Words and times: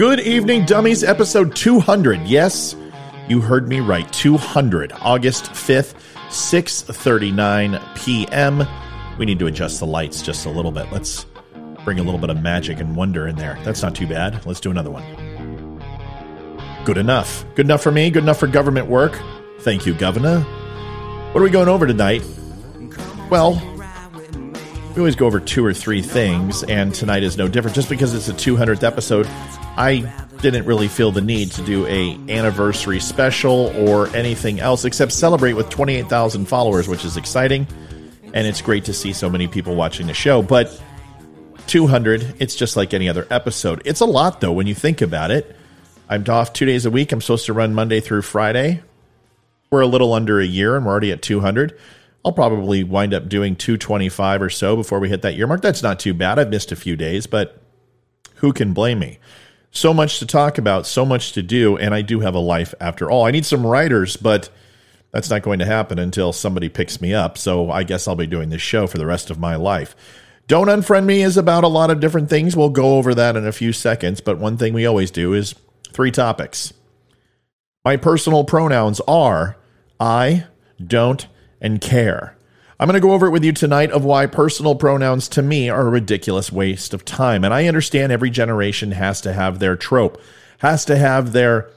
Good 0.00 0.20
evening, 0.20 0.64
dummies. 0.64 1.04
Episode 1.04 1.54
200. 1.54 2.22
Yes, 2.22 2.74
you 3.28 3.42
heard 3.42 3.68
me 3.68 3.80
right. 3.80 4.10
200. 4.14 4.92
August 4.92 5.50
5th, 5.50 5.92
6:39 6.30 7.96
p.m. 7.96 8.66
We 9.18 9.26
need 9.26 9.38
to 9.40 9.46
adjust 9.46 9.78
the 9.78 9.84
lights 9.84 10.22
just 10.22 10.46
a 10.46 10.48
little 10.48 10.72
bit. 10.72 10.90
Let's 10.90 11.26
bring 11.84 11.98
a 11.98 12.02
little 12.02 12.18
bit 12.18 12.30
of 12.30 12.40
magic 12.40 12.80
and 12.80 12.96
wonder 12.96 13.28
in 13.28 13.36
there. 13.36 13.58
That's 13.62 13.82
not 13.82 13.94
too 13.94 14.06
bad. 14.06 14.46
Let's 14.46 14.58
do 14.58 14.70
another 14.70 14.90
one. 14.90 15.04
Good 16.86 16.96
enough. 16.96 17.44
Good 17.54 17.66
enough 17.66 17.82
for 17.82 17.92
me. 17.92 18.08
Good 18.08 18.22
enough 18.22 18.38
for 18.38 18.46
government 18.46 18.86
work. 18.86 19.20
Thank 19.58 19.84
you, 19.84 19.92
Governor. 19.92 20.40
What 20.40 21.42
are 21.42 21.44
we 21.44 21.50
going 21.50 21.68
over 21.68 21.86
tonight? 21.86 22.22
Well, 23.28 23.52
we 24.94 24.96
always 24.96 25.14
go 25.14 25.26
over 25.26 25.40
two 25.40 25.62
or 25.62 25.74
three 25.74 26.00
things, 26.00 26.62
and 26.62 26.94
tonight 26.94 27.22
is 27.22 27.36
no 27.36 27.48
different. 27.48 27.74
Just 27.74 27.90
because 27.90 28.14
it's 28.14 28.28
a 28.28 28.32
200th 28.32 28.82
episode, 28.82 29.28
I 29.76 30.12
didn't 30.40 30.64
really 30.64 30.88
feel 30.88 31.12
the 31.12 31.20
need 31.20 31.52
to 31.52 31.62
do 31.62 31.86
a 31.86 32.18
anniversary 32.28 33.00
special 33.00 33.72
or 33.76 34.08
anything 34.16 34.60
else 34.60 34.84
except 34.84 35.12
celebrate 35.12 35.52
with 35.52 35.68
28,000 35.68 36.46
followers, 36.46 36.88
which 36.88 37.04
is 37.04 37.16
exciting, 37.16 37.66
and 38.32 38.46
it's 38.46 38.62
great 38.62 38.84
to 38.86 38.92
see 38.92 39.12
so 39.12 39.28
many 39.28 39.46
people 39.48 39.74
watching 39.74 40.06
the 40.06 40.14
show. 40.14 40.42
But 40.42 40.80
200, 41.66 42.36
it's 42.38 42.56
just 42.56 42.76
like 42.76 42.94
any 42.94 43.08
other 43.08 43.26
episode. 43.30 43.82
It's 43.84 44.00
a 44.00 44.06
lot 44.06 44.40
though 44.40 44.52
when 44.52 44.66
you 44.66 44.74
think 44.74 45.00
about 45.00 45.30
it. 45.30 45.56
I'm 46.08 46.24
off 46.28 46.52
two 46.52 46.66
days 46.66 46.86
a 46.86 46.90
week. 46.90 47.12
I'm 47.12 47.20
supposed 47.20 47.46
to 47.46 47.52
run 47.52 47.72
Monday 47.72 48.00
through 48.00 48.22
Friday. 48.22 48.82
We're 49.70 49.82
a 49.82 49.86
little 49.86 50.12
under 50.12 50.40
a 50.40 50.44
year, 50.44 50.76
and 50.76 50.84
we're 50.84 50.90
already 50.90 51.12
at 51.12 51.22
200. 51.22 51.78
I'll 52.24 52.32
probably 52.32 52.82
wind 52.82 53.14
up 53.14 53.28
doing 53.28 53.54
225 53.54 54.42
or 54.42 54.50
so 54.50 54.74
before 54.74 54.98
we 54.98 55.08
hit 55.08 55.22
that 55.22 55.36
year 55.36 55.46
mark. 55.46 55.62
That's 55.62 55.82
not 55.82 56.00
too 56.00 56.12
bad. 56.12 56.38
I've 56.38 56.50
missed 56.50 56.72
a 56.72 56.76
few 56.76 56.96
days, 56.96 57.26
but 57.28 57.62
who 58.36 58.52
can 58.52 58.72
blame 58.72 58.98
me? 58.98 59.18
So 59.70 59.94
much 59.94 60.18
to 60.18 60.26
talk 60.26 60.58
about, 60.58 60.86
so 60.86 61.06
much 61.06 61.32
to 61.32 61.42
do, 61.42 61.76
and 61.76 61.94
I 61.94 62.02
do 62.02 62.20
have 62.20 62.34
a 62.34 62.40
life 62.40 62.74
after 62.80 63.10
all. 63.10 63.24
I 63.24 63.30
need 63.30 63.46
some 63.46 63.66
writers, 63.66 64.16
but 64.16 64.50
that's 65.12 65.30
not 65.30 65.42
going 65.42 65.60
to 65.60 65.66
happen 65.66 65.98
until 65.98 66.32
somebody 66.32 66.68
picks 66.68 67.00
me 67.00 67.14
up. 67.14 67.38
So 67.38 67.70
I 67.70 67.84
guess 67.84 68.08
I'll 68.08 68.16
be 68.16 68.26
doing 68.26 68.50
this 68.50 68.62
show 68.62 68.86
for 68.86 68.98
the 68.98 69.06
rest 69.06 69.30
of 69.30 69.38
my 69.38 69.56
life. 69.56 69.94
Don't 70.48 70.66
Unfriend 70.66 71.04
Me 71.04 71.22
is 71.22 71.36
about 71.36 71.62
a 71.62 71.68
lot 71.68 71.90
of 71.90 72.00
different 72.00 72.28
things. 72.28 72.56
We'll 72.56 72.70
go 72.70 72.96
over 72.98 73.14
that 73.14 73.36
in 73.36 73.46
a 73.46 73.52
few 73.52 73.72
seconds, 73.72 74.20
but 74.20 74.38
one 74.38 74.56
thing 74.56 74.74
we 74.74 74.86
always 74.86 75.12
do 75.12 75.32
is 75.32 75.54
three 75.92 76.10
topics. 76.10 76.72
My 77.84 77.96
personal 77.96 78.44
pronouns 78.44 79.00
are 79.06 79.56
I, 80.00 80.46
don't, 80.84 81.26
and 81.60 81.80
care. 81.80 82.36
I'm 82.80 82.86
going 82.86 82.94
to 82.94 83.06
go 83.06 83.12
over 83.12 83.26
it 83.26 83.30
with 83.30 83.44
you 83.44 83.52
tonight 83.52 83.90
of 83.90 84.06
why 84.06 84.24
personal 84.24 84.74
pronouns 84.74 85.28
to 85.30 85.42
me 85.42 85.68
are 85.68 85.86
a 85.86 85.90
ridiculous 85.90 86.50
waste 86.50 86.94
of 86.94 87.04
time. 87.04 87.44
And 87.44 87.52
I 87.52 87.66
understand 87.66 88.10
every 88.10 88.30
generation 88.30 88.92
has 88.92 89.20
to 89.20 89.34
have 89.34 89.58
their 89.58 89.76
trope, 89.76 90.18
has 90.60 90.86
to 90.86 90.96
have 90.96 91.32
their 91.32 91.68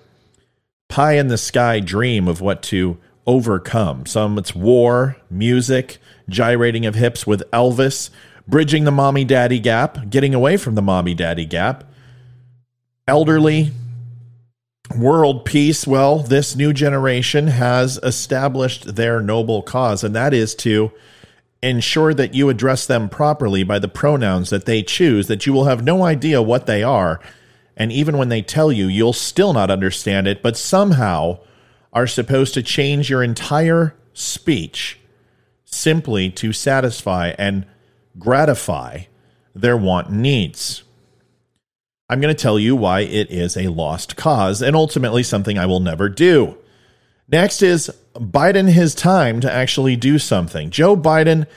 pie 0.87 1.17
in 1.17 1.27
the 1.27 1.37
sky 1.37 1.81
dream 1.81 2.29
of 2.29 2.39
what 2.39 2.63
to 2.63 2.97
overcome. 3.27 4.05
Some 4.05 4.37
it's 4.37 4.55
war, 4.55 5.17
music, 5.29 5.97
gyrating 6.29 6.85
of 6.85 6.95
hips 6.95 7.27
with 7.27 7.43
Elvis, 7.51 8.09
bridging 8.47 8.85
the 8.85 8.89
mommy 8.91 9.25
daddy 9.25 9.59
gap, 9.59 10.09
getting 10.09 10.33
away 10.33 10.55
from 10.55 10.75
the 10.75 10.81
mommy 10.81 11.13
daddy 11.13 11.45
gap, 11.45 11.83
elderly, 13.09 13.73
world 14.97 15.45
peace, 15.45 15.87
well, 15.87 16.19
this 16.19 16.55
new 16.55 16.73
generation 16.73 17.47
has 17.47 17.99
established 18.03 18.95
their 18.95 19.21
noble 19.21 19.61
cause, 19.61 20.03
and 20.03 20.15
that 20.15 20.33
is 20.33 20.53
to 20.55 20.91
ensure 21.61 22.13
that 22.13 22.33
you 22.33 22.49
address 22.49 22.85
them 22.85 23.07
properly 23.07 23.63
by 23.63 23.79
the 23.79 23.87
pronouns 23.87 24.49
that 24.49 24.65
they 24.65 24.83
choose, 24.83 25.27
that 25.27 25.45
you 25.45 25.53
will 25.53 25.65
have 25.65 25.83
no 25.83 26.03
idea 26.03 26.41
what 26.41 26.65
they 26.65 26.83
are. 26.83 27.21
And 27.77 27.91
even 27.91 28.17
when 28.17 28.29
they 28.29 28.41
tell 28.41 28.71
you, 28.71 28.87
you'll 28.87 29.13
still 29.13 29.53
not 29.53 29.71
understand 29.71 30.27
it, 30.27 30.43
but 30.43 30.57
somehow 30.57 31.39
are 31.93 32.07
supposed 32.07 32.53
to 32.55 32.61
change 32.61 33.09
your 33.09 33.23
entire 33.23 33.95
speech 34.13 34.99
simply 35.63 36.29
to 36.29 36.53
satisfy 36.53 37.33
and 37.37 37.65
gratify 38.19 39.03
their 39.55 39.77
want 39.77 40.11
needs. 40.11 40.82
I'm 42.13 42.21
going 42.21 42.35
to 42.35 42.39
tell 42.39 42.59
you 42.59 42.75
why 42.75 42.99
it 42.99 43.31
is 43.31 43.57
a 43.57 43.69
lost 43.69 44.15
cause 44.15 44.61
and 44.61 44.75
ultimately 44.75 45.23
something 45.23 45.57
I 45.57 45.65
will 45.65 45.79
never 45.79 46.09
do. 46.09 46.55
Next 47.27 47.63
is 47.63 47.89
Biden 48.13 48.69
his 48.69 48.93
time 48.93 49.39
to 49.39 49.51
actually 49.51 49.95
do 49.95 50.19
something. 50.19 50.69
Joe 50.69 50.95
Biden 50.95 51.47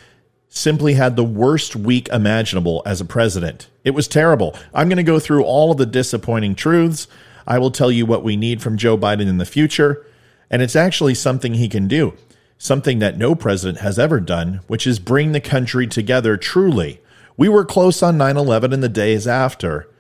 simply 0.49 0.95
had 0.95 1.15
the 1.15 1.25
worst 1.25 1.77
week 1.77 2.09
imaginable 2.09 2.81
as 2.87 3.03
a 3.03 3.05
president. 3.05 3.69
It 3.85 3.91
was 3.91 4.09
terrible. 4.09 4.57
I'm 4.73 4.89
going 4.89 4.97
to 4.97 5.03
go 5.03 5.19
through 5.19 5.45
all 5.45 5.73
of 5.73 5.77
the 5.77 5.85
disappointing 5.85 6.55
truths. 6.55 7.07
I 7.47 7.59
will 7.59 7.71
tell 7.71 7.93
you 7.93 8.07
what 8.07 8.25
we 8.25 8.35
need 8.35 8.63
from 8.63 8.79
Joe 8.79 8.97
Biden 8.97 9.29
in 9.29 9.37
the 9.37 9.45
future. 9.45 10.07
And 10.49 10.63
it's 10.63 10.75
actually 10.75 11.17
something 11.17 11.53
he 11.53 11.69
can 11.69 11.87
do, 11.87 12.15
something 12.57 12.99
that 13.01 13.19
no 13.19 13.35
president 13.35 13.81
has 13.81 13.99
ever 13.99 14.21
done, 14.21 14.63
which 14.69 14.87
is 14.87 15.01
bring 15.01 15.33
the 15.33 15.41
country 15.43 15.87
together 15.87 16.39
truly. 16.39 17.03
We 17.37 17.51
were 17.51 17.67
close 17.67 18.03
on 18.03 18.17
9 18.17 18.39
11 18.39 18.73
and 18.73 18.83
the 18.83 18.89
days 18.89 19.27
after 19.27 19.91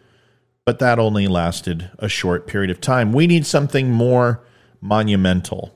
but 0.66 0.80
that 0.80 0.98
only 0.98 1.28
lasted 1.28 1.88
a 2.00 2.08
short 2.08 2.48
period 2.48 2.70
of 2.70 2.80
time. 2.80 3.12
We 3.12 3.28
need 3.28 3.46
something 3.46 3.92
more 3.92 4.42
monumental. 4.80 5.72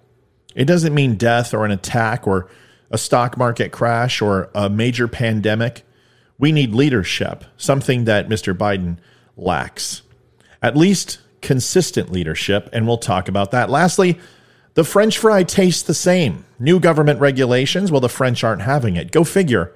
It 0.57 0.65
doesn't 0.65 0.93
mean 0.93 1.15
death 1.15 1.55
or 1.55 1.65
an 1.65 1.71
attack 1.71 2.27
or 2.27 2.49
a 2.91 2.99
stock 2.99 3.39
market 3.39 3.71
crash 3.71 4.21
or 4.21 4.51
a 4.53 4.69
major 4.69 5.07
pandemic. 5.07 5.85
We 6.39 6.51
need 6.51 6.75
leadership, 6.75 7.45
something 7.57 8.05
that 8.07 8.29
Mr. 8.29 8.53
Biden 8.53 8.99
lacks. 9.37 10.03
At 10.61 10.77
least 10.77 11.21
consistent 11.41 12.11
leadership, 12.11 12.69
and 12.73 12.85
we'll 12.85 12.99
talk 12.99 13.29
about 13.29 13.53
that. 13.53 13.71
Lastly, 13.71 14.19
the 14.75 14.83
French 14.83 15.19
fry 15.19 15.45
tastes 15.45 15.85
the 15.85 15.95
same. 15.95 16.45
New 16.59 16.81
government 16.81 17.21
regulations, 17.21 17.93
well, 17.93 18.01
the 18.01 18.09
French 18.09 18.43
aren't 18.43 18.63
having 18.63 18.97
it. 18.97 19.13
Go 19.13 19.23
figure. 19.23 19.73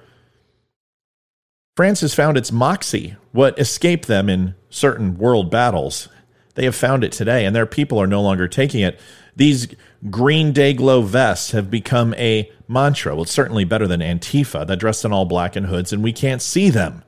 France 1.75 2.01
has 2.01 2.13
found 2.13 2.37
its 2.37 2.51
moxie, 2.51 3.15
what 3.33 3.59
escaped 3.59 4.07
them 4.07 4.29
in 4.29 4.55
certain 4.69 5.17
world 5.17 5.51
battles. 5.51 6.07
They 6.55 6.63
have 6.63 6.75
found 6.75 7.03
it 7.03 7.11
today, 7.11 7.45
and 7.45 7.53
their 7.55 7.65
people 7.65 8.01
are 8.01 8.07
no 8.07 8.21
longer 8.21 8.47
taking 8.47 8.81
it. 8.81 8.99
These 9.35 9.67
green 10.09 10.53
day 10.53 10.73
glow 10.73 11.01
vests 11.01 11.51
have 11.51 11.69
become 11.69 12.13
a 12.13 12.49
mantra. 12.67 13.13
Well, 13.13 13.23
it's 13.23 13.31
certainly 13.31 13.65
better 13.65 13.87
than 13.87 13.99
Antifa 13.99 14.65
that 14.65 14.79
dressed 14.79 15.03
in 15.03 15.11
all 15.11 15.25
black 15.25 15.57
and 15.57 15.65
hoods, 15.65 15.91
and 15.91 16.01
we 16.01 16.13
can't 16.13 16.41
see 16.41 16.69
them. 16.69 17.03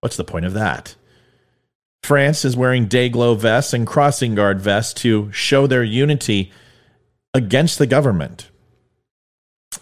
What's 0.00 0.16
the 0.16 0.24
point 0.24 0.46
of 0.46 0.54
that? 0.54 0.94
France 2.02 2.44
is 2.46 2.56
wearing 2.56 2.86
day 2.86 3.10
glow 3.10 3.34
vests 3.34 3.74
and 3.74 3.86
crossing 3.86 4.34
guard 4.34 4.60
vests 4.60 4.94
to 5.02 5.30
show 5.30 5.66
their 5.66 5.84
unity 5.84 6.50
against 7.34 7.78
the 7.78 7.86
government. 7.86 8.49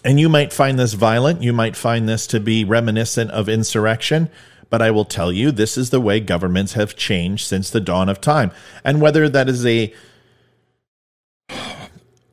And 0.03 0.19
you 0.19 0.29
might 0.29 0.53
find 0.53 0.79
this 0.79 0.93
violent. 0.93 1.43
You 1.43 1.53
might 1.53 1.75
find 1.75 2.07
this 2.07 2.27
to 2.27 2.39
be 2.39 2.63
reminiscent 2.63 3.31
of 3.31 3.49
insurrection. 3.49 4.29
But 4.69 4.81
I 4.81 4.91
will 4.91 5.05
tell 5.05 5.31
you, 5.31 5.51
this 5.51 5.77
is 5.77 5.89
the 5.89 5.99
way 5.99 6.19
governments 6.19 6.73
have 6.73 6.95
changed 6.95 7.47
since 7.47 7.69
the 7.69 7.79
dawn 7.79 8.07
of 8.07 8.21
time. 8.21 8.51
And 8.83 9.01
whether 9.01 9.27
that 9.27 9.49
is 9.49 9.65
a 9.65 9.93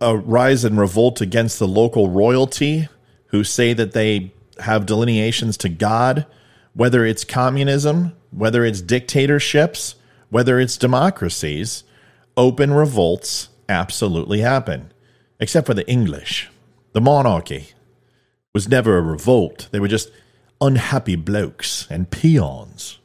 a 0.01 0.15
rise 0.15 0.65
and 0.65 0.79
revolt 0.79 1.23
against 1.23 1.59
the 1.59 1.67
local 1.67 2.11
royalty 2.11 2.89
who 3.29 3.43
say 3.43 3.73
that 3.73 3.93
they 3.93 4.33
have 4.61 4.85
delineations 4.85 5.57
to 5.57 5.71
God, 5.71 6.27
whether 6.75 7.07
it's 7.07 7.25
communism, 7.25 8.15
whether 8.31 8.65
it's 8.65 8.83
dictatorships, 8.83 9.95
whether 10.29 10.61
it's 10.61 10.77
democracies, 10.77 11.85
open 12.37 12.75
revolts 12.75 13.49
absolutely 13.69 14.41
happen, 14.41 14.93
except 15.41 15.67
for 15.67 15.75
the 15.75 15.89
English. 15.89 16.51
The 16.97 17.03
monarchy 17.03 17.75
was 18.55 18.71
never 18.71 18.97
a 18.97 19.03
revolt. 19.03 19.69
They 19.71 19.81
were 19.81 19.87
just 19.87 20.11
unhappy 20.63 21.15
blokes 21.15 21.87
and 21.91 22.11
peons. 22.11 23.01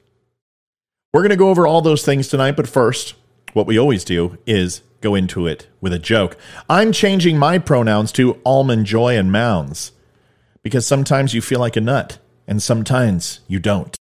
We're 1.13 1.23
going 1.23 1.31
to 1.31 1.35
go 1.35 1.49
over 1.49 1.67
all 1.67 1.81
those 1.81 2.05
things 2.05 2.29
tonight, 2.29 2.55
but 2.55 2.69
first, 2.69 3.15
what 3.51 3.67
we 3.67 3.77
always 3.77 4.05
do 4.05 4.37
is 4.47 4.81
go 5.01 5.13
into 5.13 5.45
it 5.45 5.67
with 5.81 5.91
a 5.91 5.99
joke. 5.99 6.37
I'm 6.69 6.93
changing 6.93 7.37
my 7.37 7.59
pronouns 7.59 8.13
to 8.13 8.39
almond 8.45 8.85
joy 8.85 9.17
and 9.17 9.29
mounds 9.29 9.91
because 10.63 10.87
sometimes 10.87 11.33
you 11.33 11.41
feel 11.41 11.59
like 11.59 11.75
a 11.75 11.81
nut 11.81 12.17
and 12.47 12.63
sometimes 12.63 13.41
you 13.49 13.59
don't. 13.59 13.97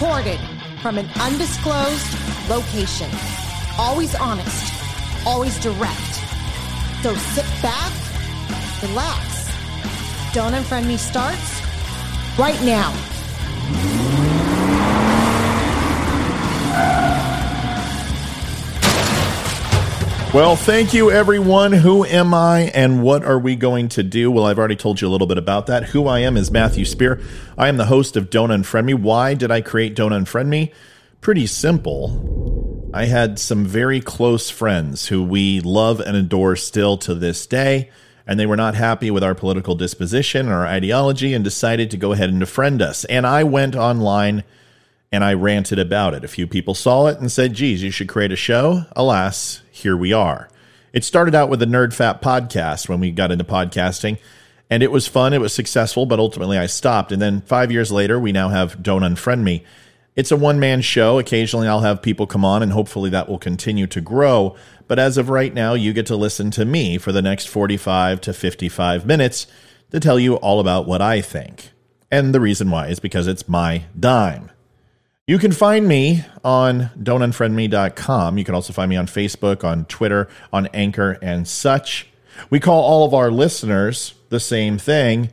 Recorded 0.00 0.38
from 0.80 0.96
an 0.96 1.08
undisclosed 1.20 2.16
location. 2.48 3.10
Always 3.76 4.14
honest, 4.14 4.72
always 5.26 5.58
direct. 5.58 6.14
So 7.02 7.16
sit 7.16 7.44
back, 7.60 7.92
relax. 8.80 9.50
Don't 10.32 10.52
Unfriend 10.52 10.86
Me 10.86 10.96
starts 10.98 11.60
right 12.38 12.62
now. 12.62 12.94
Well, 20.38 20.54
thank 20.54 20.94
you, 20.94 21.10
everyone. 21.10 21.72
Who 21.72 22.04
am 22.04 22.32
I 22.32 22.70
and 22.72 23.02
what 23.02 23.24
are 23.24 23.40
we 23.40 23.56
going 23.56 23.88
to 23.88 24.04
do? 24.04 24.30
Well, 24.30 24.46
I've 24.46 24.56
already 24.56 24.76
told 24.76 25.00
you 25.00 25.08
a 25.08 25.10
little 25.10 25.26
bit 25.26 25.36
about 25.36 25.66
that. 25.66 25.86
Who 25.86 26.06
I 26.06 26.20
am 26.20 26.36
is 26.36 26.52
Matthew 26.52 26.84
Spear. 26.84 27.20
I 27.58 27.66
am 27.66 27.76
the 27.76 27.86
host 27.86 28.16
of 28.16 28.30
Don't 28.30 28.50
Unfriend 28.50 28.84
Me. 28.84 28.94
Why 28.94 29.34
did 29.34 29.50
I 29.50 29.62
create 29.62 29.96
Don't 29.96 30.12
Unfriend 30.12 30.46
Me? 30.46 30.72
Pretty 31.20 31.48
simple. 31.48 32.88
I 32.94 33.06
had 33.06 33.40
some 33.40 33.64
very 33.64 34.00
close 34.00 34.48
friends 34.48 35.08
who 35.08 35.24
we 35.24 35.58
love 35.60 35.98
and 35.98 36.16
adore 36.16 36.54
still 36.54 36.96
to 36.98 37.16
this 37.16 37.44
day, 37.44 37.90
and 38.24 38.38
they 38.38 38.46
were 38.46 38.56
not 38.56 38.76
happy 38.76 39.10
with 39.10 39.24
our 39.24 39.34
political 39.34 39.74
disposition 39.74 40.46
or 40.46 40.58
our 40.58 40.66
ideology 40.68 41.34
and 41.34 41.42
decided 41.42 41.90
to 41.90 41.96
go 41.96 42.12
ahead 42.12 42.30
and 42.30 42.40
defriend 42.40 42.80
us. 42.80 43.04
And 43.06 43.26
I 43.26 43.42
went 43.42 43.74
online 43.74 44.44
and 45.10 45.24
I 45.24 45.32
ranted 45.32 45.80
about 45.80 46.14
it. 46.14 46.22
A 46.22 46.28
few 46.28 46.46
people 46.46 46.74
saw 46.74 47.06
it 47.06 47.18
and 47.18 47.32
said, 47.32 47.54
geez, 47.54 47.82
you 47.82 47.90
should 47.90 48.08
create 48.08 48.30
a 48.30 48.36
show. 48.36 48.84
Alas, 48.94 49.62
here 49.78 49.96
we 49.96 50.12
are. 50.12 50.48
It 50.92 51.04
started 51.04 51.34
out 51.34 51.48
with 51.48 51.60
the 51.60 51.66
Nerd 51.66 51.94
Fat 51.94 52.20
podcast 52.20 52.88
when 52.88 53.00
we 53.00 53.10
got 53.10 53.30
into 53.30 53.44
podcasting, 53.44 54.18
and 54.68 54.82
it 54.82 54.90
was 54.90 55.06
fun. 55.06 55.32
It 55.32 55.40
was 55.40 55.52
successful, 55.52 56.06
but 56.06 56.18
ultimately 56.18 56.58
I 56.58 56.66
stopped. 56.66 57.12
And 57.12 57.22
then 57.22 57.42
five 57.42 57.70
years 57.70 57.92
later, 57.92 58.18
we 58.18 58.32
now 58.32 58.48
have 58.48 58.82
Don't 58.82 59.02
Unfriend 59.02 59.42
Me. 59.42 59.64
It's 60.16 60.32
a 60.32 60.36
one 60.36 60.58
man 60.58 60.80
show. 60.80 61.18
Occasionally 61.18 61.68
I'll 61.68 61.80
have 61.80 62.02
people 62.02 62.26
come 62.26 62.44
on, 62.44 62.62
and 62.62 62.72
hopefully 62.72 63.10
that 63.10 63.28
will 63.28 63.38
continue 63.38 63.86
to 63.86 64.00
grow. 64.00 64.56
But 64.88 64.98
as 64.98 65.16
of 65.16 65.28
right 65.28 65.54
now, 65.54 65.74
you 65.74 65.92
get 65.92 66.06
to 66.06 66.16
listen 66.16 66.50
to 66.52 66.64
me 66.64 66.98
for 66.98 67.12
the 67.12 67.22
next 67.22 67.46
45 67.46 68.20
to 68.22 68.32
55 68.32 69.06
minutes 69.06 69.46
to 69.92 70.00
tell 70.00 70.18
you 70.18 70.34
all 70.36 70.58
about 70.58 70.86
what 70.86 71.00
I 71.00 71.20
think. 71.20 71.70
And 72.10 72.34
the 72.34 72.40
reason 72.40 72.70
why 72.70 72.88
is 72.88 72.98
because 72.98 73.26
it's 73.26 73.48
my 73.48 73.84
dime. 73.98 74.50
You 75.28 75.36
can 75.36 75.52
find 75.52 75.86
me 75.86 76.24
on 76.42 76.88
don'tunfriendme.com. 76.98 78.38
You 78.38 78.44
can 78.44 78.54
also 78.54 78.72
find 78.72 78.88
me 78.88 78.96
on 78.96 79.06
Facebook, 79.06 79.62
on 79.62 79.84
Twitter, 79.84 80.26
on 80.54 80.68
Anchor, 80.68 81.18
and 81.20 81.46
such. 81.46 82.08
We 82.48 82.58
call 82.60 82.82
all 82.82 83.04
of 83.04 83.12
our 83.12 83.30
listeners 83.30 84.14
the 84.30 84.40
same 84.40 84.78
thing 84.78 85.30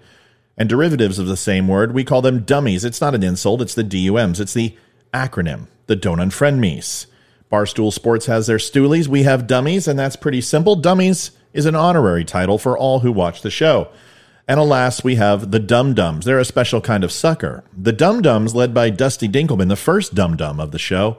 and 0.57 0.67
derivatives 0.67 1.17
of 1.17 1.27
the 1.27 1.37
same 1.37 1.69
word. 1.69 1.93
We 1.93 2.03
call 2.03 2.21
them 2.21 2.41
dummies. 2.41 2.83
It's 2.83 2.99
not 2.99 3.15
an 3.15 3.23
insult, 3.23 3.61
it's 3.61 3.73
the 3.73 3.85
DUMs. 3.85 4.41
It's 4.41 4.53
the 4.53 4.75
acronym, 5.13 5.67
the 5.87 5.95
Don't 5.95 6.19
Unfriend 6.19 6.59
Me's. 6.59 7.07
Barstool 7.49 7.93
Sports 7.93 8.25
has 8.25 8.47
their 8.47 8.57
stoolies. 8.57 9.07
We 9.07 9.23
have 9.23 9.47
dummies, 9.47 9.87
and 9.87 9.97
that's 9.97 10.17
pretty 10.17 10.41
simple. 10.41 10.75
Dummies 10.75 11.31
is 11.53 11.65
an 11.65 11.75
honorary 11.75 12.25
title 12.25 12.57
for 12.57 12.77
all 12.77 12.99
who 12.99 13.13
watch 13.13 13.43
the 13.43 13.49
show. 13.49 13.87
And 14.47 14.59
alas, 14.59 15.03
we 15.03 15.15
have 15.15 15.49
the 15.49 15.59
Dum 15.59 15.95
Dums. 15.95 16.25
They're 16.25 16.39
a 16.39 16.45
special 16.45 16.79
kind 16.79 17.03
of 17.03 17.11
sucker. 17.11 17.63
The 17.75 17.91
Dum 17.91 18.21
Dums, 18.21 18.53
led 18.53 18.73
by 18.73 18.91
Dusty 18.91 19.27
Dinkelman, 19.27 19.69
the 19.69 19.75
first 19.75 20.13
Dum 20.13 20.37
Dum 20.37 20.59
of 20.59 20.71
the 20.71 20.77
show, 20.77 21.17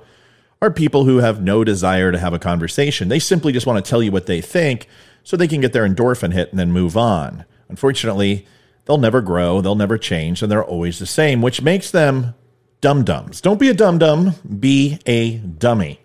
are 0.62 0.70
people 0.70 1.04
who 1.04 1.18
have 1.18 1.42
no 1.42 1.64
desire 1.64 2.12
to 2.12 2.18
have 2.18 2.32
a 2.32 2.38
conversation. 2.38 3.08
They 3.08 3.18
simply 3.18 3.52
just 3.52 3.66
want 3.66 3.84
to 3.84 3.88
tell 3.88 4.02
you 4.02 4.12
what 4.12 4.26
they 4.26 4.40
think 4.40 4.86
so 5.24 5.36
they 5.36 5.48
can 5.48 5.60
get 5.60 5.72
their 5.72 5.86
endorphin 5.86 6.32
hit 6.32 6.50
and 6.50 6.58
then 6.58 6.70
move 6.70 6.96
on. 6.96 7.44
Unfortunately, 7.68 8.46
they'll 8.84 8.96
never 8.96 9.20
grow, 9.20 9.60
they'll 9.60 9.74
never 9.74 9.98
change, 9.98 10.40
and 10.40 10.50
they're 10.50 10.64
always 10.64 11.00
the 11.00 11.06
same, 11.06 11.42
which 11.42 11.60
makes 11.60 11.90
them 11.90 12.34
dum 12.80 13.04
dums. 13.04 13.40
Don't 13.40 13.58
be 13.58 13.68
a 13.68 13.74
dum 13.74 13.98
dum, 13.98 14.34
be 14.60 15.00
a 15.04 15.38
dummy. 15.38 16.00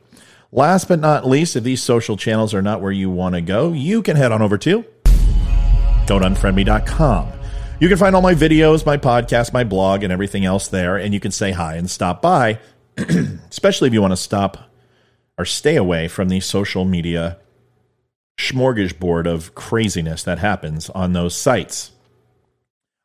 Last 0.52 0.88
but 0.88 1.00
not 1.00 1.28
least, 1.28 1.56
if 1.56 1.64
these 1.64 1.84
social 1.84 2.18
channels 2.18 2.54
are 2.54 2.64
not 2.64 2.82
where 2.82 2.92
you 2.92 3.12
want 3.12 3.36
to 3.36 3.42
go, 3.42 3.72
you 3.72 4.02
can 4.02 4.18
head 4.18 4.32
on 4.32 4.42
over 4.42 4.58
to 4.58 4.86
don'tunfriendme.com. 6.06 7.32
You 7.80 7.88
can 7.88 7.98
find 7.98 8.16
all 8.16 8.22
my 8.22 8.36
videos, 8.36 8.86
my 8.86 8.98
podcast, 8.98 9.54
my 9.54 9.64
blog, 9.64 10.04
and 10.04 10.14
everything 10.14 10.46
else 10.46 10.68
there, 10.68 10.98
and 10.98 11.14
you 11.14 11.20
can 11.20 11.32
say 11.32 11.52
hi 11.52 11.76
and 11.76 11.90
stop 11.90 12.22
by, 12.22 12.60
especially 13.50 13.88
if 13.88 13.94
you 13.94 14.02
want 14.02 14.12
to 14.12 14.18
stop 14.18 14.70
or 15.38 15.46
stay 15.46 15.76
away 15.76 16.08
from 16.08 16.30
the 16.30 16.40
social 16.40 16.86
media 16.86 17.40
smorgasbord 18.38 19.28
of 19.28 19.56
craziness 19.56 20.24
that 20.24 20.40
happens 20.40 20.90
on 20.92 21.14
those 21.14 21.36
sites. 21.36 21.92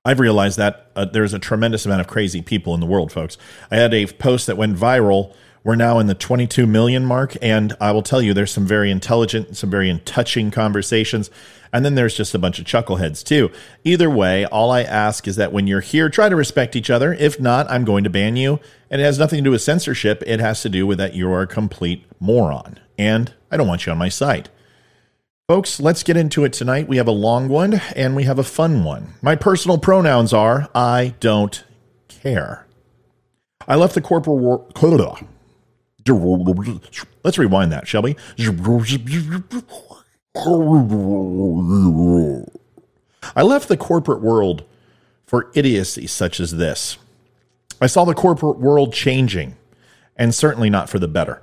I've 0.04 0.20
realized 0.20 0.58
that 0.58 0.90
uh, 0.94 1.04
there's 1.06 1.34
a 1.34 1.38
tremendous 1.38 1.84
amount 1.84 2.00
of 2.00 2.06
crazy 2.06 2.40
people 2.40 2.74
in 2.74 2.80
the 2.80 2.86
world, 2.86 3.10
folks. 3.10 3.36
I 3.70 3.76
had 3.76 3.92
a 3.92 4.06
post 4.06 4.46
that 4.46 4.56
went 4.56 4.76
viral. 4.76 5.34
We're 5.66 5.74
now 5.74 5.98
in 5.98 6.06
the 6.06 6.14
22 6.14 6.64
million 6.64 7.04
mark, 7.04 7.36
and 7.42 7.74
I 7.80 7.90
will 7.90 8.04
tell 8.04 8.22
you, 8.22 8.32
there's 8.32 8.52
some 8.52 8.68
very 8.68 8.88
intelligent, 8.88 9.56
some 9.56 9.68
very 9.68 10.00
touching 10.04 10.52
conversations. 10.52 11.28
And 11.72 11.84
then 11.84 11.96
there's 11.96 12.14
just 12.14 12.36
a 12.36 12.38
bunch 12.38 12.60
of 12.60 12.66
chuckleheads 12.66 13.24
too. 13.24 13.50
Either 13.82 14.08
way, 14.08 14.44
all 14.44 14.70
I 14.70 14.82
ask 14.82 15.26
is 15.26 15.34
that 15.34 15.52
when 15.52 15.66
you're 15.66 15.80
here, 15.80 16.08
try 16.08 16.28
to 16.28 16.36
respect 16.36 16.76
each 16.76 16.88
other. 16.88 17.12
If 17.14 17.40
not, 17.40 17.68
I'm 17.68 17.84
going 17.84 18.04
to 18.04 18.10
ban 18.10 18.36
you. 18.36 18.60
And 18.92 19.00
it 19.00 19.04
has 19.04 19.18
nothing 19.18 19.38
to 19.38 19.42
do 19.42 19.50
with 19.50 19.60
censorship. 19.60 20.22
It 20.24 20.38
has 20.38 20.62
to 20.62 20.68
do 20.68 20.86
with 20.86 20.98
that 20.98 21.14
you 21.14 21.28
are 21.32 21.42
a 21.42 21.48
complete 21.48 22.04
moron. 22.20 22.78
And 22.96 23.34
I 23.50 23.56
don't 23.56 23.66
want 23.66 23.86
you 23.86 23.90
on 23.92 23.98
my 23.98 24.08
site. 24.08 24.48
Folks, 25.48 25.80
let's 25.80 26.04
get 26.04 26.16
into 26.16 26.44
it 26.44 26.52
tonight. 26.52 26.86
We 26.86 26.98
have 26.98 27.08
a 27.08 27.10
long 27.10 27.48
one 27.48 27.80
and 27.96 28.14
we 28.14 28.22
have 28.22 28.38
a 28.38 28.44
fun 28.44 28.84
one. 28.84 29.14
My 29.20 29.34
personal 29.34 29.78
pronouns 29.78 30.32
are 30.32 30.68
I 30.76 31.14
don't 31.18 31.64
care. 32.06 32.68
I 33.66 33.74
left 33.74 33.96
the 33.96 34.00
corporal 34.00 34.38
war. 34.38 34.64
Let's 37.24 37.38
rewind 37.38 37.72
that, 37.72 37.88
shall 37.88 38.02
we? 38.02 38.16
I 43.34 43.42
left 43.42 43.68
the 43.68 43.76
corporate 43.76 44.22
world 44.22 44.64
for 45.26 45.50
idiocy 45.54 46.06
such 46.06 46.38
as 46.40 46.52
this. 46.52 46.98
I 47.80 47.86
saw 47.86 48.04
the 48.04 48.14
corporate 48.14 48.58
world 48.58 48.92
changing, 48.92 49.56
and 50.16 50.34
certainly 50.34 50.70
not 50.70 50.88
for 50.88 50.98
the 50.98 51.08
better. 51.08 51.42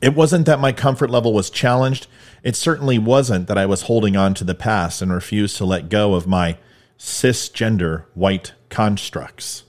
It 0.00 0.14
wasn't 0.14 0.46
that 0.46 0.60
my 0.60 0.72
comfort 0.72 1.10
level 1.10 1.32
was 1.32 1.50
challenged. 1.50 2.06
It 2.42 2.56
certainly 2.56 2.98
wasn't 2.98 3.46
that 3.48 3.58
I 3.58 3.66
was 3.66 3.82
holding 3.82 4.16
on 4.16 4.34
to 4.34 4.44
the 4.44 4.54
past 4.54 5.02
and 5.02 5.12
refused 5.12 5.56
to 5.56 5.64
let 5.64 5.88
go 5.88 6.14
of 6.14 6.26
my 6.26 6.58
cisgender 6.98 8.04
white 8.14 8.52
constructs. 8.68 9.64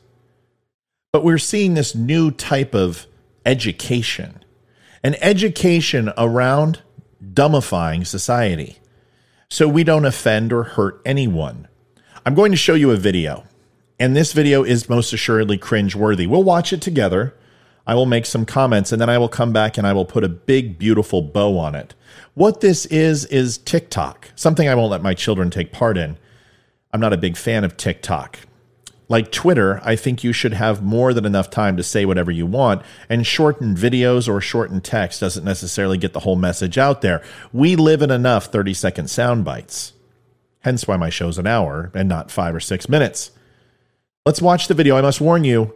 But 1.11 1.23
we're 1.23 1.37
seeing 1.37 1.73
this 1.73 1.95
new 1.95 2.31
type 2.31 2.75
of 2.75 3.07
education, 3.45 4.43
an 5.03 5.15
education 5.21 6.11
around 6.17 6.81
dumbifying 7.23 8.05
society 8.05 8.77
so 9.49 9.67
we 9.67 9.83
don't 9.83 10.05
offend 10.05 10.53
or 10.53 10.63
hurt 10.63 11.01
anyone. 11.05 11.67
I'm 12.25 12.35
going 12.35 12.51
to 12.51 12.57
show 12.57 12.75
you 12.75 12.91
a 12.91 12.97
video, 12.97 13.45
and 13.99 14.15
this 14.15 14.31
video 14.31 14.63
is 14.63 14.87
most 14.89 15.11
assuredly 15.11 15.57
cringe-worthy. 15.57 16.27
We'll 16.27 16.43
watch 16.43 16.71
it 16.71 16.81
together. 16.81 17.35
I 17.87 17.95
will 17.95 18.05
make 18.05 18.27
some 18.27 18.45
comments, 18.45 18.91
and 18.91 19.01
then 19.01 19.09
I 19.09 19.17
will 19.17 19.29
come 19.29 19.51
back 19.51 19.77
and 19.77 19.87
I 19.87 19.93
will 19.93 20.05
put 20.05 20.23
a 20.23 20.29
big, 20.29 20.77
beautiful 20.77 21.23
bow 21.23 21.57
on 21.57 21.73
it. 21.73 21.95
What 22.35 22.61
this 22.61 22.85
is, 22.85 23.25
is 23.25 23.57
TikTok, 23.57 24.29
something 24.35 24.69
I 24.69 24.75
won't 24.75 24.91
let 24.91 25.01
my 25.01 25.15
children 25.15 25.49
take 25.49 25.71
part 25.71 25.97
in. 25.97 26.17
I'm 26.93 26.99
not 26.99 27.13
a 27.13 27.17
big 27.17 27.35
fan 27.35 27.63
of 27.63 27.77
TikTok 27.77 28.39
like 29.09 29.31
Twitter, 29.31 29.81
I 29.83 29.95
think 29.95 30.23
you 30.23 30.31
should 30.31 30.53
have 30.53 30.83
more 30.83 31.13
than 31.13 31.25
enough 31.25 31.49
time 31.49 31.75
to 31.77 31.83
say 31.83 32.05
whatever 32.05 32.31
you 32.31 32.45
want, 32.45 32.83
and 33.09 33.25
shortened 33.25 33.75
videos 33.75 34.29
or 34.29 34.39
shortened 34.39 34.83
text 34.83 35.19
doesn't 35.19 35.43
necessarily 35.43 35.97
get 35.97 36.13
the 36.13 36.19
whole 36.19 36.35
message 36.35 36.77
out 36.77 37.01
there. 37.01 37.23
We 37.51 37.75
live 37.75 38.03
in 38.03 38.11
enough 38.11 38.45
30 38.45 38.75
second 38.75 39.09
sound 39.09 39.43
bites. 39.43 39.93
Hence 40.61 40.87
why 40.87 40.95
my 40.95 41.09
show's 41.09 41.39
an 41.39 41.47
hour 41.47 41.91
and 41.95 42.07
not 42.07 42.29
five 42.29 42.53
or 42.53 42.59
six 42.59 42.87
minutes. 42.87 43.31
Let's 44.25 44.41
watch 44.41 44.67
the 44.67 44.75
video. 44.75 44.95
I 44.95 45.01
must 45.01 45.19
warn 45.19 45.43
you, 45.43 45.73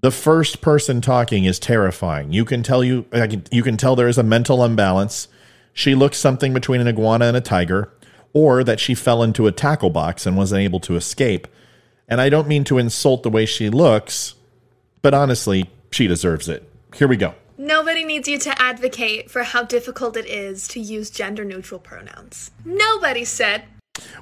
the 0.00 0.12
first 0.12 0.60
person 0.60 1.00
talking 1.00 1.44
is 1.44 1.58
terrifying. 1.58 2.32
You 2.32 2.44
can 2.44 2.62
tell 2.62 2.84
you 2.84 3.06
you 3.50 3.62
can 3.62 3.76
tell 3.76 3.96
there 3.96 4.08
is 4.08 4.18
a 4.18 4.22
mental 4.22 4.64
imbalance. 4.64 5.26
She 5.72 5.94
looks 5.94 6.18
something 6.18 6.52
between 6.52 6.80
an 6.80 6.88
iguana 6.88 7.24
and 7.24 7.36
a 7.36 7.40
tiger, 7.40 7.92
or 8.32 8.62
that 8.62 8.78
she 8.78 8.94
fell 8.94 9.22
into 9.22 9.46
a 9.46 9.52
tackle 9.52 9.90
box 9.90 10.26
and 10.26 10.36
wasn't 10.36 10.60
able 10.60 10.80
to 10.80 10.94
escape. 10.94 11.48
And 12.08 12.20
I 12.20 12.28
don't 12.28 12.48
mean 12.48 12.64
to 12.64 12.78
insult 12.78 13.22
the 13.22 13.30
way 13.30 13.46
she 13.46 13.70
looks, 13.70 14.34
but 15.00 15.14
honestly, 15.14 15.70
she 15.90 16.06
deserves 16.06 16.48
it. 16.48 16.68
Here 16.94 17.08
we 17.08 17.16
go. 17.16 17.34
Nobody 17.56 18.04
needs 18.04 18.26
you 18.26 18.38
to 18.38 18.60
advocate 18.60 19.30
for 19.30 19.44
how 19.44 19.62
difficult 19.62 20.16
it 20.16 20.26
is 20.26 20.66
to 20.68 20.80
use 20.80 21.10
gender 21.10 21.44
neutral 21.44 21.78
pronouns. 21.78 22.50
Nobody 22.64 23.24
said. 23.24 23.64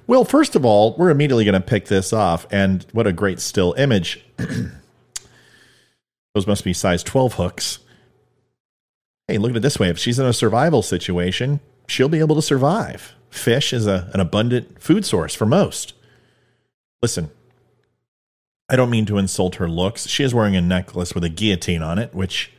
Well, 0.06 0.25
first 0.25 0.56
of 0.56 0.64
all, 0.64 0.94
we're 0.96 1.10
immediately 1.10 1.44
going 1.44 1.54
to 1.54 1.60
pick 1.60 1.87
this 1.87 2.12
off. 2.12 2.46
And 2.50 2.84
what 2.92 3.06
a 3.06 3.12
great 3.12 3.40
still 3.40 3.72
image. 3.75 4.22
Those 6.34 6.46
must 6.46 6.64
be 6.64 6.72
size 6.72 7.02
12 7.02 7.34
hooks. 7.34 7.78
Hey, 9.26 9.38
look 9.38 9.52
at 9.52 9.56
it 9.56 9.60
this 9.60 9.78
way. 9.78 9.88
If 9.88 9.99
she's 9.99 10.18
in 10.18 10.26
a 10.26 10.32
survival 10.32 10.82
situation, 10.82 11.60
she'll 11.87 12.08
be 12.08 12.20
able 12.20 12.37
to 12.37 12.42
survive. 12.42 13.14
Fish 13.30 13.72
is 13.72 13.87
a, 13.87 14.10
an 14.12 14.20
abundant 14.20 14.82
food 14.82 15.06
source 15.06 15.34
for 15.34 15.46
most. 15.46 15.94
Listen, 17.00 17.30
I 18.71 18.77
don't 18.77 18.89
mean 18.89 19.05
to 19.07 19.19
insult 19.19 19.57
her 19.57 19.69
looks. 19.69 20.07
She 20.07 20.23
is 20.23 20.33
wearing 20.33 20.55
a 20.55 20.61
necklace 20.61 21.12
with 21.12 21.25
a 21.25 21.29
guillotine 21.29 21.83
on 21.83 21.99
it, 21.99 22.15
which 22.15 22.53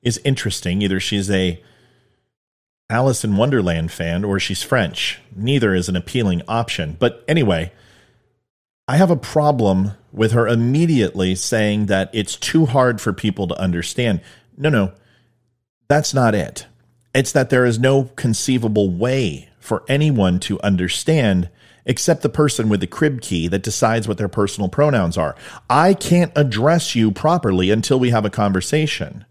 is 0.00 0.18
interesting. 0.24 0.80
Either 0.80 0.98
she's 0.98 1.30
a 1.30 1.62
Alice 2.88 3.22
in 3.22 3.36
Wonderland 3.36 3.92
fan 3.92 4.24
or 4.24 4.40
she's 4.40 4.62
French. 4.62 5.20
Neither 5.36 5.74
is 5.74 5.90
an 5.90 5.96
appealing 5.96 6.40
option. 6.48 6.96
But 6.98 7.22
anyway, 7.28 7.70
I 8.88 8.96
have 8.96 9.10
a 9.10 9.16
problem 9.16 9.92
with 10.10 10.32
her 10.32 10.48
immediately 10.48 11.34
saying 11.34 11.86
that 11.86 12.10
it's 12.14 12.36
too 12.36 12.64
hard 12.64 13.00
for 13.00 13.12
people 13.12 13.46
to 13.48 13.58
understand. 13.58 14.22
No, 14.56 14.70
no, 14.70 14.92
that's 15.86 16.14
not 16.14 16.34
it. 16.34 16.66
It's 17.14 17.32
that 17.32 17.50
there 17.50 17.66
is 17.66 17.78
no 17.78 18.04
conceivable 18.16 18.90
way 18.90 19.50
for 19.60 19.84
anyone 19.86 20.40
to 20.40 20.60
understand 20.62 21.50
except 21.84 22.22
the 22.22 22.28
person 22.28 22.68
with 22.68 22.80
the 22.80 22.86
crib 22.86 23.20
key 23.20 23.48
that 23.48 23.62
decides 23.62 24.06
what 24.06 24.18
their 24.18 24.28
personal 24.28 24.68
pronouns 24.68 25.18
are. 25.18 25.34
I 25.68 25.94
can't 25.94 26.32
address 26.36 26.94
you 26.94 27.10
properly 27.10 27.70
until 27.70 27.98
we 27.98 28.10
have 28.10 28.24
a 28.24 28.30
conversation. 28.30 29.24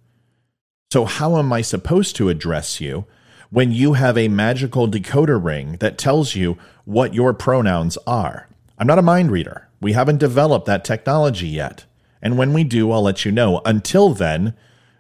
So, 0.92 1.06
how 1.06 1.38
am 1.38 1.54
I 1.54 1.62
supposed 1.62 2.16
to 2.18 2.30
address 2.30 2.82
you 2.82 3.06
when 3.50 3.72
you 3.72 3.94
have 3.94 4.18
a 4.18 4.28
magical 4.28 4.88
decoder 4.88 5.42
ring 5.42 5.78
that 5.80 5.98
tells 5.98 6.36
you 6.36 6.58
what 6.86 7.14
your 7.14 7.34
pronouns 7.34 7.98
are? 8.06 8.48
I'm 8.78 8.88
not 8.88 9.00
a 9.00 9.04
mind 9.04 9.32
reader. 9.32 9.68
We 9.80 9.94
haven't 9.94 10.18
developed 10.18 10.66
that 10.66 10.84
technology 10.84 11.48
yet. 11.48 11.86
And 12.22 12.38
when 12.38 12.54
we 12.54 12.64
do, 12.64 12.92
I'll 12.92 13.02
let 13.02 13.26
you 13.26 13.32
know. 13.32 13.62
Until 13.66 14.10
then, 14.10 14.54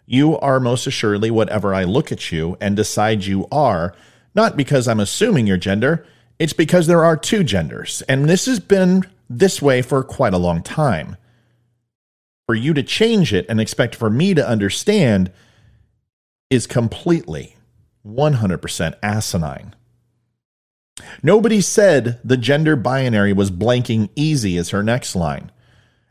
you 0.05 0.38
are 0.39 0.60
most 0.60 0.88
assuredly 0.88 1.29
whatever 1.29 1.74
I 1.74 1.84
look 1.84 2.12
at 2.12 2.31
you 2.31 2.58
and 2.60 2.75
decide 2.75 3.25
you 3.25 3.48
are, 3.51 3.93
not 4.34 4.58
because 4.58 4.88
I'm 4.88 5.00
assuming 5.00 5.48
your 5.48 5.58
gender, 5.58 6.05
it's 6.41 6.53
because 6.53 6.88
there 6.88 7.05
are 7.05 7.15
two 7.15 7.43
genders, 7.43 8.01
and 8.10 8.27
this 8.27 8.48
has 8.48 8.60
been 8.60 9.03
this 9.29 9.62
way 9.62 9.83
for 9.83 10.03
quite 10.03 10.33
a 10.33 10.39
long 10.39 10.63
time. 10.63 11.15
For 12.48 12.55
you 12.55 12.74
to 12.74 12.81
change 12.81 13.31
it 13.31 13.45
and 13.48 13.62
expect 13.62 13.93
for 13.93 14.10
me 14.10 14.33
to 14.33 14.50
understand 14.50 15.31
is 16.50 16.65
completely 16.65 17.57
100% 18.03 18.95
asinine. 19.03 19.75
Nobody 21.21 21.62
said 21.62 22.19
the 22.24 22.38
gender 22.38 22.75
binary 22.75 23.33
was 23.33 23.51
blanking 23.51 24.10
easy 24.15 24.57
as 24.57 24.71
her 24.71 24.81
next 24.81 25.15
line. 25.15 25.51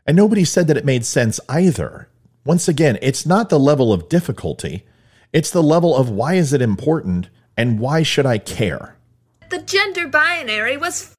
And 0.07 0.15
nobody 0.15 0.45
said 0.45 0.67
that 0.67 0.77
it 0.77 0.85
made 0.85 1.05
sense 1.05 1.41
either. 1.49 2.07
Once 2.45 2.69
again, 2.69 2.97
it's 3.01 3.25
not 3.25 3.49
the 3.49 3.59
level 3.59 3.91
of 3.91 4.07
difficulty, 4.07 4.85
it's 5.33 5.51
the 5.51 5.61
level 5.61 5.93
of 5.93 6.09
why 6.09 6.35
is 6.35 6.53
it 6.53 6.61
important 6.61 7.27
and 7.57 7.81
why 7.81 8.01
should 8.01 8.25
I 8.25 8.37
care? 8.37 8.95
The 9.51 9.61
gender 9.61 10.07
binary 10.07 10.77
was 10.77 11.13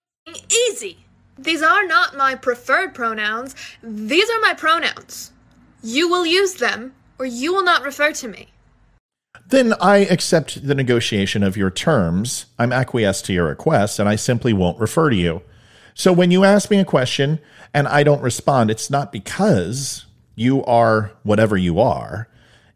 easy. 0.51 0.97
These 1.39 1.61
are 1.61 1.87
not 1.87 2.17
my 2.17 2.35
preferred 2.35 2.95
pronouns. 2.95 3.55
These 3.83 4.31
are 4.31 4.41
my 4.41 4.55
pronouns. 4.55 5.33
You 5.83 6.09
will 6.09 6.25
use 6.25 6.55
them, 6.55 6.95
or 7.19 7.27
you 7.27 7.53
will 7.53 7.63
not 7.63 7.85
refer 7.85 8.13
to 8.13 8.29
me. 8.29 8.49
Then 9.47 9.75
I 9.83 9.99
accept 9.99 10.67
the 10.67 10.75
negotiation 10.75 11.43
of 11.43 11.59
your 11.59 11.71
terms. 11.71 12.47
I'm 12.59 12.73
acquiesced 12.73 13.27
to 13.27 13.35
your 13.35 13.49
request, 13.49 13.99
and 13.99 14.09
I 14.09 14.17
simply 14.17 14.55
won't 14.55 14.81
refer 14.81 15.11
to 15.11 15.17
you. 15.17 15.43
So 15.93 16.11
when 16.11 16.31
you 16.31 16.43
ask 16.43 16.71
me 16.71 16.79
a 16.79 16.87
question 16.87 17.39
and 17.75 17.87
I 17.87 18.03
don't 18.03 18.23
respond, 18.23 18.71
it's 18.71 18.89
not 18.89 19.13
because 19.13 20.07
you 20.37 20.65
are 20.65 21.13
whatever 21.23 21.59
you 21.59 21.81
are. 21.81 22.29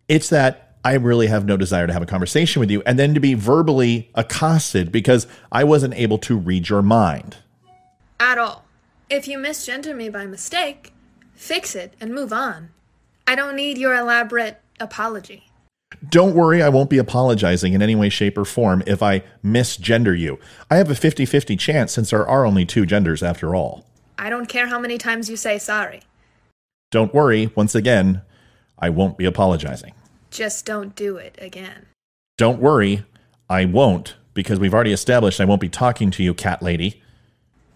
It's 0.07 0.29
that 0.29 0.66
I 0.87 0.93
really 0.93 1.27
have 1.27 1.45
no 1.45 1.57
desire 1.57 1.89
to 1.89 1.93
have 1.93 2.03
a 2.03 2.07
conversation 2.07 2.61
with 2.61 2.71
you, 2.71 2.81
and 2.87 2.97
then 2.97 3.13
to 3.15 3.19
be 3.19 3.35
verbally 3.35 4.09
accosted 4.15 4.93
because 4.93 5.27
I 5.51 5.65
wasn't 5.65 5.95
able 5.95 6.19
to 6.19 6.37
read 6.37 6.69
your 6.69 6.81
mind. 6.81 7.39
At 8.21 8.39
all. 8.39 8.65
If 9.11 9.27
you 9.27 9.37
misgender 9.37 9.97
me 9.97 10.11
by 10.11 10.27
mistake, 10.27 10.93
fix 11.35 11.75
it 11.75 11.95
and 12.01 12.15
move 12.15 12.33
on. 12.33 12.69
I 13.27 13.35
don't 13.35 13.57
need 13.57 13.79
your 13.79 13.97
elaborate 13.97 14.61
apology. 14.79 15.51
Don't 16.09 16.37
worry, 16.37 16.63
I 16.63 16.69
won't 16.69 16.89
be 16.89 16.99
apologizing 16.99 17.73
in 17.73 17.83
any 17.83 17.97
way, 17.97 18.09
shape, 18.09 18.39
or 18.39 18.45
form 18.45 18.85
if 18.87 19.03
I 19.03 19.25
misgender 19.45 20.17
you. 20.17 20.39
I 20.71 20.77
have 20.77 20.89
a 20.89 20.95
50 20.95 21.27
50 21.27 21.57
chance 21.57 21.91
since 21.95 22.11
there 22.11 22.29
are 22.29 22.47
only 22.47 22.65
two 22.65 22.87
genders 22.87 23.25
after 23.25 23.57
all. 23.57 23.85
I 24.21 24.31
don't 24.31 24.47
care 24.47 24.69
how 24.69 24.79
many 24.79 24.99
times 24.99 25.29
you 25.29 25.37
say 25.37 25.59
sorry. 25.59 26.03
Don't 26.93 27.13
worry, 27.13 27.51
once 27.57 27.75
again, 27.75 28.23
I 28.79 28.91
won't 28.91 29.19
be 29.19 29.25
apologizing. 29.25 29.93
Just 30.37 30.67
don't 30.67 30.95
do 30.95 31.17
it 31.17 31.35
again. 31.41 31.87
Don't 32.37 32.61
worry, 32.61 33.07
I 33.49 33.65
won't, 33.65 34.17
because 34.35 34.61
we've 34.61 34.75
already 34.75 34.93
established 34.93 35.41
I 35.41 35.47
won't 35.47 35.63
be 35.63 35.71
talking 35.71 36.11
to 36.11 36.23
you, 36.23 36.35
cat 36.35 36.63
lady. 36.63 37.03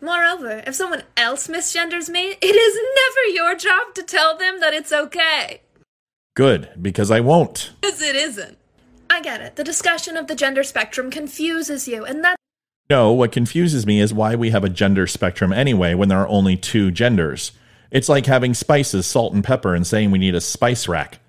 Moreover, 0.02 0.62
if 0.67 0.75
someone 0.75 1.05
else 1.17 1.49
misgenders 1.49 2.11
me, 2.11 2.37
it 2.38 2.45
is 2.45 2.79
never 2.95 3.35
your 3.35 3.57
job 3.57 3.95
to 3.95 4.02
tell 4.02 4.37
them 4.37 4.61
that 4.61 4.75
it's 4.75 4.93
okay. 4.93 5.62
Good, 6.37 6.69
because 6.79 7.11
I 7.11 7.21
won't. 7.21 7.73
Because 7.81 8.02
it 8.02 8.14
isn't. 8.14 8.59
I 9.09 9.23
get 9.23 9.40
it. 9.40 9.57
The 9.57 9.64
discussion 9.64 10.19
of 10.19 10.26
the 10.26 10.35
gender 10.35 10.62
spectrum 10.62 11.11
confuses 11.11 11.88
you, 11.88 12.05
and 12.05 12.23
that. 12.25 12.37
No, 12.90 13.11
what 13.11 13.33
confuses 13.33 13.87
me 13.87 14.00
is 14.00 14.12
why 14.12 14.35
we 14.35 14.50
have 14.50 14.64
a 14.64 14.69
gender 14.69 15.07
spectrum 15.07 15.50
anyway 15.50 15.95
when 15.95 16.11
there 16.11 16.19
are 16.19 16.29
only 16.29 16.59
two 16.59 16.90
genders. 16.90 17.52
It's 17.90 18.11
like 18.11 18.26
having 18.26 18.52
spices, 18.52 19.07
salt, 19.07 19.33
and 19.33 19.43
pepper, 19.43 19.75
and 19.75 19.87
saying 19.87 20.11
we 20.11 20.19
need 20.19 20.35
a 20.35 20.43
spice 20.43 20.87
rack. 20.87 21.21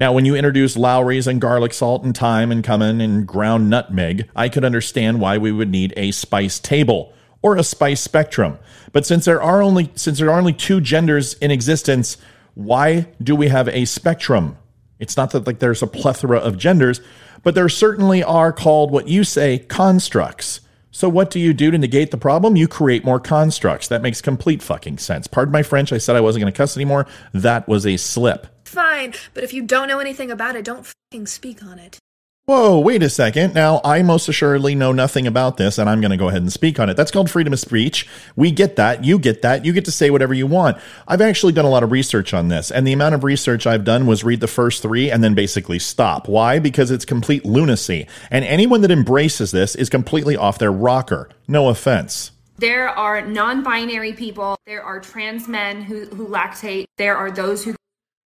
Now, 0.00 0.12
when 0.12 0.24
you 0.24 0.36
introduce 0.36 0.76
Lawry's 0.76 1.26
and 1.26 1.40
garlic 1.40 1.74
salt 1.74 2.04
and 2.04 2.16
thyme 2.16 2.52
and 2.52 2.62
cumin 2.62 3.00
and 3.00 3.26
ground 3.26 3.68
nutmeg, 3.68 4.30
I 4.36 4.48
could 4.48 4.64
understand 4.64 5.20
why 5.20 5.38
we 5.38 5.50
would 5.50 5.70
need 5.70 5.92
a 5.96 6.12
spice 6.12 6.60
table 6.60 7.12
or 7.42 7.56
a 7.56 7.64
spice 7.64 8.00
spectrum. 8.00 8.58
But 8.92 9.06
since 9.06 9.24
there 9.24 9.42
are 9.42 9.60
only 9.60 9.90
since 9.96 10.20
there 10.20 10.30
are 10.30 10.38
only 10.38 10.52
two 10.52 10.80
genders 10.80 11.34
in 11.34 11.50
existence, 11.50 12.16
why 12.54 13.08
do 13.20 13.34
we 13.34 13.48
have 13.48 13.68
a 13.70 13.86
spectrum? 13.86 14.56
It's 15.00 15.16
not 15.16 15.32
that 15.32 15.48
like 15.48 15.58
there's 15.58 15.82
a 15.82 15.88
plethora 15.88 16.38
of 16.38 16.58
genders, 16.58 17.00
but 17.42 17.56
there 17.56 17.68
certainly 17.68 18.22
are 18.22 18.52
called 18.52 18.92
what 18.92 19.08
you 19.08 19.24
say 19.24 19.58
constructs. 19.58 20.60
So 20.92 21.08
what 21.08 21.30
do 21.30 21.40
you 21.40 21.52
do 21.52 21.72
to 21.72 21.78
negate 21.78 22.12
the 22.12 22.18
problem? 22.18 22.56
You 22.56 22.66
create 22.68 23.04
more 23.04 23.20
constructs. 23.20 23.88
That 23.88 24.02
makes 24.02 24.20
complete 24.20 24.62
fucking 24.62 24.98
sense. 24.98 25.26
Pardon 25.26 25.52
my 25.52 25.62
French. 25.62 25.92
I 25.92 25.98
said 25.98 26.16
I 26.16 26.20
wasn't 26.20 26.42
going 26.42 26.52
to 26.52 26.56
cuss 26.56 26.76
anymore. 26.76 27.06
That 27.32 27.68
was 27.68 27.84
a 27.84 27.96
slip. 27.96 28.46
Fine, 28.68 29.14
but 29.32 29.44
if 29.44 29.54
you 29.54 29.62
don't 29.62 29.88
know 29.88 29.98
anything 29.98 30.30
about 30.30 30.54
it, 30.54 30.64
don't 30.64 30.86
fucking 31.10 31.26
speak 31.26 31.62
on 31.62 31.78
it. 31.78 31.98
Whoa, 32.44 32.78
wait 32.78 33.02
a 33.02 33.08
second. 33.10 33.54
Now, 33.54 33.80
I 33.82 34.02
most 34.02 34.28
assuredly 34.28 34.74
know 34.74 34.92
nothing 34.92 35.26
about 35.26 35.56
this, 35.56 35.78
and 35.78 35.88
I'm 35.88 36.00
going 36.00 36.10
to 36.10 36.18
go 36.18 36.28
ahead 36.28 36.42
and 36.42 36.52
speak 36.52 36.78
on 36.78 36.88
it. 36.88 36.94
That's 36.94 37.10
called 37.10 37.30
freedom 37.30 37.52
of 37.52 37.60
speech. 37.60 38.06
We 38.36 38.50
get 38.50 38.76
that. 38.76 39.04
You 39.04 39.18
get 39.18 39.40
that. 39.40 39.64
You 39.64 39.72
get 39.72 39.86
to 39.86 39.90
say 39.90 40.10
whatever 40.10 40.34
you 40.34 40.46
want. 40.46 40.76
I've 41.06 41.20
actually 41.22 41.54
done 41.54 41.64
a 41.64 41.70
lot 41.70 41.82
of 41.82 41.92
research 41.92 42.32
on 42.34 42.48
this, 42.48 42.70
and 42.70 42.86
the 42.86 42.92
amount 42.92 43.14
of 43.14 43.24
research 43.24 43.66
I've 43.66 43.84
done 43.84 44.06
was 44.06 44.22
read 44.24 44.40
the 44.40 44.46
first 44.46 44.82
three 44.82 45.10
and 45.10 45.24
then 45.24 45.34
basically 45.34 45.78
stop. 45.78 46.28
Why? 46.28 46.58
Because 46.58 46.90
it's 46.90 47.04
complete 47.04 47.44
lunacy. 47.44 48.06
And 48.30 48.44
anyone 48.44 48.82
that 48.82 48.90
embraces 48.90 49.50
this 49.50 49.74
is 49.74 49.88
completely 49.88 50.36
off 50.36 50.58
their 50.58 50.72
rocker. 50.72 51.30
No 51.48 51.68
offense. 51.68 52.32
There 52.58 52.88
are 52.88 53.20
non 53.20 53.62
binary 53.62 54.14
people, 54.14 54.56
there 54.66 54.82
are 54.82 55.00
trans 55.00 55.48
men 55.48 55.80
who, 55.80 56.06
who 56.06 56.26
lactate, 56.26 56.86
there 56.96 57.16
are 57.16 57.30
those 57.30 57.64
who 57.64 57.74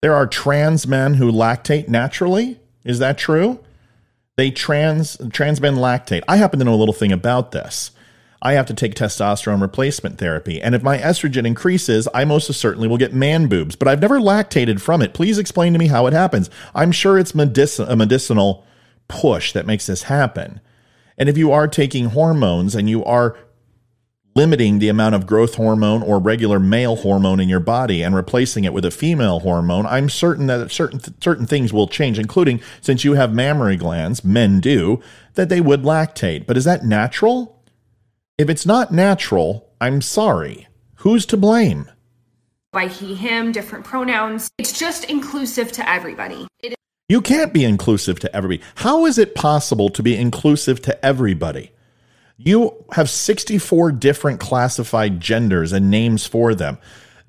there 0.03 0.15
are 0.15 0.27
trans 0.27 0.87
men 0.87 1.15
who 1.15 1.31
lactate 1.31 1.89
naturally. 1.89 2.59
Is 2.85 2.99
that 2.99 3.19
true? 3.19 3.61
They 4.37 4.51
trans 4.51 5.19
trans 5.33 5.61
men 5.61 5.77
lactate. 5.77 6.23
I 6.27 6.37
happen 6.37 6.59
to 6.59 6.65
know 6.65 6.75
a 6.75 6.77
little 6.77 6.95
thing 6.95 7.13
about 7.13 7.53
this. 7.53 7.91
I 8.43 8.55
have 8.55 8.65
to 8.67 8.75
take 8.75 8.95
testosterone 8.95 9.61
replacement 9.61 10.17
therapy, 10.17 10.63
and 10.63 10.75
if 10.75 10.83
my 10.83 10.97
estrogen 10.97 11.47
increases, 11.47 12.09
I 12.15 12.25
most 12.25 12.51
certainly 12.55 12.89
will 12.89 12.97
get 12.97 13.13
man 13.13 13.49
boobs. 13.49 13.77
But 13.77 13.87
I've 13.87 14.01
never 14.01 14.19
lactated 14.19 14.81
from 14.81 15.03
it. 15.03 15.13
Please 15.13 15.39
explain 15.39 15.75
to 15.75 15.79
me 15.79 15.89
how 15.89 16.07
it 16.07 16.15
happens. 16.15 16.49
I'm 16.75 16.91
sure 16.91 17.19
it's 17.19 17.35
medic- 17.35 17.87
a 17.87 17.97
medicinal 17.97 18.65
push 19.09 19.53
that 19.53 19.67
makes 19.67 19.87
this 19.87 20.05
happen. 20.05 20.61
And 21.19 21.29
if 21.29 21.37
you 21.37 21.53
are 21.53 21.69
taking 21.69 22.07
hormones 22.07 22.75
and 22.75 22.89
you 22.89 23.05
are 23.05 23.37
limiting 24.35 24.79
the 24.79 24.89
amount 24.89 25.15
of 25.15 25.27
growth 25.27 25.57
hormone 25.57 26.03
or 26.03 26.19
regular 26.19 26.59
male 26.59 26.97
hormone 26.97 27.41
in 27.41 27.49
your 27.49 27.61
body 27.61 28.03
and 28.03 28.15
replacing 28.15 28.65
it 28.65 28.73
with 28.73 28.85
a 28.85 28.91
female 28.91 29.41
hormone, 29.41 29.87
I'm 29.87 30.09
certain 30.09 30.47
that 30.47 30.71
certain 30.71 31.01
certain 31.21 31.47
things 31.47 31.73
will 31.73 31.89
change, 31.89 32.19
including 32.19 32.61
since 32.81 33.05
you 33.05 33.15
have 33.15 33.35
mammary 33.35 33.77
glands, 33.77 34.25
men 34.25 34.61
do, 34.61 35.01
that 35.35 35.49
they 35.49 35.61
would 35.61 35.83
lactate. 35.83 36.47
But 36.47 36.57
is 36.57 36.65
that 36.65 36.85
natural? 36.85 37.63
If 38.39 38.49
it's 38.49 38.65
not 38.65 38.93
natural, 38.93 39.71
I'm 39.81 40.01
sorry. 40.01 40.69
Who's 40.97 41.27
to 41.27 41.37
blame? 41.37 41.91
By 42.73 42.87
he, 42.87 43.15
him, 43.15 43.53
different 43.53 43.85
pronouns. 43.85 44.51
It's 44.57 44.79
just 44.79 45.05
inclusive 45.05 45.73
to 45.73 45.91
everybody. 45.91 46.47
you 47.09 47.21
can't 47.21 47.53
be 47.53 47.65
inclusive 47.65 48.21
to 48.21 48.35
everybody. 48.35 48.67
How 48.77 49.07
is 49.07 49.19
it 49.19 49.35
possible 49.35 49.91
to 49.91 50.03
be 50.03 50.17
inclusive 50.17 50.81
to 50.83 51.05
everybody? 51.05 51.73
You 52.43 52.87
have 52.93 53.11
64 53.11 53.93
different 53.93 54.41
classified 54.41 55.21
genders 55.21 55.73
and 55.75 55.91
names 55.91 56.27
for 56.27 56.55
them. 56.55 56.79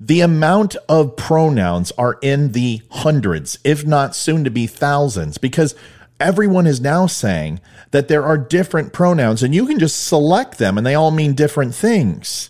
The 0.00 0.22
amount 0.22 0.74
of 0.88 1.16
pronouns 1.16 1.92
are 1.98 2.18
in 2.22 2.52
the 2.52 2.80
hundreds, 2.90 3.58
if 3.62 3.86
not 3.86 4.16
soon 4.16 4.42
to 4.44 4.50
be 4.50 4.66
thousands, 4.66 5.36
because 5.36 5.74
everyone 6.18 6.66
is 6.66 6.80
now 6.80 7.06
saying 7.06 7.60
that 7.90 8.08
there 8.08 8.24
are 8.24 8.38
different 8.38 8.94
pronouns 8.94 9.42
and 9.42 9.54
you 9.54 9.66
can 9.66 9.78
just 9.78 10.02
select 10.02 10.56
them 10.56 10.78
and 10.78 10.86
they 10.86 10.94
all 10.94 11.10
mean 11.10 11.34
different 11.34 11.74
things. 11.74 12.48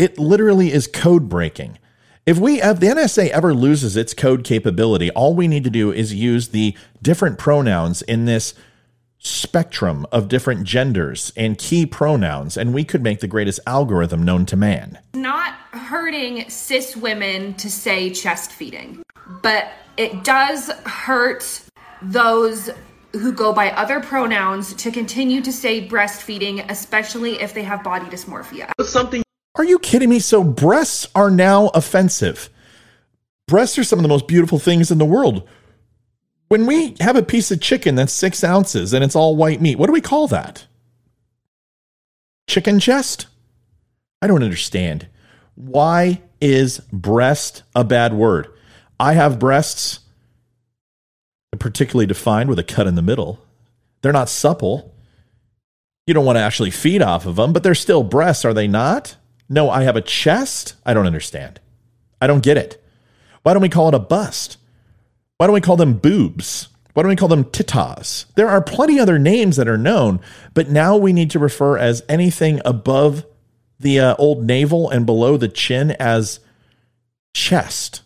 It 0.00 0.18
literally 0.18 0.72
is 0.72 0.88
code 0.88 1.28
breaking. 1.28 1.78
If 2.26 2.38
we 2.38 2.60
if 2.60 2.80
the 2.80 2.88
NSA 2.88 3.28
ever 3.28 3.54
loses 3.54 3.96
its 3.96 4.14
code 4.14 4.42
capability, 4.42 5.10
all 5.10 5.34
we 5.34 5.46
need 5.46 5.62
to 5.64 5.70
do 5.70 5.92
is 5.92 6.12
use 6.12 6.48
the 6.48 6.76
different 7.00 7.38
pronouns 7.38 8.02
in 8.02 8.24
this 8.24 8.52
spectrum 9.22 10.04
of 10.10 10.26
different 10.26 10.64
genders 10.64 11.32
and 11.36 11.56
key 11.56 11.86
pronouns, 11.86 12.56
and 12.56 12.74
we 12.74 12.84
could 12.84 13.02
make 13.02 13.20
the 13.20 13.28
greatest 13.28 13.60
algorithm 13.66 14.24
known 14.24 14.44
to 14.46 14.56
man. 14.56 14.98
Not 15.14 15.54
hurting 15.70 16.50
cis 16.50 16.96
women 16.96 17.54
to 17.54 17.70
say 17.70 18.10
chest 18.10 18.50
feeding, 18.50 19.02
but 19.42 19.72
it 19.96 20.24
does 20.24 20.70
hurt 20.84 21.62
those 22.02 22.68
who 23.12 23.32
go 23.32 23.52
by 23.52 23.70
other 23.70 24.00
pronouns 24.00 24.74
to 24.74 24.90
continue 24.90 25.40
to 25.42 25.52
say 25.52 25.86
breastfeeding, 25.86 26.68
especially 26.70 27.40
if 27.40 27.54
they 27.54 27.62
have 27.62 27.84
body 27.84 28.06
dysmorphia. 28.06 28.72
Something 28.82 29.22
Are 29.54 29.64
you 29.64 29.78
kidding 29.78 30.08
me? 30.08 30.18
So 30.18 30.42
breasts 30.42 31.06
are 31.14 31.30
now 31.30 31.68
offensive. 31.68 32.48
Breasts 33.46 33.78
are 33.78 33.84
some 33.84 33.98
of 33.98 34.02
the 34.02 34.08
most 34.08 34.26
beautiful 34.26 34.58
things 34.58 34.90
in 34.90 34.98
the 34.98 35.04
world. 35.04 35.46
When 36.52 36.66
we 36.66 36.96
have 37.00 37.16
a 37.16 37.22
piece 37.22 37.50
of 37.50 37.62
chicken 37.62 37.94
that's 37.94 38.12
six 38.12 38.44
ounces 38.44 38.92
and 38.92 39.02
it's 39.02 39.16
all 39.16 39.36
white 39.36 39.62
meat, 39.62 39.78
what 39.78 39.86
do 39.86 39.92
we 39.94 40.02
call 40.02 40.28
that? 40.28 40.66
Chicken 42.46 42.78
chest? 42.78 43.26
I 44.20 44.26
don't 44.26 44.42
understand. 44.42 45.06
Why 45.54 46.20
is 46.42 46.80
breast 46.92 47.62
a 47.74 47.84
bad 47.84 48.12
word? 48.12 48.48
I 49.00 49.14
have 49.14 49.38
breasts, 49.38 50.00
particularly 51.58 52.04
defined 52.04 52.50
with 52.50 52.58
a 52.58 52.64
cut 52.64 52.86
in 52.86 52.96
the 52.96 53.00
middle. 53.00 53.42
They're 54.02 54.12
not 54.12 54.28
supple. 54.28 54.94
You 56.06 56.12
don't 56.12 56.26
want 56.26 56.36
to 56.36 56.42
actually 56.42 56.70
feed 56.70 57.00
off 57.00 57.24
of 57.24 57.36
them, 57.36 57.54
but 57.54 57.62
they're 57.62 57.74
still 57.74 58.02
breasts, 58.02 58.44
are 58.44 58.52
they 58.52 58.68
not? 58.68 59.16
No, 59.48 59.70
I 59.70 59.84
have 59.84 59.96
a 59.96 60.02
chest. 60.02 60.74
I 60.84 60.92
don't 60.92 61.06
understand. 61.06 61.60
I 62.20 62.26
don't 62.26 62.44
get 62.44 62.58
it. 62.58 62.84
Why 63.42 63.54
don't 63.54 63.62
we 63.62 63.70
call 63.70 63.88
it 63.88 63.94
a 63.94 63.98
bust? 63.98 64.58
Why 65.42 65.48
don't 65.48 65.54
we 65.54 65.60
call 65.60 65.76
them 65.76 65.94
boobs? 65.94 66.68
Why 66.94 67.02
don't 67.02 67.10
we 67.10 67.16
call 67.16 67.26
them 67.26 67.42
titas? 67.42 68.26
There 68.36 68.48
are 68.48 68.62
plenty 68.62 69.00
other 69.00 69.18
names 69.18 69.56
that 69.56 69.66
are 69.66 69.76
known, 69.76 70.20
but 70.54 70.70
now 70.70 70.96
we 70.96 71.12
need 71.12 71.32
to 71.32 71.40
refer 71.40 71.76
as 71.76 72.00
anything 72.08 72.60
above 72.64 73.26
the 73.80 73.98
uh, 73.98 74.14
old 74.20 74.44
navel 74.44 74.88
and 74.88 75.04
below 75.04 75.36
the 75.36 75.48
chin 75.48 75.96
as 75.98 76.38
chest 77.34 78.02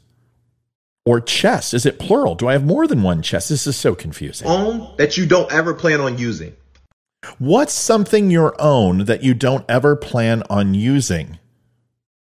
or 1.04 1.20
chest. 1.20 1.74
Is 1.74 1.84
it 1.84 1.98
plural? 1.98 2.36
Do 2.36 2.48
I 2.48 2.54
have 2.54 2.64
more 2.64 2.86
than 2.86 3.02
one 3.02 3.20
chest? 3.20 3.50
This 3.50 3.66
is 3.66 3.76
so 3.76 3.94
confusing. 3.94 4.48
own 4.48 4.96
that 4.96 5.18
you 5.18 5.26
don't 5.26 5.52
ever 5.52 5.74
plan 5.74 6.00
on 6.00 6.16
using. 6.16 6.56
What's 7.36 7.74
something 7.74 8.30
your 8.30 8.58
own 8.58 9.04
that 9.04 9.22
you 9.22 9.34
don't 9.34 9.66
ever 9.68 9.94
plan 9.94 10.42
on 10.48 10.72
using? 10.72 11.38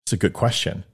It's 0.06 0.14
a 0.14 0.16
good 0.16 0.32
question. 0.32 0.84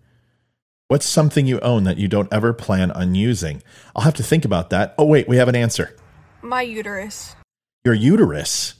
What's 0.90 1.06
something 1.06 1.46
you 1.46 1.60
own 1.60 1.84
that 1.84 1.98
you 1.98 2.08
don't 2.08 2.32
ever 2.32 2.52
plan 2.52 2.90
on 2.90 3.14
using? 3.14 3.62
I'll 3.94 4.02
have 4.02 4.14
to 4.14 4.24
think 4.24 4.44
about 4.44 4.70
that. 4.70 4.92
Oh, 4.98 5.04
wait, 5.04 5.28
we 5.28 5.36
have 5.36 5.46
an 5.46 5.54
answer. 5.54 5.94
My 6.42 6.62
uterus. 6.62 7.36
Your 7.84 7.94
uterus. 7.94 8.74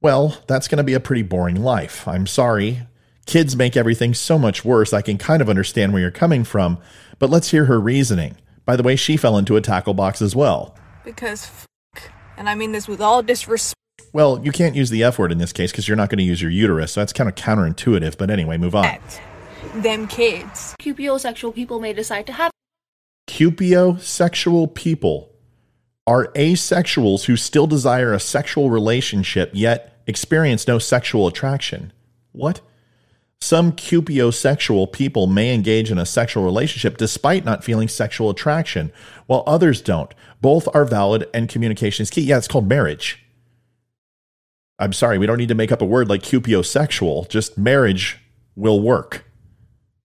Well, 0.00 0.38
that's 0.46 0.68
going 0.68 0.76
to 0.78 0.84
be 0.84 0.94
a 0.94 1.00
pretty 1.00 1.22
boring 1.22 1.60
life. 1.60 2.06
I'm 2.06 2.28
sorry. 2.28 2.86
Kids 3.26 3.56
make 3.56 3.76
everything 3.76 4.14
so 4.14 4.38
much 4.38 4.64
worse. 4.64 4.92
I 4.92 5.02
can 5.02 5.18
kind 5.18 5.42
of 5.42 5.50
understand 5.50 5.92
where 5.92 6.00
you're 6.00 6.12
coming 6.12 6.44
from, 6.44 6.78
but 7.18 7.28
let's 7.28 7.50
hear 7.50 7.64
her 7.64 7.80
reasoning. 7.80 8.36
By 8.64 8.76
the 8.76 8.84
way, 8.84 8.94
she 8.94 9.16
fell 9.16 9.36
into 9.36 9.56
a 9.56 9.60
tackle 9.60 9.94
box 9.94 10.22
as 10.22 10.36
well. 10.36 10.76
Because 11.04 11.46
f- 11.96 12.08
and 12.36 12.48
I 12.48 12.54
mean 12.54 12.70
this 12.70 12.86
with 12.86 13.00
all 13.00 13.20
disrespect. 13.20 13.74
Well, 14.12 14.40
you 14.44 14.52
can't 14.52 14.76
use 14.76 14.90
the 14.90 15.02
F 15.02 15.18
word 15.18 15.32
in 15.32 15.38
this 15.38 15.52
case 15.52 15.72
because 15.72 15.88
you're 15.88 15.96
not 15.96 16.08
going 16.08 16.18
to 16.18 16.24
use 16.24 16.40
your 16.40 16.52
uterus. 16.52 16.92
So 16.92 17.00
that's 17.00 17.12
kind 17.12 17.28
of 17.28 17.34
counterintuitive. 17.34 18.16
But 18.16 18.30
anyway, 18.30 18.58
move 18.58 18.76
on. 18.76 18.84
Them 19.74 20.06
kids. 20.06 20.74
Cupiosexual 20.80 21.54
people 21.54 21.80
may 21.80 21.92
decide 21.92 22.26
to 22.26 22.32
have 22.32 22.50
Cupiosexual 23.28 24.74
people 24.74 25.30
are 26.06 26.26
asexuals 26.34 27.24
who 27.24 27.36
still 27.36 27.66
desire 27.66 28.12
a 28.12 28.20
sexual 28.20 28.68
relationship 28.68 29.50
yet 29.54 30.02
experience 30.06 30.66
no 30.66 30.78
sexual 30.78 31.26
attraction. 31.26 31.92
What? 32.32 32.60
Some 33.40 33.72
cupiosexual 33.72 34.92
people 34.92 35.26
may 35.26 35.54
engage 35.54 35.90
in 35.90 35.98
a 35.98 36.06
sexual 36.06 36.44
relationship 36.44 36.96
despite 36.96 37.44
not 37.44 37.64
feeling 37.64 37.88
sexual 37.88 38.30
attraction, 38.30 38.92
while 39.26 39.42
others 39.46 39.80
don't. 39.80 40.12
Both 40.40 40.68
are 40.74 40.84
valid 40.84 41.28
and 41.32 41.48
communication 41.48 42.02
is 42.02 42.10
key. 42.10 42.22
Yeah, 42.22 42.38
it's 42.38 42.48
called 42.48 42.68
marriage. 42.68 43.24
I'm 44.78 44.92
sorry, 44.92 45.18
we 45.18 45.26
don't 45.26 45.38
need 45.38 45.48
to 45.48 45.54
make 45.54 45.72
up 45.72 45.82
a 45.82 45.86
word 45.86 46.08
like 46.08 46.22
cupiosexual. 46.22 47.28
Just 47.28 47.56
marriage 47.56 48.18
will 48.54 48.80
work. 48.80 49.24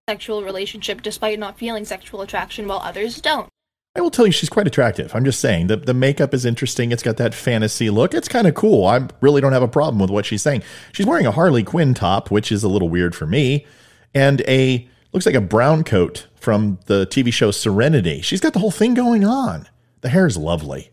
Sexual 0.08 0.42
relationship 0.42 1.00
despite 1.00 1.38
not 1.38 1.58
feeling 1.58 1.84
sexual 1.84 2.22
attraction 2.22 2.66
while 2.66 2.80
others 2.80 3.20
don't. 3.20 3.48
I 3.94 4.00
will 4.00 4.10
tell 4.10 4.26
you 4.26 4.32
she's 4.32 4.48
quite 4.48 4.66
attractive. 4.66 5.14
I'm 5.14 5.24
just 5.24 5.38
saying 5.38 5.66
the 5.66 5.76
the 5.76 5.94
makeup 5.94 6.32
is 6.34 6.44
interesting. 6.44 6.92
It's 6.92 7.02
got 7.02 7.18
that 7.18 7.34
fantasy 7.34 7.90
look. 7.90 8.14
It's 8.14 8.28
kind 8.28 8.46
of 8.46 8.54
cool. 8.54 8.86
I 8.86 9.06
really 9.20 9.40
don't 9.40 9.52
have 9.52 9.62
a 9.62 9.68
problem 9.68 10.00
with 10.00 10.10
what 10.10 10.26
she's 10.26 10.42
saying. 10.42 10.62
She's 10.92 11.06
wearing 11.06 11.26
a 11.26 11.30
Harley 11.30 11.62
Quinn 11.62 11.94
top, 11.94 12.30
which 12.30 12.50
is 12.50 12.64
a 12.64 12.68
little 12.68 12.88
weird 12.88 13.14
for 13.14 13.26
me, 13.26 13.66
and 14.14 14.40
a 14.48 14.88
looks 15.12 15.26
like 15.26 15.34
a 15.34 15.40
brown 15.42 15.84
coat 15.84 16.26
from 16.34 16.78
the 16.86 17.06
TV 17.06 17.32
show 17.32 17.50
Serenity. 17.50 18.22
She's 18.22 18.40
got 18.40 18.54
the 18.54 18.58
whole 18.58 18.70
thing 18.70 18.94
going 18.94 19.24
on. 19.24 19.68
The 20.00 20.08
hair 20.08 20.26
is 20.26 20.36
lovely. 20.36 20.90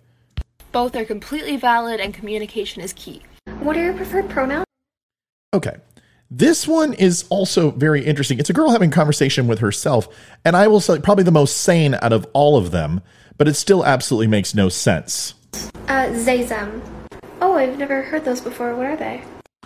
Both 0.71 0.95
are 0.95 1.05
completely 1.05 1.55
valid 1.55 1.99
and 1.99 2.13
communication 2.13 2.83
is 2.83 2.93
key. 2.93 3.23
What 3.59 3.75
are 3.75 3.83
your 3.83 3.93
preferred 3.93 4.29
pronouns? 4.29 4.65
Okay. 5.53 5.77
This 6.31 6.67
one 6.67 6.93
is 6.93 7.25
also 7.29 7.71
very 7.71 8.05
interesting. 8.05 8.37
It's 8.37 8.51
a 8.51 8.53
girl 8.53 8.69
having 8.69 8.91
conversation 8.91 9.47
with 9.47 9.59
herself, 9.59 10.07
and 10.45 10.55
I 10.55 10.67
will 10.67 10.79
say 10.79 10.99
probably 10.99 11.23
the 11.23 11.31
most 11.31 11.57
sane 11.57 11.95
out 11.95 12.13
of 12.13 12.27
all 12.33 12.55
of 12.55 12.69
them, 12.69 13.01
but 13.39 13.47
it 13.47 13.55
still 13.55 13.83
absolutely 13.83 14.27
makes 14.27 14.53
no 14.53 14.69
sense. 14.69 15.33
Uh, 15.87 16.05
Zazem. 16.11 16.81
Oh, 17.41 17.55
I've 17.55 17.79
never 17.79 18.03
heard 18.03 18.25
those 18.25 18.41
before. 18.41 18.75
What 18.75 18.85
are 18.85 18.95
they? 18.95 19.23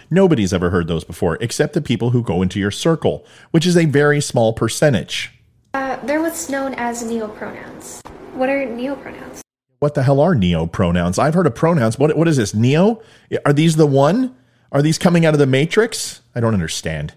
Nobody's 0.09 0.53
ever 0.53 0.69
heard 0.69 0.87
those 0.87 1.03
before, 1.03 1.37
except 1.41 1.73
the 1.73 1.81
people 1.81 2.11
who 2.11 2.23
go 2.23 2.41
into 2.41 2.61
your 2.61 2.71
circle, 2.71 3.25
which 3.51 3.65
is 3.65 3.75
a 3.75 3.83
very 3.83 4.21
small 4.21 4.53
percentage. 4.53 5.37
Uh, 5.73 5.97
they're 6.05 6.21
what's 6.21 6.49
known 6.49 6.75
as 6.75 7.03
neopronouns. 7.03 7.99
What 8.35 8.47
are 8.47 8.65
neopronouns? 8.65 9.41
What 9.79 9.95
the 9.95 10.03
hell 10.03 10.21
are 10.21 10.33
neo 10.33 10.65
pronouns? 10.65 11.19
I've 11.19 11.33
heard 11.33 11.47
of 11.47 11.55
pronouns. 11.55 11.99
What, 11.99 12.15
what 12.15 12.29
is 12.29 12.37
this? 12.37 12.53
Neo? 12.53 13.01
Are 13.45 13.51
these 13.51 13.75
the 13.75 13.85
one? 13.85 14.33
Are 14.73 14.81
these 14.81 14.97
coming 14.97 15.25
out 15.25 15.35
of 15.35 15.39
the 15.39 15.45
Matrix? 15.45 16.21
I 16.35 16.39
don't 16.41 16.55
understand. 16.55 17.13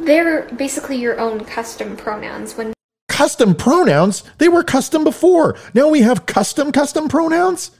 They're 0.00 0.48
basically 0.54 0.96
your 0.96 1.20
own 1.20 1.44
custom 1.44 1.96
pronouns. 1.96 2.56
When 2.56 2.72
Custom 3.08 3.54
pronouns? 3.54 4.22
They 4.38 4.48
were 4.48 4.62
custom 4.62 5.02
before. 5.04 5.56
Now 5.74 5.88
we 5.88 6.02
have 6.02 6.24
custom 6.24 6.72
custom 6.72 7.08
pronouns? 7.08 7.72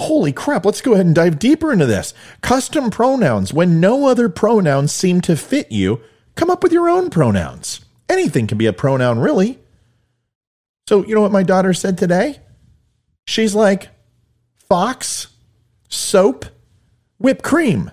Holy 0.00 0.32
crap, 0.32 0.66
let's 0.66 0.80
go 0.80 0.94
ahead 0.94 1.06
and 1.06 1.14
dive 1.14 1.38
deeper 1.38 1.72
into 1.72 1.86
this. 1.86 2.14
Custom 2.40 2.90
pronouns. 2.90 3.52
When 3.52 3.80
no 3.80 4.08
other 4.08 4.28
pronouns 4.28 4.92
seem 4.92 5.20
to 5.22 5.36
fit 5.36 5.70
you, 5.70 6.00
come 6.34 6.50
up 6.50 6.62
with 6.62 6.72
your 6.72 6.90
own 6.90 7.10
pronouns. 7.10 7.84
Anything 8.08 8.46
can 8.46 8.58
be 8.58 8.66
a 8.66 8.72
pronoun, 8.72 9.20
really. 9.20 9.58
So, 10.88 11.06
you 11.06 11.14
know 11.14 11.20
what 11.20 11.30
my 11.32 11.44
daughter 11.44 11.72
said 11.72 11.96
today? 11.96 12.40
She's 13.26 13.54
like, 13.54 13.88
fox, 14.68 15.28
soap, 15.88 16.46
whipped 17.18 17.44
cream. 17.44 17.92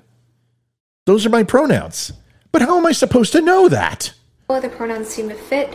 Those 1.07 1.25
are 1.25 1.29
my 1.29 1.43
pronouns. 1.43 2.11
But 2.51 2.63
how 2.63 2.77
am 2.77 2.85
I 2.85 2.91
supposed 2.91 3.31
to 3.31 3.39
know 3.39 3.69
that? 3.69 4.13
no 4.49 4.55
other 4.55 4.67
pronouns 4.67 5.07
seem 5.07 5.29
to 5.29 5.35
fit, 5.35 5.73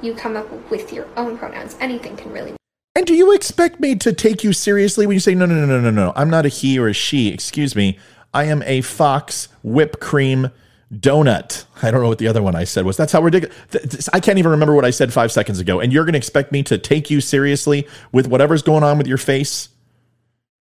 you 0.00 0.14
come 0.14 0.36
up 0.36 0.48
with 0.70 0.92
your 0.92 1.08
own 1.16 1.36
pronouns. 1.36 1.76
Anything 1.80 2.16
can 2.16 2.30
really. 2.30 2.54
And 2.94 3.04
do 3.04 3.12
you 3.12 3.34
expect 3.34 3.80
me 3.80 3.96
to 3.96 4.12
take 4.12 4.44
you 4.44 4.52
seriously 4.52 5.08
when 5.08 5.14
you 5.14 5.20
say, 5.20 5.34
no, 5.34 5.44
no, 5.46 5.56
no, 5.56 5.66
no, 5.66 5.80
no, 5.80 5.90
no, 5.90 6.12
I'm 6.14 6.30
not 6.30 6.46
a 6.46 6.48
he 6.48 6.78
or 6.78 6.86
a 6.86 6.92
she, 6.92 7.28
excuse 7.28 7.74
me. 7.74 7.98
I 8.32 8.44
am 8.44 8.62
a 8.62 8.80
fox 8.82 9.48
whipped 9.64 9.98
cream 9.98 10.50
donut. 10.94 11.64
I 11.82 11.90
don't 11.90 12.00
know 12.02 12.08
what 12.08 12.18
the 12.18 12.28
other 12.28 12.42
one 12.42 12.54
I 12.54 12.62
said 12.62 12.84
was. 12.84 12.96
That's 12.96 13.12
how 13.12 13.22
ridiculous. 13.22 13.56
th- 13.72 14.08
I 14.12 14.20
can't 14.20 14.38
even 14.38 14.52
remember 14.52 14.76
what 14.76 14.84
I 14.84 14.90
said 14.90 15.12
five 15.12 15.32
seconds 15.32 15.58
ago. 15.58 15.80
And 15.80 15.92
you're 15.92 16.04
going 16.04 16.12
to 16.12 16.18
expect 16.18 16.52
me 16.52 16.62
to 16.64 16.78
take 16.78 17.10
you 17.10 17.20
seriously 17.20 17.88
with 18.12 18.28
whatever's 18.28 18.62
going 18.62 18.84
on 18.84 18.98
with 18.98 19.08
your 19.08 19.18
face? 19.18 19.68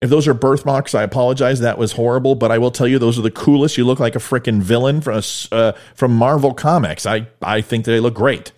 If 0.03 0.09
those 0.09 0.27
are 0.27 0.33
birthmarks, 0.33 0.93
I 0.93 1.03
apologize. 1.03 1.61
That 1.61 1.77
was 1.77 1.93
horrible. 1.93 2.35
But 2.35 2.51
I 2.51 2.57
will 2.57 2.71
tell 2.71 2.85
you, 2.85 2.99
those 2.99 3.17
are 3.17 3.21
the 3.21 3.31
coolest. 3.31 3.77
You 3.77 3.85
look 3.85 4.01
like 4.01 4.17
a 4.17 4.19
freaking 4.19 4.61
villain 4.61 4.99
from, 4.99 5.23
uh, 5.53 5.71
from 5.95 6.13
Marvel 6.13 6.53
Comics. 6.53 7.05
I, 7.05 7.27
I 7.41 7.61
think 7.61 7.85
they 7.85 8.01
look 8.01 8.13
great. 8.13 8.51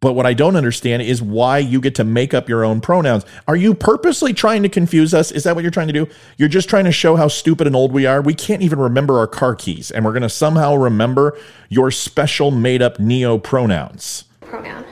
But 0.00 0.14
what 0.14 0.24
I 0.24 0.32
don't 0.32 0.56
understand 0.56 1.02
is 1.02 1.20
why 1.20 1.58
you 1.58 1.82
get 1.82 1.94
to 1.96 2.04
make 2.04 2.32
up 2.32 2.48
your 2.48 2.64
own 2.64 2.80
pronouns. 2.80 3.26
Are 3.46 3.56
you 3.56 3.74
purposely 3.74 4.32
trying 4.32 4.62
to 4.62 4.70
confuse 4.70 5.12
us? 5.12 5.30
Is 5.30 5.44
that 5.44 5.54
what 5.54 5.60
you're 5.60 5.70
trying 5.70 5.88
to 5.88 5.92
do? 5.92 6.08
You're 6.38 6.48
just 6.48 6.70
trying 6.70 6.84
to 6.84 6.92
show 6.92 7.16
how 7.16 7.28
stupid 7.28 7.66
and 7.66 7.76
old 7.76 7.92
we 7.92 8.06
are. 8.06 8.22
We 8.22 8.32
can't 8.32 8.62
even 8.62 8.78
remember 8.78 9.18
our 9.18 9.26
car 9.26 9.54
keys, 9.54 9.90
and 9.90 10.02
we're 10.02 10.12
going 10.12 10.22
to 10.22 10.30
somehow 10.30 10.76
remember 10.76 11.38
your 11.68 11.90
special 11.90 12.50
made 12.50 12.80
up 12.80 12.98
neo 12.98 13.36
pronouns. 13.36 14.24
Pronoun. 14.40 14.86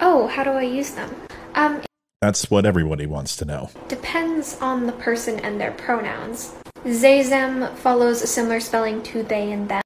Oh, 0.00 0.28
how 0.28 0.44
do 0.44 0.50
I 0.50 0.62
use 0.62 0.92
them? 0.92 1.10
Um, 1.56 1.82
That's 2.20 2.50
what 2.50 2.66
everybody 2.66 3.06
wants 3.06 3.36
to 3.36 3.44
know. 3.44 3.70
depends 3.88 4.56
on 4.60 4.86
the 4.86 4.92
person 4.92 5.38
and 5.40 5.60
their 5.60 5.70
pronouns. 5.72 6.54
Zazem 6.84 7.72
follows 7.76 8.22
a 8.22 8.26
similar 8.26 8.58
spelling 8.58 9.02
to 9.04 9.22
they 9.22 9.52
and 9.52 9.68
them. 9.68 9.82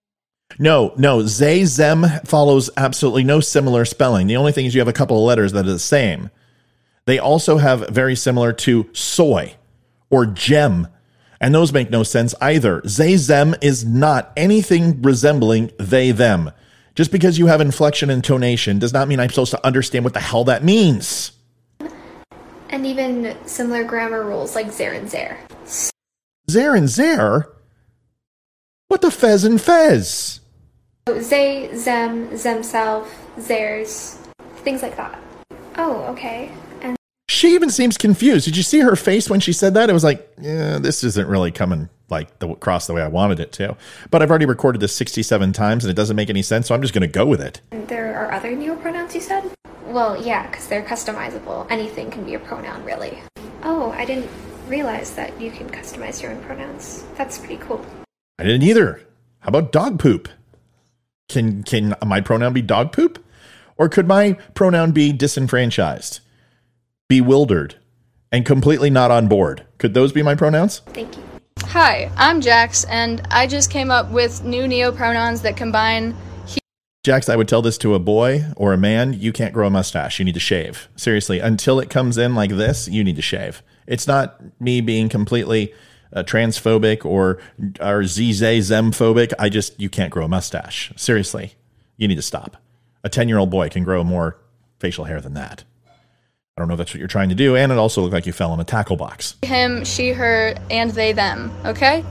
No, 0.59 0.95
no. 0.97 1.23
They, 1.23 1.65
them 1.65 2.05
follows 2.25 2.71
absolutely 2.77 3.25
no 3.25 3.41
similar 3.41 3.85
spelling. 3.85 4.27
The 4.27 4.37
only 4.37 4.53
thing 4.53 4.65
is 4.67 4.75
you 4.75 4.81
have 4.81 4.89
a 4.89 4.95
couple 4.95 5.19
of 5.19 5.25
letters 5.25 5.53
that 5.53 5.67
are 5.67 5.73
the 5.73 5.79
same. 5.79 6.31
They 7.05 7.19
also 7.19 7.59
have 7.59 7.89
very 7.89 8.15
similar 8.15 8.53
to 8.55 8.89
soy 8.93 9.57
or 10.09 10.25
gem, 10.27 10.89
and 11.41 11.55
those 11.55 11.73
make 11.73 11.91
no 11.91 12.03
sense 12.03 12.35
either. 12.41 12.81
They, 12.83 13.17
them 13.17 13.55
is 13.61 13.85
not 13.85 14.33
anything 14.37 15.03
resembling 15.03 15.71
they, 15.79 16.13
them. 16.13 16.51
Just 16.95 17.11
because 17.11 17.39
you 17.39 17.47
have 17.47 17.61
inflection 17.61 18.11
and 18.11 18.23
tonation 18.23 18.79
does 18.79 18.93
not 18.93 19.09
mean 19.09 19.21
I'm 19.21 19.31
supposed 19.31 19.53
to 19.53 19.67
understand 19.67 20.05
what 20.05 20.15
the 20.15 20.21
hell 20.21 20.45
that 20.45 20.63
means. 20.63 21.33
And 22.73 22.87
even 22.87 23.37
similar 23.47 23.85
grammar 23.85 24.25
rules 24.25 24.55
like 24.55 24.73
zer 24.73 24.93
and 24.93 25.09
zer. 25.09 25.39
Zer 26.51 26.75
and 26.75 26.89
zer? 26.89 27.53
What 28.89 29.03
the 29.03 29.11
fez 29.11 29.45
and 29.45 29.61
fez? 29.61 30.41
So 31.07 31.21
they, 31.21 31.67
them, 31.69 32.37
themself, 32.37 33.15
theirs, 33.37 34.19
things 34.59 34.83
like 34.83 34.97
that. 34.97 35.19
Oh, 35.77 36.03
okay. 36.13 36.51
And 36.81 36.97
She 37.29 37.55
even 37.55 37.71
seems 37.71 37.99
confused. 37.99 38.47
Did 38.47 38.57
you 38.57 38.63
see 38.63 38.81
her 38.81 38.97
face 38.97 39.29
when 39.29 39.41
she 39.41 39.53
said 39.53 39.75
that? 39.75 39.91
It 39.91 39.93
was 39.93 40.05
like, 40.05 40.33
yeah, 40.41 40.79
this 40.79 41.05
isn't 41.05 41.29
really 41.29 41.51
coming 41.51 41.91
like 42.09 42.39
the, 42.39 42.49
across 42.49 42.87
the 42.87 42.95
way 42.95 43.03
I 43.03 43.09
wanted 43.09 43.41
it 43.41 43.53
to. 43.53 43.77
But 44.11 44.23
I've 44.23 44.31
already 44.31 44.47
recorded 44.47 44.81
this 44.81 44.95
67 44.95 45.53
times 45.53 45.85
and 45.85 45.91
it 45.91 45.95
doesn't 45.95 46.17
make 46.17 46.31
any 46.31 46.43
sense, 46.43 46.69
so 46.69 46.75
I'm 46.75 46.81
just 46.83 46.95
going 46.95 47.03
to 47.03 47.07
go 47.07 47.27
with 47.27 47.41
it. 47.41 47.61
there 47.71 48.15
are 48.17 48.33
other 48.33 48.53
neopronouns 48.53 49.15
you 49.15 49.21
said? 49.21 49.53
Well, 49.93 50.17
yeah, 50.17 50.47
because 50.47 50.69
they're 50.69 50.83
customizable. 50.83 51.67
Anything 51.71 52.11
can 52.11 52.25
be 52.25 52.33
a 52.33 52.39
pronoun, 52.39 52.83
really. 52.83 53.21
Oh, 53.63 53.91
I 53.91 54.07
didn't 54.07 54.31
realize 54.67 55.15
that 55.17 55.39
you 55.39 55.51
can 55.51 55.69
customize 55.69 56.23
your 56.23 56.33
own 56.33 56.43
pronouns. 56.45 57.05
That's 57.19 57.37
pretty 57.37 57.59
cool. 57.59 57.85
I 58.39 58.45
didn't 58.45 58.63
either. 58.63 59.03
How 59.41 59.49
about 59.49 59.71
dog 59.71 59.99
poop? 59.99 60.31
Can 61.29 61.63
can 61.63 61.95
my 62.07 62.23
pronoun 62.23 62.55
be 62.55 62.63
dog 62.63 62.93
poop? 62.93 63.23
Or 63.77 63.91
could 63.91 64.09
my 64.09 64.39
pronoun 64.55 64.93
be 64.93 65.13
disenfranchised, 65.13 66.21
bewildered, 67.09 67.75
and 68.31 68.47
completely 68.47 68.89
not 68.89 69.11
on 69.11 69.29
board? 69.29 69.67
Could 69.77 69.93
those 69.93 70.13
be 70.13 70.23
my 70.23 70.35
pronouns? 70.35 70.79
Thank 70.87 71.19
you. 71.19 71.23
Hi, 71.65 72.11
I'm 72.17 72.41
Jax, 72.41 72.85
and 72.85 73.21
I 73.31 73.47
just 73.47 73.71
came 73.71 73.91
up 73.91 74.11
with 74.11 74.43
new 74.43 74.65
neopronouns 74.65 75.43
that 75.43 75.57
combine 75.57 76.13
he, 76.13 76.17
Jax, 77.03 77.29
I 77.29 77.35
would 77.35 77.49
tell 77.49 77.63
this 77.63 77.79
to 77.79 77.95
a 77.95 77.99
boy 77.99 78.45
or 78.57 78.73
a 78.73 78.79
man. 78.79 79.13
You 79.13 79.33
can't 79.33 79.53
grow 79.53 79.67
a 79.67 79.71
mustache. 79.71 80.21
You 80.21 80.25
need 80.25 80.35
to 80.35 80.41
shave. 80.41 80.89
Seriously, 80.95 81.41
until 81.41 81.81
it 81.81 81.91
comes 81.91 82.17
in 82.17 82.37
like 82.37 82.51
this, 82.51 82.87
you 82.87 83.03
need 83.03 83.17
to 83.17 83.23
shave. 83.23 83.61
It's 83.89 84.07
not 84.07 84.41
me 84.61 84.81
being 84.81 85.09
completely 85.09 85.75
uh, 86.13 86.23
transphobic 86.23 87.05
or 87.05 87.41
or 87.81 88.03
zz 88.03 88.71
phobic. 88.93 89.33
I 89.37 89.49
just 89.49 89.81
you 89.81 89.91
can't 89.91 90.13
grow 90.13 90.27
a 90.27 90.29
mustache. 90.29 90.93
Seriously, 90.95 91.55
you 91.97 92.07
need 92.07 92.17
to 92.17 92.23
stop. 92.23 92.57
A 93.03 93.09
ten 93.09 93.29
year 93.29 93.39
old 93.39 93.51
boy 93.51 93.69
can 93.69 93.83
grow 93.83 94.05
more 94.05 94.39
facial 94.79 95.07
hair 95.07 95.21
than 95.21 95.35
that. 95.35 95.65
I 96.57 96.61
don't 96.61 96.69
know 96.69 96.75
if 96.75 96.79
that's 96.79 96.95
what 96.95 97.01
you're 97.01 97.09
trying 97.09 97.31
to 97.31 97.35
do, 97.35 97.57
and 97.57 97.73
it 97.73 97.79
also 97.79 98.01
looked 98.03 98.15
like 98.15 98.27
you 98.27 98.33
fell 98.33 98.55
in 98.55 98.61
a 98.61 98.65
tackle 98.65 98.97
box. 98.97 99.37
him, 99.43 99.85
she, 99.85 100.11
her, 100.11 100.55
and 100.71 100.91
they, 100.91 101.13
them. 101.13 101.51
Okay? 101.65 102.05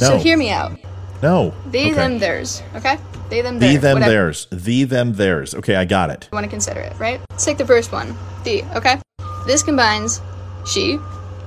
No. 0.00 0.08
So 0.08 0.18
hear 0.18 0.36
me 0.36 0.50
out. 0.50 0.78
No, 1.22 1.52
They, 1.66 1.86
Okay. 1.86 1.94
them, 1.94 2.18
theirs. 2.18 2.62
Okay? 2.76 2.96
They, 3.28 3.42
them, 3.42 3.58
the 3.58 3.66
theirs. 3.66 3.82
them 3.82 3.94
whatever 3.94 4.12
theirs, 4.12 4.46
the 4.52 4.84
them 4.84 5.12
theirs. 5.14 5.54
Okay, 5.54 5.74
I 5.74 5.84
got 5.84 6.10
it. 6.10 6.28
You 6.30 6.36
want 6.36 6.44
to 6.44 6.50
consider 6.50 6.80
it, 6.80 6.98
right? 6.98 7.20
Let's 7.30 7.44
take 7.44 7.58
the 7.58 7.66
first 7.66 7.92
one. 7.92 8.16
The. 8.44 8.62
Okay? 8.76 9.00
This 9.46 9.62
combines 9.62 10.20
she, 10.66 10.98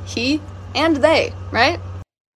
he, 0.05 0.41
and 0.75 0.97
they, 0.97 1.33
right? 1.51 1.79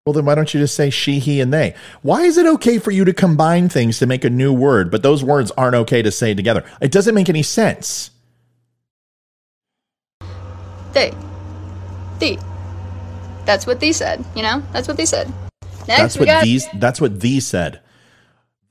Well, 0.06 0.14
then 0.14 0.26
why 0.26 0.36
don't 0.36 0.54
you 0.54 0.60
just 0.60 0.76
say 0.76 0.92
she, 0.92 1.20
he, 1.20 1.42
and 1.42 1.52
they? 1.52 1.74
Why 2.04 2.22
is 2.22 2.38
it 2.38 2.46
okay 2.46 2.78
for 2.78 2.92
you 2.92 3.06
to 3.06 3.14
combine 3.14 3.70
things 3.70 3.98
to 4.00 4.06
make 4.06 4.24
a 4.24 4.30
new 4.30 4.54
word, 4.54 4.92
but 4.92 5.02
those 5.02 5.24
words 5.24 5.52
aren't 5.58 5.76
okay 5.76 6.04
to 6.04 6.12
say 6.12 6.34
together? 6.36 6.64
It 6.80 6.92
doesn't 6.92 7.16
make 7.16 7.28
any 7.28 7.42
sense. 7.44 8.12
They. 10.94 11.12
The. 12.20 12.40
That's 13.46 13.66
what 13.68 13.80
they 13.80 13.92
said, 13.92 14.24
you 14.36 14.44
know? 14.44 14.64
That's 14.72 14.88
what 14.88 14.98
they 14.98 15.06
said. 15.06 15.34
Next, 15.88 16.02
that's 16.02 16.18
what 16.18 16.26
got 16.26 16.44
these. 16.44 16.68
That's 16.76 17.02
what 17.02 17.20
these 17.20 17.46
said. 17.46 17.82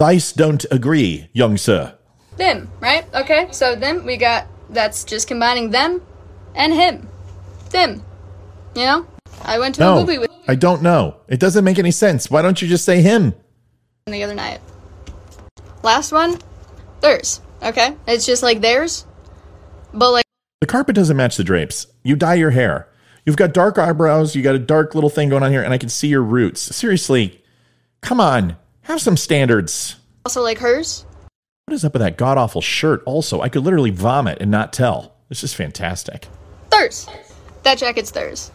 Vice 0.00 0.32
don't 0.32 0.64
agree, 0.70 1.28
young 1.32 1.56
sir. 1.56 1.96
them, 2.36 2.70
right? 2.80 3.06
Okay, 3.14 3.48
so 3.52 3.76
then 3.76 4.04
we 4.04 4.16
got 4.16 4.46
that's 4.70 5.04
just 5.04 5.28
combining 5.28 5.70
them 5.70 6.02
and 6.54 6.72
him. 6.72 7.08
Them. 7.70 8.02
You 8.74 8.84
know? 8.84 9.06
I 9.42 9.58
went 9.58 9.76
to 9.76 9.88
a 9.88 9.94
movie 9.94 10.18
with 10.18 10.30
I 10.48 10.54
don't 10.54 10.82
know. 10.82 11.16
It 11.28 11.40
doesn't 11.40 11.64
make 11.64 11.78
any 11.78 11.90
sense. 11.90 12.30
Why 12.30 12.42
don't 12.42 12.60
you 12.60 12.68
just 12.68 12.84
say 12.84 13.00
him 13.00 13.34
the 14.06 14.22
other 14.22 14.34
night. 14.34 14.60
Last 15.82 16.12
one, 16.12 16.38
theirs. 17.00 17.40
Okay? 17.62 17.96
It's 18.06 18.26
just 18.26 18.42
like 18.42 18.60
theirs, 18.60 19.06
but 19.94 20.12
like 20.12 20.24
The 20.60 20.66
carpet 20.66 20.94
doesn't 20.94 21.16
match 21.16 21.36
the 21.36 21.44
drapes. 21.44 21.86
You 22.02 22.16
dye 22.16 22.34
your 22.34 22.50
hair. 22.50 22.88
You've 23.26 23.36
got 23.36 23.54
dark 23.54 23.78
eyebrows. 23.78 24.36
You 24.36 24.42
got 24.42 24.54
a 24.54 24.58
dark 24.58 24.94
little 24.94 25.10
thing 25.10 25.30
going 25.30 25.42
on 25.42 25.50
here, 25.50 25.62
and 25.62 25.72
I 25.72 25.78
can 25.78 25.88
see 25.88 26.08
your 26.08 26.22
roots. 26.22 26.60
Seriously, 26.60 27.42
come 28.02 28.20
on, 28.20 28.56
have 28.82 29.00
some 29.00 29.16
standards. 29.16 29.96
also 30.26 30.42
like 30.42 30.58
hers. 30.58 31.06
What 31.66 31.74
is 31.74 31.84
up 31.84 31.94
with 31.94 32.02
that 32.02 32.18
god 32.18 32.36
awful 32.36 32.60
shirt? 32.60 33.02
Also, 33.06 33.40
I 33.40 33.48
could 33.48 33.64
literally 33.64 33.90
vomit 33.90 34.38
and 34.42 34.50
not 34.50 34.72
tell. 34.72 35.14
This 35.30 35.42
is 35.42 35.54
fantastic. 35.54 36.28
Theirs. 36.70 37.08
That 37.62 37.78
jacket's 37.78 38.10
theirs. 38.10 38.50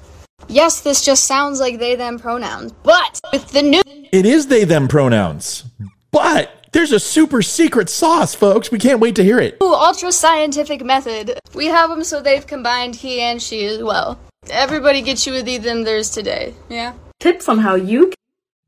Yes, 0.47 0.81
this 0.81 1.03
just 1.03 1.25
sounds 1.25 1.59
like 1.59 1.79
they 1.79 1.95
them 1.95 2.19
pronouns, 2.19 2.71
but 2.83 3.19
with 3.33 3.49
the 3.49 3.63
new 3.63 3.81
It 3.85 4.25
is 4.25 4.47
they 4.47 4.63
them 4.63 4.87
pronouns, 4.87 5.65
but 6.11 6.67
there's 6.71 6.91
a 6.91 6.99
super 6.99 7.41
secret 7.41 7.89
sauce, 7.89 8.35
folks. 8.35 8.71
We 8.71 8.77
can't 8.77 8.99
wait 8.99 9.15
to 9.15 9.23
hear 9.23 9.39
it. 9.39 9.57
Ooh, 9.63 9.73
ultra 9.73 10.11
scientific 10.11 10.85
method, 10.85 11.39
we 11.55 11.65
have 11.65 11.89
them 11.89 12.03
so 12.03 12.21
they've 12.21 12.45
combined 12.45 12.95
he 12.95 13.19
and 13.19 13.41
she 13.41 13.65
as 13.65 13.81
well. 13.81 14.19
Everybody 14.51 15.01
gets 15.01 15.25
you 15.27 15.33
with 15.33 15.45
the 15.45 15.57
them 15.57 15.83
theirs 15.83 16.09
today. 16.09 16.53
Yeah. 16.69 16.93
Tips 17.19 17.47
on 17.49 17.59
how 17.59 17.75
you 17.75 18.07
Can- 18.07 18.15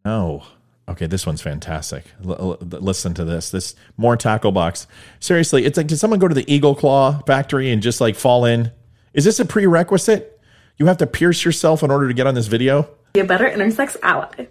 Oh, 0.06 0.44
okay. 0.90 1.06
This 1.08 1.26
one's 1.26 1.42
fantastic. 1.42 2.06
L- 2.26 2.58
l- 2.62 2.80
listen 2.80 3.14
to 3.16 3.24
this. 3.24 3.50
This 3.52 3.76
more 3.98 4.18
tackle 4.18 4.52
box. 4.52 4.88
Seriously, 5.20 5.66
it's 5.66 5.78
like 5.78 5.88
did 5.88 5.98
someone 5.98 6.20
go 6.20 6.28
to 6.28 6.36
the 6.36 6.52
Eagle 6.52 6.76
Claw 6.76 7.22
factory 7.28 7.72
and 7.72 7.82
just 7.82 8.02
like 8.02 8.16
fall 8.16 8.46
in? 8.46 8.72
Is 9.14 9.26
this 9.26 9.40
a 9.40 9.46
prerequisite? 9.46 10.40
You 10.78 10.86
have 10.88 10.98
to 10.98 11.08
pierce 11.08 11.46
yourself 11.46 11.84
in 11.84 11.92
order 11.92 12.08
to 12.08 12.14
get 12.14 12.26
on 12.28 12.34
this 12.36 12.48
video. 12.48 12.88
be 13.14 13.20
a 13.20 13.26
better 13.26 13.48
intersex 13.50 13.96
ally. 14.02 14.48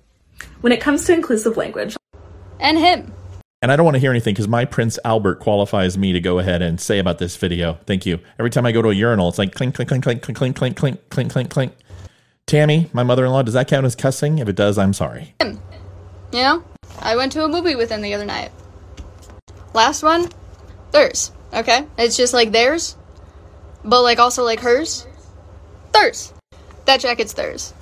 When 0.61 0.73
it 0.73 0.81
comes 0.81 1.05
to 1.07 1.13
inclusive 1.15 1.57
language, 1.57 1.97
And 2.61 2.79
him. 2.79 3.13
And 3.63 3.71
I 3.71 3.77
don't 3.77 3.85
want 3.85 3.97
to 3.97 3.99
hear 3.99 4.11
anything 4.11 4.33
because 4.33 4.49
my 4.49 4.65
Prince 4.65 4.99
Albert 5.05 5.41
qualifies 5.41 5.99
me 5.99 6.15
to 6.15 6.21
go 6.21 6.39
ahead 6.39 6.63
and 6.63 6.81
say 6.81 6.99
about 6.99 7.19
this 7.19 7.37
video. 7.37 7.79
Thank 7.85 8.07
you. 8.07 8.19
Every 8.39 8.49
time 8.49 8.65
I 8.65 8.73
go 8.73 8.81
to 8.81 8.89
a 8.89 8.95
urinal, 8.95 9.29
it's 9.29 9.37
like 9.37 9.55
clink, 9.55 9.75
clink, 9.75 9.91
clink, 9.91 10.03
clink, 10.03 10.23
clink, 10.23 10.35
clink, 10.35 10.57
clink, 10.57 10.77
clink, 10.77 11.11
clink, 11.11 11.31
clink, 11.31 11.51
clink. 11.51 11.73
Tammy, 12.47 12.89
my 12.95 13.03
mother-in-law, 13.03 13.43
does 13.43 13.53
that 13.53 13.69
count 13.69 13.85
as 13.85 13.95
cussing? 13.95 14.39
If 14.39 14.49
it 14.49 14.57
does, 14.57 14.79
I'm 14.79 14.95
sorry. 14.95 15.35
You 15.43 15.59
know? 16.33 16.65
I 17.01 17.17
went 17.17 17.33
to 17.33 17.45
a 17.45 17.49
movie 17.49 17.77
with 17.77 17.91
him 17.91 18.01
the 18.01 18.15
other 18.15 18.25
night. 18.25 18.51
Last 19.75 20.03
one, 20.03 20.31
theirs. 20.91 21.31
Okay? 21.53 21.87
It's 21.99 22.17
just 22.17 22.33
like 22.33 22.53
theirs, 22.53 22.97
but 23.85 24.03
like 24.03 24.19
also 24.19 24.43
like 24.43 24.61
hers. 24.61 25.07
Theirs. 25.93 26.33
That 26.87 27.01
jacket's 27.01 27.35
theirs. 27.35 27.75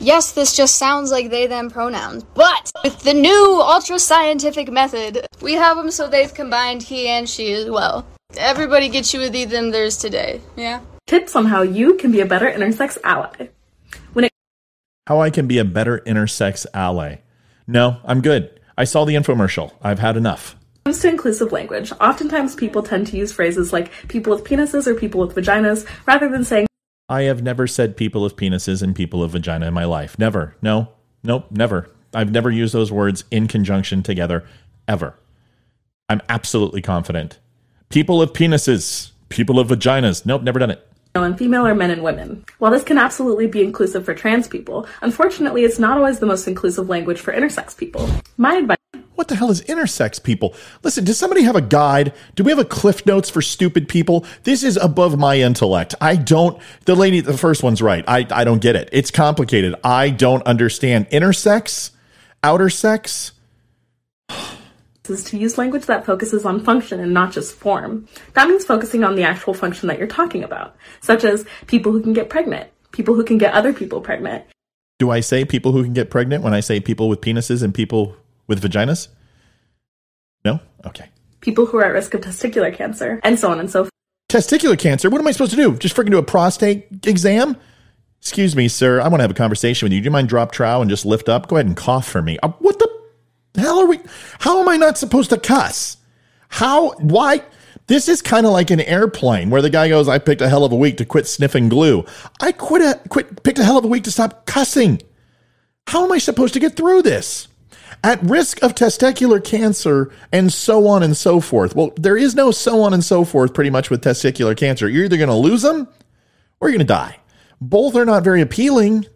Yes, 0.00 0.32
this 0.32 0.56
just 0.56 0.74
sounds 0.76 1.10
like 1.10 1.30
they 1.30 1.46
them 1.46 1.70
pronouns, 1.70 2.24
but 2.34 2.70
with 2.82 3.00
the 3.00 3.14
new 3.14 3.60
ultra 3.60 3.98
scientific 3.98 4.70
method, 4.70 5.26
we 5.40 5.54
have 5.54 5.76
them 5.76 5.90
so 5.90 6.08
they've 6.08 6.32
combined 6.32 6.82
he 6.82 7.08
and 7.08 7.28
she 7.28 7.52
as 7.52 7.70
well. 7.70 8.06
Everybody 8.36 8.88
gets 8.88 9.14
you 9.14 9.20
with 9.20 9.32
the 9.32 9.44
them 9.44 9.70
theirs 9.70 9.96
today. 9.96 10.40
Yeah. 10.56 10.80
tips 11.06 11.36
on 11.36 11.46
how 11.46 11.62
you 11.62 11.94
can 11.94 12.10
be 12.10 12.20
a 12.20 12.26
better 12.26 12.50
intersex 12.50 12.98
ally. 13.04 13.48
When 14.12 14.24
it 14.24 14.32
How 15.06 15.20
I 15.20 15.30
can 15.30 15.46
be 15.46 15.58
a 15.58 15.64
better 15.64 16.00
intersex 16.06 16.66
ally. 16.74 17.16
No, 17.66 17.98
I'm 18.04 18.20
good. 18.20 18.60
I 18.76 18.84
saw 18.84 19.04
the 19.04 19.14
infomercial. 19.14 19.72
I've 19.82 20.00
had 20.00 20.16
enough. 20.16 20.56
comes 20.84 20.98
to 21.00 21.08
inclusive 21.08 21.52
language, 21.52 21.92
oftentimes 22.00 22.54
people 22.54 22.82
tend 22.82 23.06
to 23.06 23.16
use 23.16 23.32
phrases 23.32 23.72
like 23.72 23.90
people 24.08 24.34
with 24.34 24.44
penises 24.44 24.86
or 24.86 24.94
people 24.94 25.20
with 25.20 25.34
vaginas 25.36 25.86
rather 26.06 26.28
than 26.28 26.44
saying 26.44 26.66
I 27.08 27.22
have 27.22 27.42
never 27.42 27.66
said 27.66 27.96
people 27.96 28.24
of 28.24 28.36
penises 28.36 28.82
and 28.82 28.96
people 28.96 29.22
of 29.22 29.32
vagina 29.32 29.66
in 29.66 29.74
my 29.74 29.84
life. 29.84 30.18
Never. 30.18 30.56
No. 30.62 30.88
Nope. 31.22 31.46
Never. 31.50 31.90
I've 32.14 32.30
never 32.30 32.50
used 32.50 32.72
those 32.72 32.90
words 32.90 33.24
in 33.30 33.46
conjunction 33.46 34.02
together 34.02 34.44
ever. 34.88 35.14
I'm 36.08 36.22
absolutely 36.28 36.80
confident. 36.80 37.38
People 37.88 38.22
of 38.22 38.32
penises, 38.32 39.10
people 39.28 39.58
of 39.58 39.68
vaginas. 39.68 40.24
Nope, 40.24 40.42
never 40.42 40.58
done 40.58 40.70
it. 40.70 40.86
and 41.14 41.38
female 41.38 41.66
or 41.66 41.74
men 41.74 41.90
and 41.90 42.02
women. 42.02 42.44
While 42.58 42.72
this 42.72 42.84
can 42.84 42.98
absolutely 42.98 43.46
be 43.46 43.62
inclusive 43.62 44.04
for 44.04 44.14
trans 44.14 44.48
people, 44.48 44.86
unfortunately 45.02 45.64
it's 45.64 45.78
not 45.78 45.98
always 45.98 46.18
the 46.18 46.26
most 46.26 46.48
inclusive 46.48 46.88
language 46.88 47.20
for 47.20 47.32
intersex 47.34 47.76
people. 47.76 48.08
My 48.36 48.54
advice 48.54 48.78
What 49.14 49.28
the 49.28 49.36
hell 49.36 49.50
is 49.50 49.62
intersex 49.62 50.22
people? 50.22 50.54
Listen, 50.82 51.04
does 51.04 51.18
somebody 51.18 51.42
have 51.42 51.56
a 51.56 51.60
guide? 51.60 52.12
Do 52.34 52.42
we 52.42 52.50
have 52.50 52.58
a 52.58 52.64
cliff 52.64 53.06
notes 53.06 53.30
for 53.30 53.42
stupid 53.42 53.88
people? 53.88 54.24
This 54.42 54.62
is 54.62 54.76
above 54.76 55.18
my 55.18 55.38
intellect. 55.38 55.94
I 56.00 56.16
don't 56.16 56.60
the 56.84 56.96
lady 56.96 57.20
the 57.20 57.38
first 57.38 57.62
one's 57.62 57.80
right. 57.80 58.04
I 58.08 58.26
I 58.30 58.44
don't 58.44 58.60
get 58.60 58.76
it. 58.76 58.88
It's 58.92 59.10
complicated. 59.10 59.74
I 59.84 60.10
don't 60.10 60.42
understand. 60.44 61.08
Intersex? 61.10 61.90
Outer 62.42 62.70
sex? 62.70 63.32
This 65.04 65.20
is 65.20 65.24
to 65.26 65.38
use 65.38 65.58
language 65.58 65.84
that 65.86 66.06
focuses 66.06 66.44
on 66.46 66.64
function 66.64 66.98
and 66.98 67.12
not 67.12 67.30
just 67.30 67.54
form. 67.54 68.08
That 68.32 68.48
means 68.48 68.64
focusing 68.64 69.04
on 69.04 69.16
the 69.16 69.22
actual 69.22 69.52
function 69.52 69.86
that 69.88 69.98
you're 69.98 70.08
talking 70.08 70.42
about, 70.42 70.76
such 71.02 71.24
as 71.24 71.44
people 71.66 71.92
who 71.92 72.02
can 72.02 72.14
get 72.14 72.30
pregnant, 72.30 72.70
people 72.90 73.14
who 73.14 73.22
can 73.22 73.36
get 73.36 73.52
other 73.52 73.74
people 73.74 74.00
pregnant. 74.00 74.44
Do 74.98 75.10
I 75.10 75.20
say 75.20 75.44
people 75.44 75.72
who 75.72 75.84
can 75.84 75.92
get 75.92 76.10
pregnant 76.10 76.42
when 76.42 76.54
I 76.54 76.60
say 76.60 76.80
people 76.80 77.08
with 77.10 77.20
penises 77.20 77.62
and 77.62 77.74
people 77.74 78.16
with 78.46 78.62
vaginas? 78.62 79.08
No? 80.44 80.60
Okay. 80.86 81.08
People 81.40 81.66
who 81.66 81.78
are 81.78 81.84
at 81.84 81.92
risk 81.92 82.14
of 82.14 82.20
testicular 82.20 82.74
cancer, 82.74 83.20
and 83.22 83.38
so 83.38 83.50
on 83.50 83.60
and 83.60 83.70
so 83.70 83.84
forth. 83.84 83.90
Testicular 84.30 84.78
cancer? 84.78 85.10
What 85.10 85.20
am 85.20 85.26
I 85.26 85.32
supposed 85.32 85.52
to 85.52 85.56
do? 85.56 85.76
Just 85.76 85.94
freaking 85.94 86.10
do 86.10 86.18
a 86.18 86.22
prostate 86.22 87.06
exam? 87.06 87.56
Excuse 88.20 88.56
me, 88.56 88.68
sir. 88.68 89.00
I 89.00 89.08
want 89.08 89.16
to 89.20 89.22
have 89.22 89.30
a 89.30 89.34
conversation 89.34 89.86
with 89.86 89.92
you. 89.92 90.00
Do 90.00 90.06
you 90.06 90.10
mind 90.10 90.28
drop 90.28 90.50
trow 90.50 90.80
and 90.80 90.88
just 90.88 91.04
lift 91.04 91.28
up? 91.28 91.46
Go 91.46 91.56
ahead 91.56 91.66
and 91.66 91.76
cough 91.76 92.08
for 92.08 92.22
me. 92.22 92.38
Uh, 92.42 92.48
what 92.58 92.78
the 92.78 92.88
hell 93.60 93.78
are 93.80 93.86
we? 93.86 94.00
How 94.40 94.60
am 94.60 94.68
I 94.68 94.76
not 94.76 94.96
supposed 94.96 95.30
to 95.30 95.38
cuss? 95.38 95.98
How? 96.48 96.92
Why? 96.94 97.42
This 97.86 98.08
is 98.08 98.22
kind 98.22 98.46
of 98.46 98.52
like 98.52 98.70
an 98.70 98.80
airplane 98.80 99.50
where 99.50 99.60
the 99.60 99.68
guy 99.68 99.88
goes, 99.88 100.08
"I 100.08 100.18
picked 100.18 100.40
a 100.40 100.48
hell 100.48 100.64
of 100.64 100.72
a 100.72 100.76
week 100.76 100.96
to 100.96 101.04
quit 101.04 101.26
sniffing 101.26 101.68
glue. 101.68 102.06
I 102.40 102.52
quit 102.52 102.80
a 102.80 102.98
quit 103.10 103.42
picked 103.42 103.58
a 103.58 103.64
hell 103.64 103.76
of 103.76 103.84
a 103.84 103.88
week 103.88 104.04
to 104.04 104.10
stop 104.10 104.46
cussing. 104.46 105.02
How 105.86 106.04
am 106.04 106.12
I 106.12 106.18
supposed 106.18 106.54
to 106.54 106.60
get 106.60 106.76
through 106.76 107.02
this?" 107.02 107.46
At 108.02 108.22
risk 108.22 108.62
of 108.62 108.74
testicular 108.74 109.42
cancer 109.42 110.10
and 110.32 110.52
so 110.52 110.86
on 110.86 111.02
and 111.02 111.16
so 111.16 111.40
forth. 111.40 111.74
Well, 111.74 111.92
there 111.96 112.16
is 112.16 112.34
no 112.34 112.50
so 112.50 112.82
on 112.82 112.92
and 112.92 113.04
so 113.04 113.24
forth 113.24 113.54
pretty 113.54 113.70
much 113.70 113.90
with 113.90 114.02
testicular 114.02 114.56
cancer. 114.56 114.88
You're 114.88 115.04
either 115.04 115.16
going 115.16 115.28
to 115.28 115.34
lose 115.34 115.62
them 115.62 115.88
or 116.60 116.68
you're 116.68 116.78
going 116.78 116.86
to 116.86 116.92
die. 116.92 117.18
Both 117.60 117.96
are 117.96 118.04
not 118.04 118.24
very 118.24 118.40
appealing. 118.40 119.06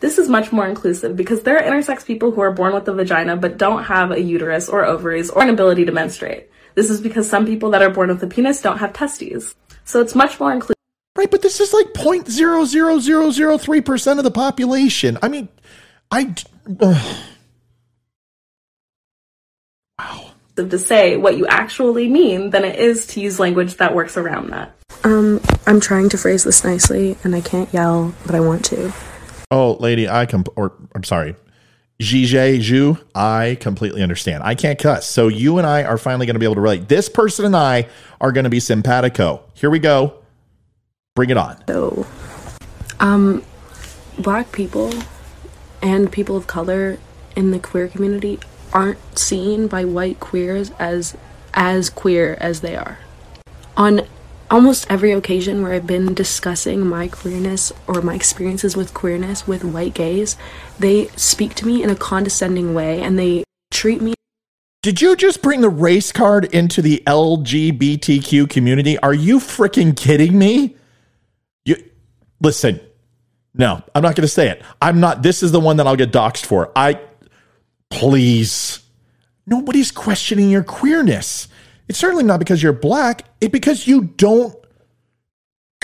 This 0.00 0.18
is 0.18 0.28
much 0.28 0.52
more 0.52 0.66
inclusive 0.66 1.16
because 1.16 1.42
there 1.42 1.56
are 1.56 1.62
intersex 1.62 2.04
people 2.04 2.30
who 2.30 2.42
are 2.42 2.52
born 2.52 2.74
with 2.74 2.86
a 2.88 2.92
vagina 2.92 3.36
but 3.36 3.56
don't 3.56 3.84
have 3.84 4.10
a 4.10 4.20
uterus 4.20 4.68
or 4.68 4.84
ovaries 4.84 5.30
or 5.30 5.42
an 5.42 5.48
ability 5.48 5.86
to 5.86 5.92
menstruate. 5.92 6.50
This 6.74 6.90
is 6.90 7.00
because 7.00 7.28
some 7.28 7.46
people 7.46 7.70
that 7.70 7.80
are 7.80 7.88
born 7.88 8.10
with 8.10 8.22
a 8.22 8.26
penis 8.26 8.60
don't 8.60 8.78
have 8.78 8.92
testes. 8.92 9.54
So 9.84 10.02
it's 10.02 10.14
much 10.14 10.38
more 10.38 10.52
inclusive. 10.52 10.76
Right, 11.16 11.30
but 11.30 11.40
this 11.40 11.60
is 11.60 11.72
like 11.72 11.94
0.00003% 11.94 14.18
of 14.18 14.24
the 14.24 14.30
population. 14.30 15.16
I 15.22 15.28
mean, 15.28 15.48
I. 16.10 16.34
Uh, 16.78 17.22
wow. 20.56 20.68
To 20.68 20.78
say 20.78 21.16
what 21.16 21.36
you 21.36 21.46
actually 21.46 22.08
mean 22.08 22.50
than 22.50 22.64
it 22.64 22.78
is 22.78 23.06
to 23.08 23.20
use 23.20 23.38
language 23.38 23.76
that 23.76 23.94
works 23.94 24.16
around 24.16 24.50
that. 24.50 24.76
Um, 25.04 25.40
I'm 25.66 25.80
trying 25.80 26.08
to 26.10 26.18
phrase 26.18 26.44
this 26.44 26.64
nicely 26.64 27.16
and 27.24 27.34
I 27.34 27.40
can't 27.40 27.72
yell, 27.72 28.14
but 28.24 28.34
I 28.34 28.40
want 28.40 28.64
to. 28.66 28.92
Oh, 29.50 29.76
lady, 29.78 30.08
I 30.08 30.26
comp 30.26 30.48
or 30.56 30.72
I'm 30.94 31.04
sorry. 31.04 31.36
Jije 32.00 32.60
Ju, 32.60 32.98
I 33.14 33.56
completely 33.60 34.02
understand. 34.02 34.42
I 34.42 34.54
can't 34.54 34.78
cuss. 34.78 35.08
So 35.08 35.28
you 35.28 35.58
and 35.58 35.66
I 35.66 35.84
are 35.84 35.96
finally 35.96 36.26
going 36.26 36.34
to 36.34 36.40
be 36.40 36.44
able 36.44 36.56
to 36.56 36.60
relate. 36.60 36.88
This 36.88 37.08
person 37.08 37.46
and 37.46 37.56
I 37.56 37.88
are 38.20 38.32
going 38.32 38.44
to 38.44 38.50
be 38.50 38.60
simpatico. 38.60 39.42
Here 39.54 39.70
we 39.70 39.78
go. 39.78 40.18
Bring 41.14 41.30
it 41.30 41.38
on. 41.38 41.62
So, 41.66 42.06
um, 43.00 43.42
black 44.18 44.52
people 44.52 44.92
and 45.80 46.12
people 46.12 46.36
of 46.36 46.46
color 46.46 46.98
in 47.34 47.50
the 47.50 47.58
queer 47.58 47.88
community 47.88 48.40
aren't 48.76 49.18
seen 49.18 49.66
by 49.66 49.86
white 49.86 50.20
queers 50.20 50.70
as 50.78 51.16
as 51.54 51.88
queer 51.88 52.36
as 52.38 52.60
they 52.60 52.76
are. 52.76 52.98
On 53.74 54.02
almost 54.50 54.86
every 54.90 55.12
occasion 55.12 55.62
where 55.62 55.72
I've 55.72 55.86
been 55.86 56.12
discussing 56.12 56.86
my 56.86 57.08
queerness 57.08 57.72
or 57.86 58.02
my 58.02 58.14
experiences 58.14 58.76
with 58.76 58.92
queerness 58.92 59.46
with 59.46 59.64
white 59.64 59.94
gays, 59.94 60.36
they 60.78 61.08
speak 61.16 61.54
to 61.54 61.66
me 61.66 61.82
in 61.82 61.88
a 61.88 61.96
condescending 61.96 62.74
way 62.74 63.02
and 63.02 63.18
they 63.18 63.44
treat 63.70 64.02
me. 64.02 64.14
Did 64.82 65.00
you 65.00 65.16
just 65.16 65.40
bring 65.42 65.62
the 65.62 65.70
race 65.70 66.12
card 66.12 66.44
into 66.54 66.82
the 66.82 67.02
LGBTQ 67.06 68.48
community? 68.50 68.98
Are 68.98 69.14
you 69.14 69.40
freaking 69.40 69.96
kidding 69.96 70.38
me? 70.38 70.76
You 71.64 71.76
listen. 72.40 72.80
No, 73.54 73.82
I'm 73.94 74.02
not 74.02 74.14
going 74.14 74.22
to 74.22 74.28
say 74.28 74.50
it. 74.50 74.62
I'm 74.82 75.00
not. 75.00 75.22
This 75.22 75.42
is 75.42 75.50
the 75.50 75.60
one 75.60 75.78
that 75.78 75.86
I'll 75.86 75.96
get 75.96 76.12
doxxed 76.12 76.44
for. 76.44 76.70
I 76.76 77.00
please. 77.96 78.80
Nobody's 79.46 79.90
questioning 79.90 80.50
your 80.50 80.62
queerness. 80.62 81.48
It's 81.88 81.98
certainly 81.98 82.24
not 82.24 82.38
because 82.38 82.62
you're 82.62 82.74
black, 82.74 83.24
it's 83.40 83.50
because 83.50 83.86
you 83.86 84.02
don't 84.02 84.54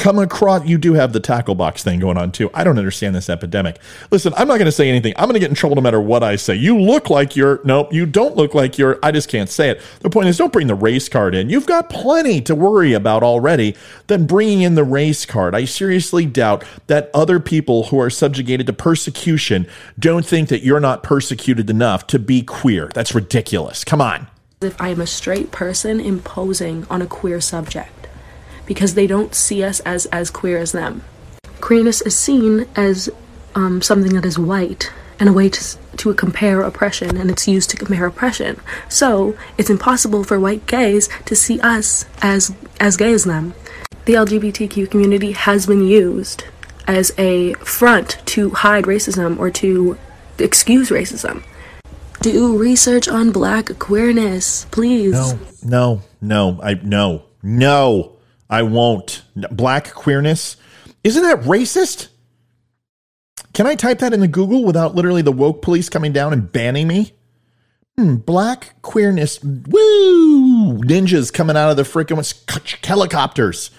come 0.02 0.18
across 0.18 0.66
you 0.66 0.78
do 0.78 0.94
have 0.94 1.12
the 1.12 1.20
tackle 1.20 1.54
box 1.54 1.84
thing 1.84 2.00
going 2.00 2.18
on 2.18 2.32
too. 2.32 2.50
I 2.52 2.64
don't 2.64 2.76
understand 2.76 3.14
this 3.14 3.30
epidemic. 3.30 3.78
Listen, 4.10 4.34
I'm 4.36 4.48
not 4.48 4.54
going 4.54 4.66
to 4.66 4.72
say 4.72 4.88
anything. 4.88 5.14
I'm 5.16 5.26
going 5.26 5.34
to 5.34 5.38
get 5.40 5.48
in 5.48 5.54
trouble 5.54 5.76
no 5.76 5.80
matter 5.80 6.00
what 6.00 6.24
I 6.24 6.34
say. 6.34 6.56
You 6.56 6.76
look 6.76 7.08
like 7.08 7.36
you're 7.36 7.60
no, 7.62 7.88
you 7.92 8.04
don't 8.04 8.36
look 8.36 8.52
like 8.52 8.78
you're 8.78 8.98
I 9.00 9.12
just 9.12 9.28
can't 9.28 9.48
say 9.48 9.70
it. 9.70 9.80
The 10.00 10.10
point 10.10 10.26
is 10.26 10.36
don't 10.36 10.52
bring 10.52 10.66
the 10.66 10.74
race 10.74 11.08
card 11.08 11.36
in. 11.36 11.50
You've 11.50 11.66
got 11.66 11.88
plenty 11.88 12.40
to 12.42 12.54
worry 12.56 12.94
about 12.94 13.22
already 13.22 13.76
than 14.08 14.26
bringing 14.26 14.62
in 14.62 14.74
the 14.74 14.82
race 14.82 15.24
card. 15.24 15.54
I 15.54 15.66
seriously 15.66 16.26
doubt 16.26 16.64
that 16.88 17.08
other 17.14 17.38
people 17.38 17.84
who 17.84 18.00
are 18.00 18.10
subjugated 18.10 18.66
to 18.66 18.72
persecution 18.72 19.68
don't 20.00 20.26
think 20.26 20.48
that 20.48 20.64
you're 20.64 20.80
not 20.80 21.04
persecuted 21.04 21.70
enough 21.70 22.08
to 22.08 22.18
be 22.18 22.42
queer. 22.42 22.90
That's 22.92 23.14
ridiculous. 23.14 23.84
Come 23.84 24.00
on 24.00 24.26
if 24.60 24.80
I 24.80 24.88
am 24.88 25.00
a 25.00 25.06
straight 25.06 25.50
person 25.50 25.98
imposing 26.00 26.86
on 26.88 27.02
a 27.02 27.06
queer 27.06 27.40
subject 27.40 28.01
because 28.72 28.94
they 28.94 29.06
don't 29.06 29.34
see 29.34 29.62
us 29.62 29.80
as 29.80 30.06
as 30.06 30.30
queer 30.30 30.56
as 30.56 30.72
them. 30.72 31.02
Queerness 31.60 32.00
is 32.00 32.16
seen 32.16 32.66
as 32.74 33.10
um, 33.54 33.82
something 33.82 34.14
that 34.14 34.24
is 34.24 34.38
white 34.38 34.90
and 35.20 35.28
a 35.28 35.32
way 35.32 35.48
to, 35.50 35.78
to 35.98 36.14
compare 36.14 36.62
oppression, 36.62 37.16
and 37.18 37.30
it's 37.30 37.46
used 37.46 37.68
to 37.70 37.76
compare 37.76 38.06
oppression. 38.06 38.58
So 38.88 39.36
it's 39.58 39.68
impossible 39.68 40.24
for 40.24 40.40
white 40.40 40.64
gays 40.66 41.10
to 41.26 41.36
see 41.36 41.60
us 41.60 42.06
as 42.22 42.54
as 42.80 42.96
gay 42.96 43.12
as 43.12 43.24
them. 43.24 43.54
The 44.06 44.14
LGBTQ 44.14 44.90
community 44.90 45.32
has 45.32 45.66
been 45.66 45.84
used 45.86 46.44
as 46.86 47.12
a 47.18 47.52
front 47.54 48.20
to 48.34 48.50
hide 48.50 48.84
racism 48.84 49.38
or 49.38 49.50
to 49.50 49.98
excuse 50.38 50.88
racism 50.88 51.44
do 52.22 52.56
research 52.56 53.08
on 53.08 53.32
black 53.32 53.78
queerness, 53.80 54.64
please. 54.70 55.12
No, 55.12 55.38
no, 55.64 56.02
no, 56.20 56.60
I 56.62 56.74
no, 56.74 57.24
no, 57.42 58.12
I 58.52 58.62
won't. 58.64 59.22
Black 59.50 59.94
queerness, 59.94 60.58
isn't 61.02 61.22
that 61.22 61.40
racist? 61.40 62.08
Can 63.54 63.66
I 63.66 63.74
type 63.74 64.00
that 64.00 64.12
into 64.12 64.28
Google 64.28 64.62
without 64.62 64.94
literally 64.94 65.22
the 65.22 65.32
woke 65.32 65.62
police 65.62 65.88
coming 65.88 66.12
down 66.12 66.34
and 66.34 66.52
banning 66.52 66.86
me? 66.86 67.14
Hmm, 67.96 68.16
black 68.16 68.74
queerness, 68.82 69.42
woo! 69.42 70.78
Ninjas 70.82 71.32
coming 71.32 71.56
out 71.56 71.70
of 71.70 71.78
the 71.78 71.82
freaking 71.82 72.84
helicopters. 72.84 73.70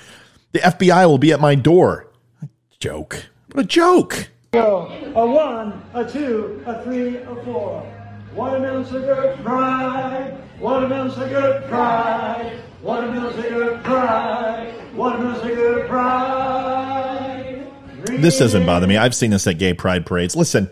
The 0.54 0.60
FBI 0.60 1.06
will 1.06 1.20
be 1.20 1.32
at 1.32 1.40
my 1.40 1.54
door. 1.54 2.08
A 2.42 2.48
Joke. 2.80 3.28
What 3.52 3.66
a 3.66 3.68
joke. 3.68 4.30
Go. 4.54 4.88
A 5.16 5.28
one, 5.28 5.84
a 5.94 6.04
two, 6.04 6.64
a 6.66 6.84
three, 6.84 7.18
a 7.18 7.36
four. 7.44 7.86
Watermelon 8.34 8.88
sugar 8.88 9.38
pride, 9.44 10.36
watermelon 10.60 11.12
sugar 11.12 11.64
pride, 11.70 12.60
watermelon 12.84 13.42
sugar 13.42 13.80
pride, 13.84 14.74
watermelon 14.94 15.42
sugar 15.48 15.88
pride. 15.88 17.68
This 18.06 18.38
doesn't 18.38 18.66
bother 18.66 18.86
me. 18.86 18.98
I've 18.98 19.16
seen 19.16 19.32
this 19.32 19.48
at 19.48 19.58
gay 19.58 19.74
pride 19.74 20.06
parades. 20.06 20.36
Listen, 20.36 20.70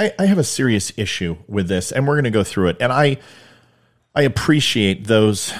I, 0.00 0.12
I 0.18 0.26
have 0.26 0.38
a 0.38 0.44
serious 0.44 0.92
issue 0.96 1.36
with 1.46 1.68
this, 1.68 1.92
and 1.92 2.06
we're 2.06 2.14
going 2.14 2.24
to 2.24 2.30
go 2.30 2.42
through 2.42 2.68
it. 2.68 2.78
And 2.80 2.92
I, 2.92 3.18
I 4.14 4.22
appreciate 4.22 5.06
those 5.06 5.52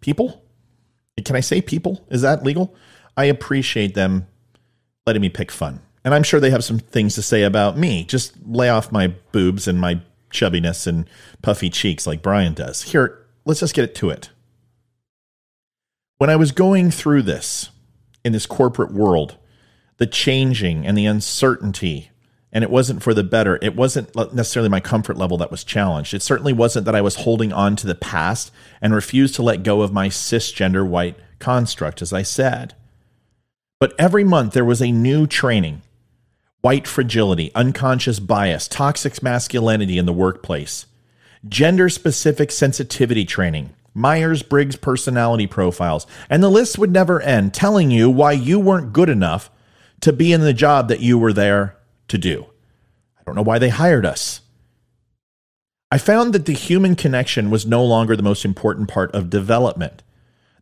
people. 0.00 0.44
Can 1.24 1.34
I 1.34 1.40
say 1.40 1.60
people? 1.60 2.04
Is 2.10 2.22
that 2.22 2.44
legal? 2.44 2.74
I 3.16 3.24
appreciate 3.24 3.94
them 3.94 4.26
letting 5.06 5.22
me 5.22 5.30
pick 5.30 5.50
fun. 5.50 5.80
And 6.04 6.14
I'm 6.14 6.22
sure 6.22 6.38
they 6.38 6.50
have 6.50 6.64
some 6.64 6.78
things 6.78 7.14
to 7.16 7.22
say 7.22 7.42
about 7.42 7.76
me. 7.76 8.04
Just 8.04 8.34
lay 8.46 8.68
off 8.68 8.92
my 8.92 9.08
boobs 9.32 9.66
and 9.66 9.80
my 9.80 10.00
chubbiness 10.30 10.86
and 10.86 11.08
puffy 11.42 11.70
cheeks 11.70 12.06
like 12.06 12.22
Brian 12.22 12.54
does. 12.54 12.82
Here, 12.82 13.26
let's 13.44 13.60
just 13.60 13.74
get 13.74 13.84
it 13.84 13.94
to 13.96 14.10
it. 14.10 14.30
When 16.18 16.30
I 16.30 16.36
was 16.36 16.50
going 16.50 16.90
through 16.90 17.22
this 17.22 17.70
in 18.24 18.32
this 18.32 18.46
corporate 18.46 18.92
world, 18.92 19.36
the 19.98 20.06
changing 20.06 20.84
and 20.84 20.98
the 20.98 21.06
uncertainty, 21.06 22.10
and 22.52 22.64
it 22.64 22.70
wasn't 22.70 23.04
for 23.04 23.14
the 23.14 23.22
better, 23.22 23.58
it 23.62 23.76
wasn't 23.76 24.14
necessarily 24.34 24.68
my 24.68 24.80
comfort 24.80 25.16
level 25.16 25.36
that 25.38 25.52
was 25.52 25.62
challenged. 25.62 26.14
It 26.14 26.22
certainly 26.22 26.52
wasn't 26.52 26.86
that 26.86 26.94
I 26.96 27.00
was 27.00 27.16
holding 27.16 27.52
on 27.52 27.76
to 27.76 27.86
the 27.86 27.94
past 27.94 28.50
and 28.80 28.92
refused 28.92 29.36
to 29.36 29.42
let 29.42 29.62
go 29.62 29.82
of 29.82 29.92
my 29.92 30.08
cisgender 30.08 30.86
white 30.86 31.16
construct, 31.38 32.02
as 32.02 32.12
I 32.12 32.22
said. 32.22 32.74
But 33.78 33.94
every 33.96 34.24
month 34.24 34.54
there 34.54 34.64
was 34.64 34.82
a 34.82 34.90
new 34.90 35.26
training 35.26 35.82
white 36.60 36.88
fragility, 36.88 37.52
unconscious 37.54 38.18
bias, 38.18 38.66
toxic 38.66 39.22
masculinity 39.22 39.96
in 39.96 40.06
the 40.06 40.12
workplace, 40.12 40.86
gender 41.48 41.88
specific 41.88 42.50
sensitivity 42.50 43.24
training, 43.24 43.72
Myers 43.98 44.42
Briggs 44.42 44.76
personality 44.76 45.46
profiles, 45.46 46.06
and 46.30 46.42
the 46.42 46.48
list 46.48 46.78
would 46.78 46.92
never 46.92 47.20
end, 47.20 47.52
telling 47.52 47.90
you 47.90 48.08
why 48.08 48.32
you 48.32 48.58
weren't 48.58 48.92
good 48.92 49.08
enough 49.08 49.50
to 50.00 50.12
be 50.12 50.32
in 50.32 50.40
the 50.40 50.54
job 50.54 50.88
that 50.88 51.00
you 51.00 51.18
were 51.18 51.32
there 51.32 51.76
to 52.08 52.18
do. 52.18 52.46
I 53.18 53.22
don't 53.24 53.34
know 53.34 53.42
why 53.42 53.58
they 53.58 53.68
hired 53.68 54.06
us. 54.06 54.40
I 55.90 55.98
found 55.98 56.32
that 56.34 56.44
the 56.44 56.52
human 56.52 56.96
connection 56.96 57.50
was 57.50 57.66
no 57.66 57.82
longer 57.82 58.14
the 58.14 58.22
most 58.22 58.44
important 58.44 58.88
part 58.88 59.14
of 59.14 59.30
development. 59.30 60.02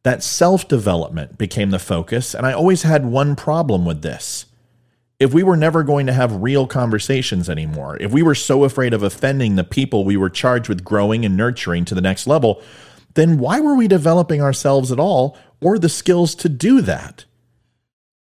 That 0.05 0.23
self 0.23 0.69
development 0.69 1.37
became 1.37 1.71
the 1.71 1.81
focus, 1.81 2.33
and 2.33 2.47
I 2.47 2.53
always 2.53 2.83
had 2.83 3.07
one 3.07 3.35
problem 3.35 3.85
with 3.85 4.03
this. 4.03 4.47
If 5.19 5.35
we 5.35 5.43
were 5.43 5.57
never 5.57 5.83
going 5.83 6.07
to 6.07 6.13
have 6.13 6.43
real 6.43 6.67
conversations 6.67 7.49
anymore, 7.49 7.97
if 8.01 8.13
we 8.13 8.23
were 8.23 8.35
so 8.35 8.65
afraid 8.65 8.95
of 8.95 9.03
offending 9.03 9.57
the 9.57 9.65
people 9.65 10.05
we 10.05 10.17
were 10.17 10.31
charged 10.31 10.69
with 10.69 10.85
growing 10.85 11.25
and 11.25 11.37
nurturing 11.37 11.85
to 11.87 11.95
the 11.95 12.01
next 12.01 12.27
level, 12.27 12.63
then 13.17 13.39
why 13.39 13.61
were 13.61 13.75
we 13.75 13.89
developing 13.89 14.41
ourselves 14.41 14.93
at 14.93 15.01
all 15.01 15.37
or 15.61 15.79
the 15.79 15.89
skills 15.89 16.35
to 16.37 16.49
do 16.49 16.81
that? 16.83 17.25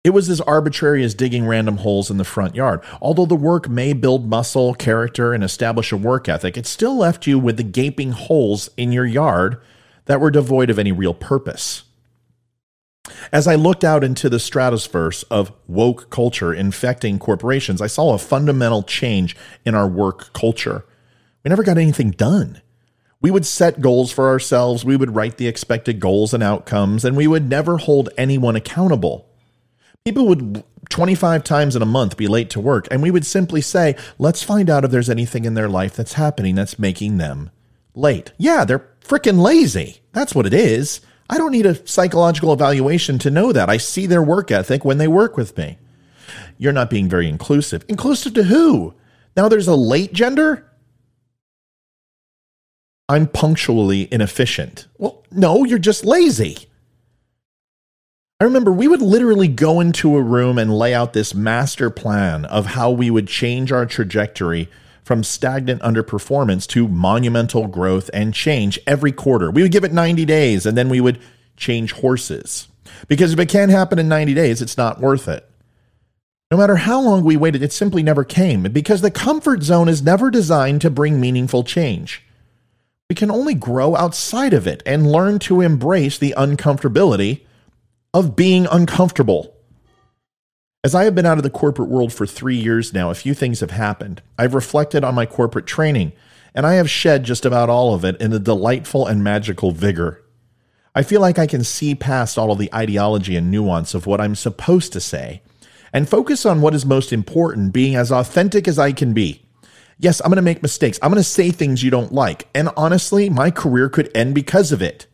It 0.05 0.11
was 0.11 0.31
as 0.31 0.41
arbitrary 0.41 1.05
as 1.05 1.15
digging 1.15 1.47
random 1.47 1.79
holes 1.79 2.11
in 2.11 2.17
the 2.17 2.25
front 2.25 2.55
yard. 2.55 2.83
Although 3.03 3.27
the 3.27 3.37
work 3.37 3.69
may 3.69 3.93
build 3.93 4.29
muscle, 4.29 4.73
character, 4.75 5.35
and 5.35 5.45
establish 5.45 5.93
a 5.93 5.97
work 5.97 6.29
ethic, 6.29 6.57
it 6.57 6.67
still 6.67 6.97
left 6.97 7.27
you 7.27 7.39
with 7.39 7.57
the 7.57 7.63
gaping 7.63 8.13
holes 8.13 8.71
in 8.77 8.91
your 8.91 9.07
yard 9.07 9.61
that 10.07 10.21
were 10.21 10.31
devoid 10.31 10.71
of 10.71 10.79
any 10.79 10.93
real 10.93 11.15
purpose. 11.15 11.83
As 13.33 13.47
I 13.47 13.55
looked 13.55 13.85
out 13.85 14.05
into 14.05 14.29
the 14.29 14.39
stratosphere 14.39 15.13
of 15.31 15.53
woke 15.67 16.11
culture 16.11 16.55
infecting 16.55 17.19
corporations, 17.19 17.83
I 17.83 17.87
saw 17.87 18.15
a 18.15 18.19
fundamental 18.19 18.83
change 18.83 19.37
in 19.65 19.75
our 19.75 19.89
work 19.89 20.33
culture. 20.33 20.85
We 21.45 21.51
never 21.51 21.63
got 21.63 21.79
anything 21.79 22.13
done. 22.13 22.63
We 23.21 23.31
would 23.31 23.47
set 23.47 23.81
goals 23.81 24.13
for 24.13 24.29
ourselves, 24.29 24.85
we 24.85 24.97
would 24.97 25.15
write 25.15 25.39
the 25.39 25.49
expected 25.49 25.99
goals 25.99 26.33
and 26.33 26.43
outcomes, 26.43 27.05
and 27.05 27.17
we 27.17 27.27
would 27.27 27.49
never 27.49 27.79
hold 27.79 28.11
anyone 28.17 28.55
accountable. 28.55 29.29
People 30.05 30.29
would 30.29 30.63
25 30.89 31.43
times 31.43 31.75
in 31.75 31.83
a 31.83 31.87
month 31.87 32.17
be 32.17 32.29
late 32.29 32.49
to 32.51 32.61
work, 32.61 32.87
and 32.91 33.03
we 33.03 33.11
would 33.11 33.27
simply 33.27 33.61
say, 33.61 33.97
let's 34.19 34.43
find 34.43 34.71
out 34.71 34.85
if 34.85 34.91
there's 34.91 35.11
anything 35.11 35.45
in 35.45 35.55
their 35.55 35.69
life 35.69 35.97
that's 35.97 36.13
happening 36.15 36.55
that's 36.55 36.79
making 36.79 37.19
them 37.19 37.51
late. 37.95 38.33
Yeah, 38.39 38.65
they're 38.65 38.87
freaking 39.01 39.41
lazy. 39.41 40.01
That's 40.13 40.35
what 40.35 40.47
it 40.47 40.55
is. 40.55 41.01
I 41.29 41.37
don't 41.37 41.53
need 41.53 41.67
a 41.67 41.87
psychological 41.87 42.53
evaluation 42.53 43.19
to 43.19 43.31
know 43.31 43.53
that. 43.53 43.69
I 43.69 43.77
see 43.77 44.07
their 44.07 44.23
work 44.23 44.51
ethic 44.51 44.85
when 44.85 44.99
they 44.99 45.09
work 45.09 45.37
with 45.37 45.57
me. 45.59 45.79
You're 46.57 46.73
not 46.73 46.91
being 46.91 47.09
very 47.09 47.29
inclusive. 47.29 47.85
Inclusive 47.89 48.35
to 48.35 48.45
who? 48.45 48.95
Now 49.37 49.49
there's 49.49 49.69
a 49.69 49.75
late 49.75 50.13
gender? 50.13 50.71
I'm 53.09 53.27
punctually 53.27 54.13
inefficient. 54.13 54.87
Well, 54.99 55.25
no, 55.31 55.65
you're 55.65 55.79
just 55.79 56.05
lazy. 56.05 56.67
I 58.41 58.45
remember 58.45 58.71
we 58.71 58.87
would 58.87 59.03
literally 59.03 59.49
go 59.49 59.81
into 59.81 60.17
a 60.17 60.23
room 60.23 60.59
and 60.59 60.77
lay 60.77 60.95
out 60.95 61.13
this 61.13 61.35
master 61.35 61.91
plan 61.91 62.45
of 62.45 62.67
how 62.67 62.91
we 62.91 63.11
would 63.11 63.27
change 63.27 63.73
our 63.73 63.87
trajectory 63.87 64.69
from 65.03 65.25
stagnant 65.25 65.83
underperformance 65.83 66.67
to 66.69 66.87
monumental 66.87 67.67
growth 67.67 68.11
and 68.13 68.35
change 68.35 68.79
every 68.87 69.11
quarter. 69.11 69.51
We 69.51 69.63
would 69.63 69.73
give 69.73 69.85
it 69.85 69.93
90 69.93 70.25
days 70.27 70.67
and 70.67 70.77
then 70.77 70.89
we 70.89 71.01
would 71.01 71.19
change 71.57 71.93
horses. 71.93 72.69
Because 73.09 73.33
if 73.33 73.39
it 73.41 73.49
can't 73.49 73.71
happen 73.71 73.99
in 73.99 74.09
90 74.09 74.35
days, 74.35 74.63
it's 74.63 74.77
not 74.77 75.01
worth 75.01 75.27
it. 75.27 75.49
No 76.51 76.57
matter 76.57 76.77
how 76.77 77.01
long 77.01 77.25
we 77.25 77.37
waited, 77.37 77.63
it 77.63 77.73
simply 77.73 78.03
never 78.03 78.23
came 78.23 78.63
because 78.65 79.01
the 79.01 79.11
comfort 79.11 79.63
zone 79.63 79.89
is 79.89 80.03
never 80.03 80.31
designed 80.31 80.81
to 80.83 80.91
bring 80.91 81.21
meaningful 81.21 81.65
change. 81.65 82.23
We 83.09 83.15
can 83.15 83.31
only 83.31 83.55
grow 83.55 83.97
outside 83.97 84.53
of 84.53 84.67
it 84.67 84.83
and 84.85 85.11
learn 85.11 85.39
to 85.41 85.63
embrace 85.63 86.19
the 86.19 86.35
uncomfortability 86.37 87.41
of 88.13 88.37
being 88.37 88.67
uncomfortable. 88.71 89.57
As 90.85 90.95
I 90.95 91.05
have 91.05 91.15
been 91.15 91.25
out 91.25 91.39
of 91.39 91.43
the 91.43 91.49
corporate 91.49 91.89
world 91.89 92.13
for 92.13 92.27
three 92.27 92.57
years 92.57 92.93
now, 92.93 93.11
a 93.11 93.15
few 93.15 93.33
things 93.33 93.61
have 93.61 93.71
happened. 93.71 94.21
I've 94.39 94.53
reflected 94.53 95.05
on 95.05 95.15
my 95.15 95.25
corporate 95.25 95.67
training, 95.67 96.13
and 96.55 96.67
I 96.67 96.75
have 96.75 96.91
shed 96.91 97.25
just 97.25 97.47
about 97.47 97.71
all 97.71 97.95
of 97.95 98.05
it 98.05 98.21
in 98.21 98.35
a 98.35 98.39
delightful 98.39 99.07
and 99.07 99.25
magical 99.25 99.73
vigor. 99.73 100.23
I 100.95 101.03
feel 101.03 101.23
like 101.23 101.39
I 101.39 101.47
can 101.47 101.65
see 101.65 101.95
past 101.95 102.37
all 102.37 102.53
of 102.53 102.59
the 102.59 102.73
ideology 102.75 103.37
and 103.37 103.51
nuance 103.51 103.95
of 103.95 104.05
what 104.05 104.21
I'm 104.21 104.35
supposed 104.35 104.93
to 104.93 105.01
say 105.01 105.41
and 105.95 106.07
focus 106.07 106.45
on 106.45 106.61
what 106.61 106.75
is 106.75 106.85
most 106.85 107.15
important, 107.15 107.73
being 107.73 107.97
as 107.97 108.13
authentic 108.13 108.69
as 108.69 108.79
I 108.79 108.93
can 108.93 109.15
be. 109.15 109.48
Yes, 109.99 110.21
I'm 110.21 110.29
going 110.29 110.37
to 110.37 110.43
make 110.43 110.63
mistakes. 110.63 110.99
I'm 111.03 111.11
going 111.11 111.23
to 111.23 111.25
say 111.25 111.51
things 111.51 111.83
you 111.83 111.91
don't 111.91 112.13
like. 112.13 112.49
And 112.55 112.71
honestly, 112.77 113.29
my 113.29 113.51
career 113.51 113.89
could 113.89 114.11
end 114.15 114.35
because 114.35 114.71
of 114.71 114.81
it. 114.81 115.07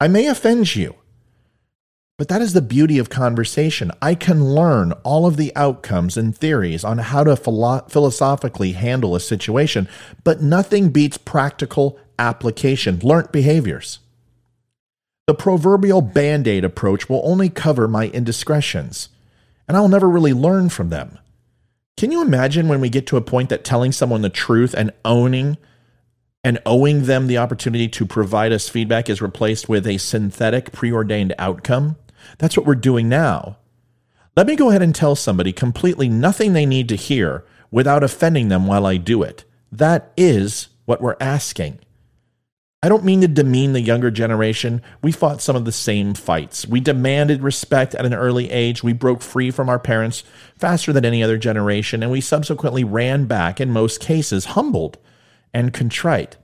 I 0.00 0.08
may 0.08 0.26
offend 0.26 0.74
you. 0.74 0.96
But 2.16 2.26
that 2.28 2.42
is 2.42 2.52
the 2.52 2.60
beauty 2.60 2.98
of 2.98 3.10
conversation. 3.10 3.92
I 4.02 4.16
can 4.16 4.44
learn 4.44 4.90
all 5.04 5.24
of 5.24 5.36
the 5.36 5.54
outcomes 5.54 6.16
and 6.16 6.36
theories 6.36 6.82
on 6.82 6.98
how 6.98 7.22
to 7.22 7.36
philo- 7.36 7.86
philosophically 7.88 8.72
handle 8.72 9.14
a 9.14 9.20
situation, 9.20 9.88
but 10.24 10.42
nothing 10.42 10.88
beats 10.88 11.16
practical 11.16 11.96
application, 12.18 12.98
learnt 13.04 13.30
behaviors. 13.30 14.00
The 15.28 15.34
proverbial 15.34 16.00
band 16.00 16.48
aid 16.48 16.64
approach 16.64 17.08
will 17.08 17.20
only 17.22 17.50
cover 17.50 17.86
my 17.86 18.08
indiscretions, 18.08 19.10
and 19.68 19.76
I'll 19.76 19.88
never 19.88 20.08
really 20.08 20.32
learn 20.32 20.70
from 20.70 20.88
them. 20.88 21.18
Can 21.98 22.12
you 22.12 22.22
imagine 22.22 22.68
when 22.68 22.80
we 22.80 22.90
get 22.90 23.08
to 23.08 23.16
a 23.16 23.20
point 23.20 23.48
that 23.48 23.64
telling 23.64 23.90
someone 23.90 24.22
the 24.22 24.28
truth 24.28 24.72
and 24.72 24.92
owning 25.04 25.58
and 26.44 26.60
owing 26.64 27.06
them 27.06 27.26
the 27.26 27.38
opportunity 27.38 27.88
to 27.88 28.06
provide 28.06 28.52
us 28.52 28.68
feedback 28.68 29.10
is 29.10 29.20
replaced 29.20 29.68
with 29.68 29.84
a 29.84 29.98
synthetic 29.98 30.70
preordained 30.70 31.34
outcome? 31.40 31.96
That's 32.38 32.56
what 32.56 32.66
we're 32.66 32.76
doing 32.76 33.08
now. 33.08 33.56
Let 34.36 34.46
me 34.46 34.54
go 34.54 34.68
ahead 34.68 34.80
and 34.80 34.94
tell 34.94 35.16
somebody 35.16 35.52
completely 35.52 36.08
nothing 36.08 36.52
they 36.52 36.66
need 36.66 36.88
to 36.90 36.94
hear 36.94 37.44
without 37.72 38.04
offending 38.04 38.46
them 38.46 38.68
while 38.68 38.86
I 38.86 38.96
do 38.96 39.24
it. 39.24 39.44
That 39.72 40.12
is 40.16 40.68
what 40.84 41.00
we're 41.00 41.16
asking. 41.20 41.80
I 42.80 42.88
don't 42.88 43.04
mean 43.04 43.22
to 43.22 43.28
demean 43.28 43.72
the 43.72 43.80
younger 43.80 44.10
generation. 44.10 44.82
We 45.02 45.10
fought 45.10 45.42
some 45.42 45.56
of 45.56 45.64
the 45.64 45.72
same 45.72 46.14
fights. 46.14 46.64
We 46.64 46.78
demanded 46.78 47.42
respect 47.42 47.92
at 47.96 48.06
an 48.06 48.14
early 48.14 48.50
age. 48.52 48.84
We 48.84 48.92
broke 48.92 49.20
free 49.20 49.50
from 49.50 49.68
our 49.68 49.80
parents 49.80 50.22
faster 50.56 50.92
than 50.92 51.04
any 51.04 51.20
other 51.20 51.38
generation, 51.38 52.04
and 52.04 52.12
we 52.12 52.20
subsequently 52.20 52.84
ran 52.84 53.24
back, 53.24 53.60
in 53.60 53.72
most 53.72 54.00
cases, 54.00 54.44
humbled 54.44 54.96
and 55.52 55.74
contrite. 55.74 56.36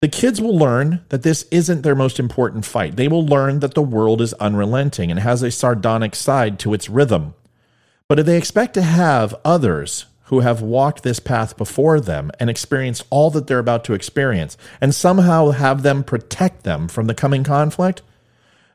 The 0.00 0.08
kids 0.08 0.40
will 0.40 0.56
learn 0.56 1.04
that 1.10 1.22
this 1.22 1.46
isn't 1.52 1.82
their 1.82 1.94
most 1.94 2.18
important 2.18 2.64
fight. 2.64 2.96
They 2.96 3.06
will 3.06 3.24
learn 3.24 3.60
that 3.60 3.74
the 3.74 3.82
world 3.82 4.20
is 4.20 4.34
unrelenting 4.34 5.12
and 5.12 5.20
has 5.20 5.44
a 5.44 5.52
sardonic 5.52 6.16
side 6.16 6.58
to 6.60 6.74
its 6.74 6.88
rhythm. 6.88 7.34
But 8.08 8.18
if 8.18 8.26
they 8.26 8.36
expect 8.36 8.74
to 8.74 8.82
have 8.82 9.36
others 9.44 10.06
who 10.30 10.40
have 10.40 10.62
walked 10.62 11.02
this 11.02 11.18
path 11.18 11.56
before 11.56 12.00
them 12.00 12.30
and 12.38 12.48
experienced 12.48 13.04
all 13.10 13.30
that 13.30 13.48
they're 13.48 13.58
about 13.58 13.82
to 13.82 13.94
experience, 13.94 14.56
and 14.80 14.94
somehow 14.94 15.50
have 15.50 15.82
them 15.82 16.04
protect 16.04 16.62
them 16.62 16.86
from 16.86 17.08
the 17.08 17.14
coming 17.14 17.42
conflict, 17.42 18.00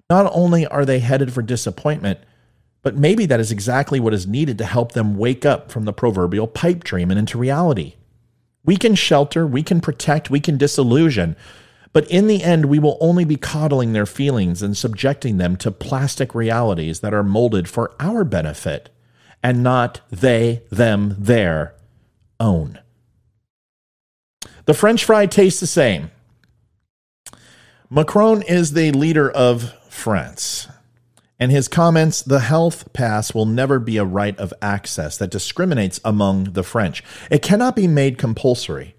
not 0.10 0.30
only 0.36 0.68
are 0.68 0.84
they 0.84 1.00
headed 1.00 1.32
for 1.32 1.42
disappointment, 1.42 2.20
but 2.84 2.98
maybe 2.98 3.26
that 3.26 3.40
is 3.40 3.54
exactly 3.54 4.02
what 4.02 4.14
is 4.14 4.28
needed 4.28 4.58
to 4.58 4.66
help 4.66 4.92
them 4.92 5.16
wake 5.16 5.46
up 5.46 5.72
from 5.72 5.86
the 5.86 5.94
proverbial 5.94 6.46
pipe 6.46 6.84
dream 6.84 7.10
and 7.10 7.18
into 7.18 7.38
reality. 7.38 7.96
We 8.66 8.76
can 8.76 8.94
shelter, 8.94 9.48
we 9.48 9.64
can 9.64 9.80
protect, 9.80 10.30
we 10.30 10.42
can 10.42 10.58
disillusion. 10.58 11.38
But 11.94 12.06
in 12.12 12.28
the 12.28 12.44
end, 12.44 12.66
we 12.66 12.80
will 12.80 12.98
only 13.00 13.24
be 13.24 13.38
coddling 13.38 13.94
their 13.94 14.06
feelings 14.06 14.62
and 14.62 14.76
subjecting 14.76 15.38
them 15.38 15.56
to 15.58 15.72
plastic 15.72 16.36
realities 16.36 17.00
that 17.00 17.14
are 17.14 17.24
molded 17.24 17.70
for 17.70 17.94
our 17.98 18.26
benefit 18.26 18.90
and 19.46 19.62
not 19.62 20.02
they, 20.10 20.64
them, 20.72 21.16
their 21.20 21.76
own. 22.40 22.80
The 24.66 24.74
French 24.74 25.06
fry 25.06 25.28
tastes 25.28 25.60
the 25.60 25.68
same. 25.68 26.10
Macron 27.88 28.42
is 28.42 28.74
the 28.74 28.90
leader 28.90 29.30
of 29.30 29.72
France. 29.88 30.68
And 31.40 31.52
his 31.52 31.68
comments 31.68 32.24
the 32.24 32.40
health 32.40 32.92
pass 32.92 33.36
will 33.36 33.46
never 33.46 33.78
be 33.78 33.98
a 33.98 34.04
right 34.04 34.36
of 34.40 34.52
access 34.64 35.16
that 35.20 35.30
discriminates 35.30 36.00
among 36.04 36.54
the 36.54 36.64
French. 36.64 37.04
It 37.30 37.44
cannot 37.44 37.76
be 37.76 37.88
made 37.88 38.18
compulsory. 38.18 38.96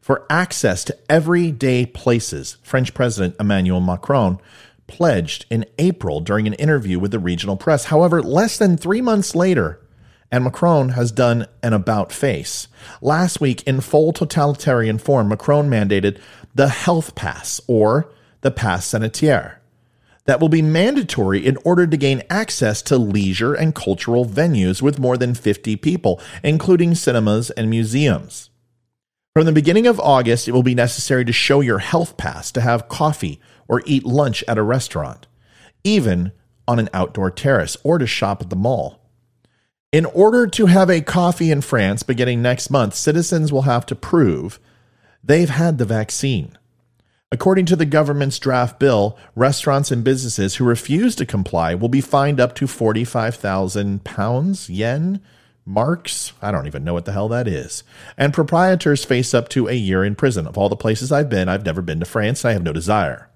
For 0.00 0.26
access 0.30 0.84
to 0.84 0.96
everyday 1.10 1.86
places, 1.86 2.56
French 2.62 2.94
President 2.94 3.34
Emmanuel 3.40 3.80
Macron 3.80 4.38
pledged 4.86 5.44
in 5.50 5.66
April 5.76 6.20
during 6.20 6.46
an 6.46 6.54
interview 6.54 7.00
with 7.00 7.10
the 7.10 7.18
regional 7.18 7.56
press. 7.56 7.86
However, 7.86 8.22
less 8.22 8.58
than 8.58 8.76
three 8.76 9.00
months 9.00 9.34
later, 9.34 9.80
and 10.30 10.44
Macron 10.44 10.90
has 10.90 11.10
done 11.10 11.46
an 11.62 11.72
about 11.72 12.12
face. 12.12 12.68
Last 13.00 13.40
week, 13.40 13.62
in 13.64 13.80
full 13.80 14.12
totalitarian 14.12 14.98
form, 14.98 15.28
Macron 15.28 15.70
mandated 15.70 16.20
the 16.54 16.68
health 16.68 17.14
pass 17.14 17.60
or 17.66 18.12
the 18.42 18.50
pass 18.50 18.86
sanitaire 18.86 19.58
that 20.28 20.40
will 20.40 20.50
be 20.50 20.60
mandatory 20.60 21.46
in 21.46 21.56
order 21.64 21.86
to 21.86 21.96
gain 21.96 22.22
access 22.28 22.82
to 22.82 22.98
leisure 22.98 23.54
and 23.54 23.74
cultural 23.74 24.26
venues 24.26 24.82
with 24.82 24.98
more 24.98 25.16
than 25.16 25.34
50 25.34 25.76
people, 25.76 26.20
including 26.44 26.94
cinemas 26.94 27.48
and 27.52 27.70
museums. 27.70 28.50
From 29.32 29.46
the 29.46 29.52
beginning 29.52 29.86
of 29.86 29.98
August, 29.98 30.46
it 30.46 30.52
will 30.52 30.62
be 30.62 30.74
necessary 30.74 31.24
to 31.24 31.32
show 31.32 31.62
your 31.62 31.78
health 31.78 32.18
pass 32.18 32.52
to 32.52 32.60
have 32.60 32.90
coffee 32.90 33.40
or 33.68 33.82
eat 33.86 34.04
lunch 34.04 34.44
at 34.46 34.58
a 34.58 34.62
restaurant, 34.62 35.26
even 35.82 36.32
on 36.66 36.78
an 36.78 36.90
outdoor 36.92 37.30
terrace, 37.30 37.78
or 37.82 37.96
to 37.96 38.06
shop 38.06 38.42
at 38.42 38.50
the 38.50 38.56
mall. 38.56 39.07
In 39.90 40.04
order 40.04 40.46
to 40.46 40.66
have 40.66 40.90
a 40.90 41.00
coffee 41.00 41.50
in 41.50 41.62
France 41.62 42.02
beginning 42.02 42.42
next 42.42 42.68
month, 42.68 42.94
citizens 42.94 43.50
will 43.50 43.62
have 43.62 43.86
to 43.86 43.94
prove 43.94 44.60
They've 45.24 45.48
had 45.48 45.78
the 45.78 45.86
vaccine. 45.86 46.58
According 47.32 47.64
to 47.66 47.76
the 47.76 47.86
government's 47.86 48.38
draft 48.38 48.78
bill, 48.78 49.18
restaurants 49.34 49.90
and 49.90 50.04
businesses 50.04 50.56
who 50.56 50.64
refuse 50.64 51.16
to 51.16 51.24
comply 51.24 51.74
will 51.74 51.88
be 51.88 52.02
fined 52.02 52.38
up 52.38 52.54
to 52.56 52.66
45,000 52.66 54.04
pounds, 54.04 54.68
yen, 54.68 55.22
marks. 55.64 56.34
I 56.42 56.50
don't 56.50 56.66
even 56.66 56.84
know 56.84 56.92
what 56.94 57.06
the 57.06 57.12
hell 57.12 57.28
that 57.28 57.48
is. 57.48 57.82
And 58.18 58.34
proprietors 58.34 59.06
face 59.06 59.32
up 59.32 59.48
to 59.50 59.68
a 59.68 59.74
year 59.74 60.04
in 60.04 60.16
prison. 60.16 60.46
Of 60.46 60.58
all 60.58 60.68
the 60.68 60.76
places 60.76 61.10
I've 61.10 61.30
been, 61.30 61.48
I've 61.48 61.64
never 61.64 61.80
been 61.80 62.00
to 62.00 62.06
France 62.06 62.44
and 62.44 62.50
I 62.50 62.52
have 62.52 62.62
no 62.62 62.74
desire. 62.74 63.27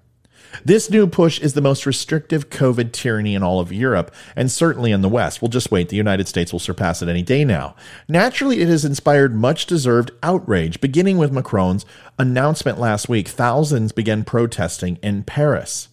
This 0.63 0.89
new 0.89 1.07
push 1.07 1.39
is 1.39 1.53
the 1.53 1.61
most 1.61 1.85
restrictive 1.85 2.49
COVID 2.49 2.91
tyranny 2.91 3.35
in 3.35 3.43
all 3.43 3.59
of 3.59 3.73
Europe, 3.73 4.13
and 4.35 4.51
certainly 4.51 4.91
in 4.91 5.01
the 5.01 5.09
West. 5.09 5.41
We'll 5.41 5.49
just 5.49 5.71
wait. 5.71 5.89
The 5.89 5.95
United 5.95 6.27
States 6.27 6.51
will 6.51 6.59
surpass 6.59 7.01
it 7.01 7.09
any 7.09 7.23
day 7.23 7.43
now. 7.43 7.75
Naturally, 8.07 8.61
it 8.61 8.67
has 8.67 8.85
inspired 8.85 9.35
much 9.35 9.65
deserved 9.65 10.11
outrage, 10.21 10.79
beginning 10.79 11.17
with 11.17 11.31
Macron's 11.31 11.85
announcement 12.19 12.79
last 12.79 13.09
week. 13.09 13.27
Thousands 13.27 13.91
began 13.91 14.23
protesting 14.23 14.99
in 15.01 15.23
Paris. 15.23 15.89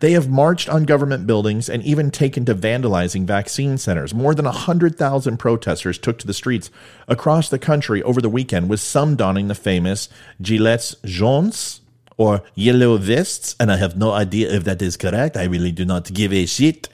They 0.00 0.12
have 0.12 0.30
marched 0.30 0.68
on 0.68 0.84
government 0.84 1.26
buildings 1.26 1.68
and 1.68 1.82
even 1.82 2.10
taken 2.10 2.46
to 2.46 2.54
vandalizing 2.54 3.24
vaccine 3.24 3.76
centers. 3.76 4.14
More 4.14 4.34
than 4.34 4.46
100,000 4.46 5.36
protesters 5.36 5.98
took 5.98 6.18
to 6.18 6.26
the 6.26 6.34
streets 6.34 6.70
across 7.06 7.50
the 7.50 7.58
country 7.58 8.02
over 8.02 8.22
the 8.22 8.30
weekend, 8.30 8.70
with 8.70 8.80
some 8.80 9.14
donning 9.14 9.48
the 9.48 9.54
famous 9.54 10.08
gilets 10.40 10.96
jaunes 11.04 11.80
or 12.20 12.42
yellow 12.54 12.98
vests. 12.98 13.56
And 13.58 13.72
I 13.72 13.78
have 13.78 13.96
no 13.96 14.12
idea 14.12 14.52
if 14.52 14.64
that 14.64 14.82
is 14.82 14.98
correct. 14.98 15.38
I 15.38 15.44
really 15.44 15.72
do 15.72 15.86
not 15.86 16.12
give 16.12 16.34
a 16.34 16.44
shit. 16.44 16.86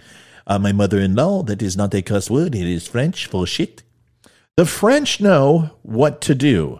Uh, 0.46 0.60
my 0.60 0.70
mother 0.70 1.00
in 1.00 1.16
law, 1.16 1.42
that 1.42 1.60
is 1.60 1.76
not 1.76 1.92
a 1.94 2.00
cuss 2.00 2.30
word, 2.30 2.54
it 2.54 2.64
is 2.64 2.86
French 2.86 3.26
for 3.26 3.44
shit. 3.44 3.82
The 4.54 4.64
French 4.64 5.20
know 5.20 5.72
what 5.82 6.20
to 6.22 6.34
do. 6.36 6.78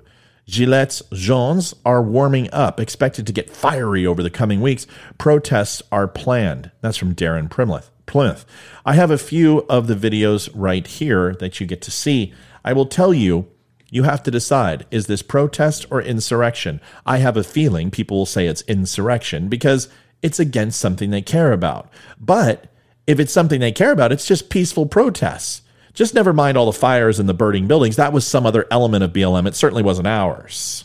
Gilets 0.49 1.03
jaunes 1.13 1.75
are 1.85 2.01
warming 2.01 2.49
up, 2.53 2.79
expected 2.79 3.27
to 3.27 3.33
get 3.33 3.51
fiery 3.51 4.07
over 4.07 4.23
the 4.23 4.31
coming 4.31 4.61
weeks. 4.61 4.87
Protests 5.19 5.83
are 5.91 6.07
planned. 6.07 6.71
That's 6.83 6.97
from 6.97 7.17
Darren 7.17 7.51
Plymouth. 7.51 7.91
Plymouth. 8.07 8.47
I 8.85 8.95
have 8.95 9.11
a 9.11 9.19
few 9.19 9.67
of 9.69 9.89
the 9.89 9.97
videos 9.97 10.49
right 10.55 10.87
here 10.87 11.35
that 11.41 11.59
you 11.59 11.67
get 11.67 11.83
to 11.83 11.91
see. 11.91 12.33
I 12.65 12.73
will 12.75 12.87
tell 12.87 13.13
you, 13.13 13.49
you 13.91 14.03
have 14.03 14.23
to 14.25 14.31
decide 14.31 14.87
is 14.91 15.07
this 15.07 15.23
protest 15.23 15.87
or 15.91 16.03
insurrection? 16.03 16.81
I 17.05 17.19
have 17.19 17.37
a 17.37 17.45
feeling 17.45 17.91
people 17.91 18.19
will 18.19 18.27
say 18.27 18.47
it's 18.47 18.63
insurrection 18.63 19.49
because 19.49 19.89
it's 20.23 20.41
against 20.41 20.81
something 20.81 21.11
they 21.11 21.23
care 21.23 21.53
about. 21.53 21.91
But 22.21 22.73
if 23.07 23.21
it's 23.21 23.33
something 23.33 23.61
they 23.61 23.73
care 23.73 23.93
about, 23.93 24.13
it's 24.13 24.27
just 24.27 24.51
peaceful 24.51 24.87
protests. 24.87 25.63
Just 25.95 26.15
never 26.15 26.33
mind 26.33 26.59
all 26.59 26.67
the 26.67 26.73
fires 26.73 27.19
and 27.19 27.29
the 27.29 27.35
burning 27.35 27.67
buildings. 27.67 27.97
That 27.97 28.13
was 28.13 28.27
some 28.27 28.45
other 28.45 28.67
element 28.71 29.05
of 29.05 29.13
BLM. 29.13 29.47
It 29.47 29.55
certainly 29.55 29.83
wasn't 29.83 30.09
ours. 30.09 30.85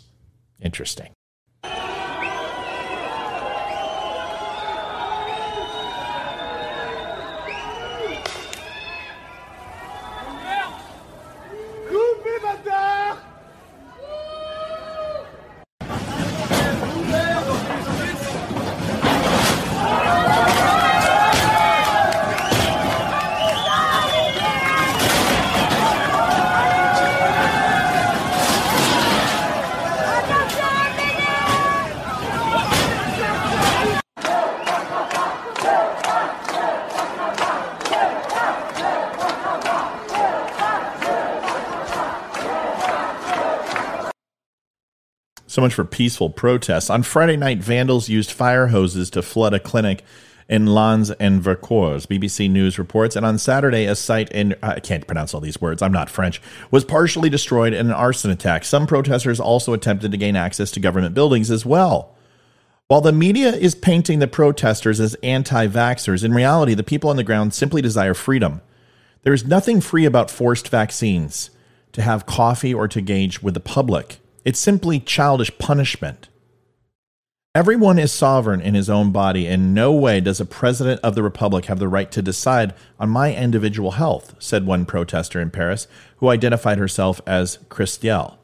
Interesting. 0.62 1.12
So 45.52 45.62
much 45.62 45.74
for 45.74 45.84
peaceful 45.84 46.30
protests. 46.30 46.90
On 46.90 47.04
Friday 47.04 47.36
night, 47.36 47.58
vandals 47.58 48.08
used 48.08 48.32
fire 48.32 48.68
hoses 48.68 49.10
to 49.10 49.22
flood 49.22 49.54
a 49.54 49.60
clinic 49.60 50.02
in 50.48 50.66
Lans-en-Vercors, 50.66 52.08
BBC 52.08 52.50
News 52.50 52.80
reports. 52.80 53.18
And 53.18 53.26
on 53.26 53.38
Saturday, 53.38 53.84
a 53.84 53.94
site 53.94 54.32
in, 54.32 54.56
I 54.64 54.80
can't 54.80 55.06
pronounce 55.06 55.34
all 55.34 55.42
these 55.42 55.60
words, 55.60 55.82
I'm 55.82 55.92
not 55.92 56.10
French, 56.10 56.42
was 56.72 56.86
partially 56.86 57.30
destroyed 57.30 57.74
in 57.74 57.88
an 57.88 57.92
arson 57.92 58.32
attack. 58.32 58.64
Some 58.64 58.88
protesters 58.88 59.42
also 59.42 59.74
attempted 59.74 60.14
to 60.14 60.18
gain 60.18 60.38
access 60.38 60.72
to 60.72 60.80
government 60.80 61.16
buildings 61.16 61.52
as 61.52 61.66
well. 61.66 62.16
While 62.88 63.02
the 63.02 63.12
media 63.12 63.50
is 63.50 63.76
painting 63.76 64.20
the 64.20 64.30
protesters 64.30 65.02
as 65.02 65.16
anti 65.16 65.68
vaxxers, 65.68 66.24
in 66.24 66.34
reality, 66.34 66.76
the 66.76 66.82
people 66.82 67.10
on 67.10 67.18
the 67.18 67.26
ground 67.26 67.54
simply 67.54 67.82
desire 67.82 68.14
freedom. 68.14 68.62
There 69.24 69.34
is 69.34 69.44
nothing 69.44 69.82
free 69.82 70.06
about 70.06 70.32
forced 70.32 70.70
vaccines, 70.70 71.50
to 71.92 72.02
have 72.02 72.26
coffee, 72.26 72.74
or 72.74 72.88
to 72.88 73.00
engage 73.00 73.44
with 73.44 73.54
the 73.54 73.60
public. 73.60 74.22
It's 74.44 74.60
simply 74.60 75.00
childish 75.00 75.56
punishment. 75.60 76.28
Everyone 77.54 78.00
is 78.00 78.12
sovereign 78.12 78.62
in 78.62 78.76
his 78.76 78.90
own 78.90 79.12
body. 79.12 79.46
In 79.46 79.74
no 79.74 79.92
way 79.92 80.22
does 80.22 80.40
a 80.40 80.46
president 80.46 81.02
of 81.02 81.16
the 81.16 81.22
republic 81.22 81.66
have 81.66 81.80
the 81.80 81.88
right 81.88 82.10
to 82.12 82.22
decide 82.22 82.74
on 82.98 83.10
my 83.10 83.36
individual 83.36 83.92
health, 83.92 84.34
said 84.40 84.66
one 84.66 84.86
protester 84.86 85.40
in 85.40 85.52
Paris 85.52 85.88
who 86.18 86.30
identified 86.30 86.78
herself 86.78 87.20
as 87.28 87.58
Christelle. 87.70 88.38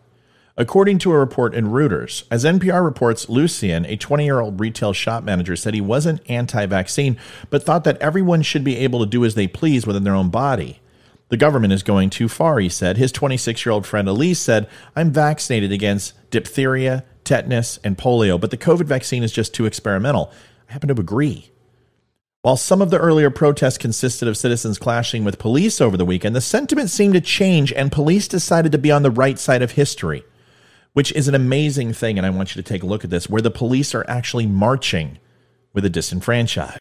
According 0.55 0.99
to 0.99 1.11
a 1.11 1.17
report 1.17 1.55
in 1.55 1.67
Reuters, 1.67 2.23
as 2.29 2.43
NPR 2.43 2.83
reports, 2.83 3.29
Lucien, 3.29 3.85
a 3.85 3.95
20 3.95 4.25
year 4.25 4.39
old 4.39 4.59
retail 4.59 4.91
shop 4.91 5.23
manager, 5.23 5.55
said 5.55 5.73
he 5.73 5.81
wasn't 5.81 6.29
anti 6.29 6.65
vaccine, 6.65 7.17
but 7.49 7.63
thought 7.63 7.85
that 7.85 8.01
everyone 8.01 8.41
should 8.41 8.63
be 8.63 8.77
able 8.77 8.99
to 8.99 9.05
do 9.05 9.23
as 9.23 9.35
they 9.35 9.47
please 9.47 9.87
within 9.87 10.03
their 10.03 10.15
own 10.15 10.29
body. 10.29 10.79
The 11.29 11.37
government 11.37 11.73
is 11.73 11.83
going 11.83 12.09
too 12.09 12.29
far, 12.29 12.59
he 12.59 12.69
said. 12.69 12.97
His 12.97 13.11
26 13.11 13.65
year 13.65 13.73
old 13.73 13.85
friend 13.85 14.07
Elise 14.07 14.39
said, 14.39 14.69
I'm 14.95 15.11
vaccinated 15.11 15.71
against 15.71 16.13
diphtheria, 16.31 17.03
tetanus, 17.23 17.79
and 17.83 17.97
polio, 17.97 18.39
but 18.39 18.51
the 18.51 18.57
COVID 18.57 18.85
vaccine 18.85 19.23
is 19.23 19.31
just 19.31 19.53
too 19.53 19.65
experimental. 19.65 20.31
I 20.69 20.73
happen 20.73 20.87
to 20.87 20.99
agree. 20.99 21.51
While 22.43 22.55
some 22.55 22.81
of 22.81 22.91
the 22.91 22.99
earlier 22.99 23.29
protests 23.29 23.77
consisted 23.77 24.27
of 24.27 24.37
citizens 24.37 24.77
clashing 24.77 25.25
with 25.25 25.37
police 25.37 25.81
over 25.81 25.97
the 25.97 26.05
weekend, 26.05 26.33
the 26.33 26.39
sentiment 26.39 26.89
seemed 26.89 27.13
to 27.15 27.21
change 27.21 27.73
and 27.73 27.91
police 27.91 28.27
decided 28.29 28.71
to 28.71 28.77
be 28.77 28.91
on 28.91 29.03
the 29.03 29.11
right 29.11 29.37
side 29.37 29.61
of 29.61 29.71
history, 29.71 30.23
which 30.93 31.11
is 31.11 31.27
an 31.27 31.35
amazing 31.35 31.91
thing. 31.91 32.17
And 32.17 32.25
I 32.25 32.29
want 32.29 32.55
you 32.55 32.61
to 32.61 32.67
take 32.67 32.83
a 32.83 32.85
look 32.85 33.03
at 33.03 33.09
this, 33.09 33.29
where 33.29 33.41
the 33.41 33.51
police 33.51 33.93
are 33.93 34.05
actually 34.07 34.45
marching 34.45 35.17
with 35.73 35.83
the 35.83 35.89
disenfranchised. 35.89 36.79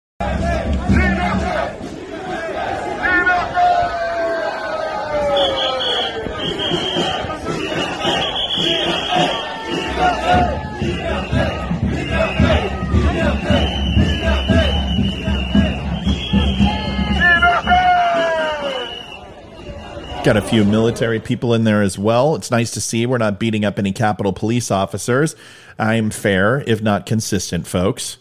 Got 20.27 20.37
a 20.37 20.43
few 20.43 20.65
military 20.65 21.21
people 21.21 21.55
in 21.55 21.63
there 21.63 21.83
as 21.83 21.97
well. 21.97 22.35
It's 22.35 22.51
nice 22.51 22.73
to 22.73 22.81
see 22.81 23.07
we're 23.07 23.17
not 23.17 23.39
beating 23.39 23.65
up 23.65 23.79
any 23.79 23.93
Capitol 23.93 24.33
police 24.33 24.73
officers. 24.73 25.37
I'm 25.79 26.11
fair, 26.11 26.65
if 26.67 26.83
not 26.83 27.07
consistent, 27.07 27.69
folks. 27.69 28.19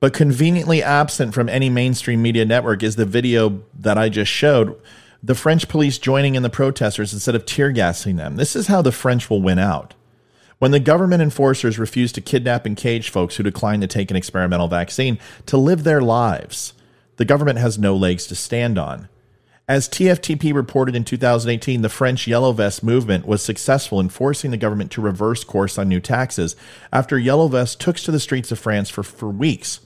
But 0.00 0.12
conveniently 0.12 0.82
absent 0.82 1.32
from 1.32 1.48
any 1.48 1.70
mainstream 1.70 2.20
media 2.20 2.44
network 2.44 2.82
is 2.82 2.96
the 2.96 3.06
video 3.06 3.62
that 3.78 3.96
I 3.96 4.10
just 4.10 4.30
showed 4.30 4.78
the 5.22 5.34
French 5.34 5.66
police 5.66 5.96
joining 5.96 6.34
in 6.34 6.42
the 6.42 6.50
protesters 6.50 7.14
instead 7.14 7.34
of 7.34 7.46
tear 7.46 7.70
gassing 7.72 8.16
them. 8.16 8.36
This 8.36 8.54
is 8.54 8.66
how 8.66 8.82
the 8.82 8.92
French 8.92 9.30
will 9.30 9.40
win 9.40 9.58
out. 9.58 9.94
When 10.60 10.72
the 10.72 10.78
government 10.78 11.22
enforcers 11.22 11.78
refuse 11.78 12.12
to 12.12 12.20
kidnap 12.20 12.66
and 12.66 12.76
cage 12.76 13.08
folks 13.08 13.36
who 13.36 13.42
decline 13.42 13.80
to 13.80 13.86
take 13.86 14.10
an 14.10 14.16
experimental 14.18 14.68
vaccine 14.68 15.18
to 15.46 15.56
live 15.56 15.84
their 15.84 16.02
lives, 16.02 16.74
the 17.16 17.24
government 17.24 17.58
has 17.58 17.78
no 17.78 17.96
legs 17.96 18.26
to 18.26 18.34
stand 18.34 18.76
on. 18.78 19.08
As 19.66 19.88
TFTP 19.88 20.52
reported 20.52 20.94
in 20.94 21.04
2018, 21.04 21.80
the 21.80 21.88
French 21.88 22.26
Yellow 22.26 22.52
Vest 22.52 22.82
movement 22.82 23.26
was 23.26 23.40
successful 23.40 24.00
in 24.00 24.10
forcing 24.10 24.50
the 24.50 24.58
government 24.58 24.90
to 24.90 25.00
reverse 25.00 25.44
course 25.44 25.78
on 25.78 25.88
new 25.88 25.98
taxes 25.98 26.56
after 26.92 27.18
Yellow 27.18 27.48
Vests 27.48 27.74
took 27.74 27.96
to 27.96 28.10
the 28.10 28.20
streets 28.20 28.52
of 28.52 28.58
France 28.58 28.90
for, 28.90 29.02
for 29.02 29.30
weeks. 29.30 29.80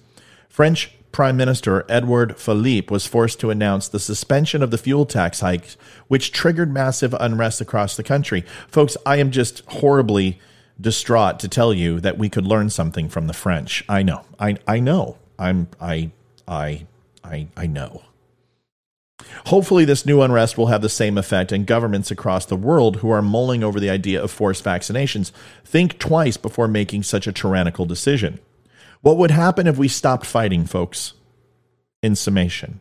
French 0.48 0.92
Prime 1.12 1.36
Minister 1.36 1.84
Edouard 1.88 2.36
Philippe 2.36 2.92
was 2.92 3.06
forced 3.06 3.38
to 3.38 3.50
announce 3.50 3.86
the 3.86 4.00
suspension 4.00 4.60
of 4.60 4.72
the 4.72 4.78
fuel 4.78 5.06
tax 5.06 5.38
hikes, 5.38 5.76
which 6.08 6.32
triggered 6.32 6.72
massive 6.72 7.14
unrest 7.20 7.60
across 7.60 7.96
the 7.96 8.02
country. 8.02 8.40
Folks, 8.66 8.96
I 9.06 9.18
am 9.18 9.30
just 9.30 9.64
horribly 9.66 10.40
distraught 10.80 11.38
to 11.40 11.48
tell 11.48 11.72
you 11.72 12.00
that 12.00 12.18
we 12.18 12.28
could 12.28 12.46
learn 12.46 12.70
something 12.70 13.08
from 13.08 13.26
the 13.26 13.32
French. 13.32 13.84
I 13.88 14.02
know. 14.02 14.24
I 14.38 14.56
I 14.66 14.80
know. 14.80 15.18
I'm 15.38 15.68
I 15.80 16.10
I 16.46 16.86
I 17.22 17.48
I 17.56 17.66
know. 17.66 18.02
Hopefully, 19.46 19.84
this 19.84 20.04
new 20.04 20.22
unrest 20.22 20.58
will 20.58 20.66
have 20.66 20.82
the 20.82 20.88
same 20.88 21.16
effect, 21.16 21.52
and 21.52 21.66
governments 21.66 22.10
across 22.10 22.44
the 22.44 22.56
world 22.56 22.96
who 22.96 23.10
are 23.10 23.22
mulling 23.22 23.62
over 23.62 23.78
the 23.78 23.90
idea 23.90 24.22
of 24.22 24.30
forced 24.30 24.64
vaccinations 24.64 25.30
think 25.64 25.98
twice 25.98 26.36
before 26.36 26.68
making 26.68 27.02
such 27.02 27.26
a 27.26 27.32
tyrannical 27.32 27.86
decision. 27.86 28.38
What 29.00 29.16
would 29.16 29.30
happen 29.30 29.66
if 29.66 29.76
we 29.76 29.88
stopped 29.88 30.26
fighting, 30.26 30.66
folks? 30.66 31.14
In 32.02 32.16
summation, 32.16 32.80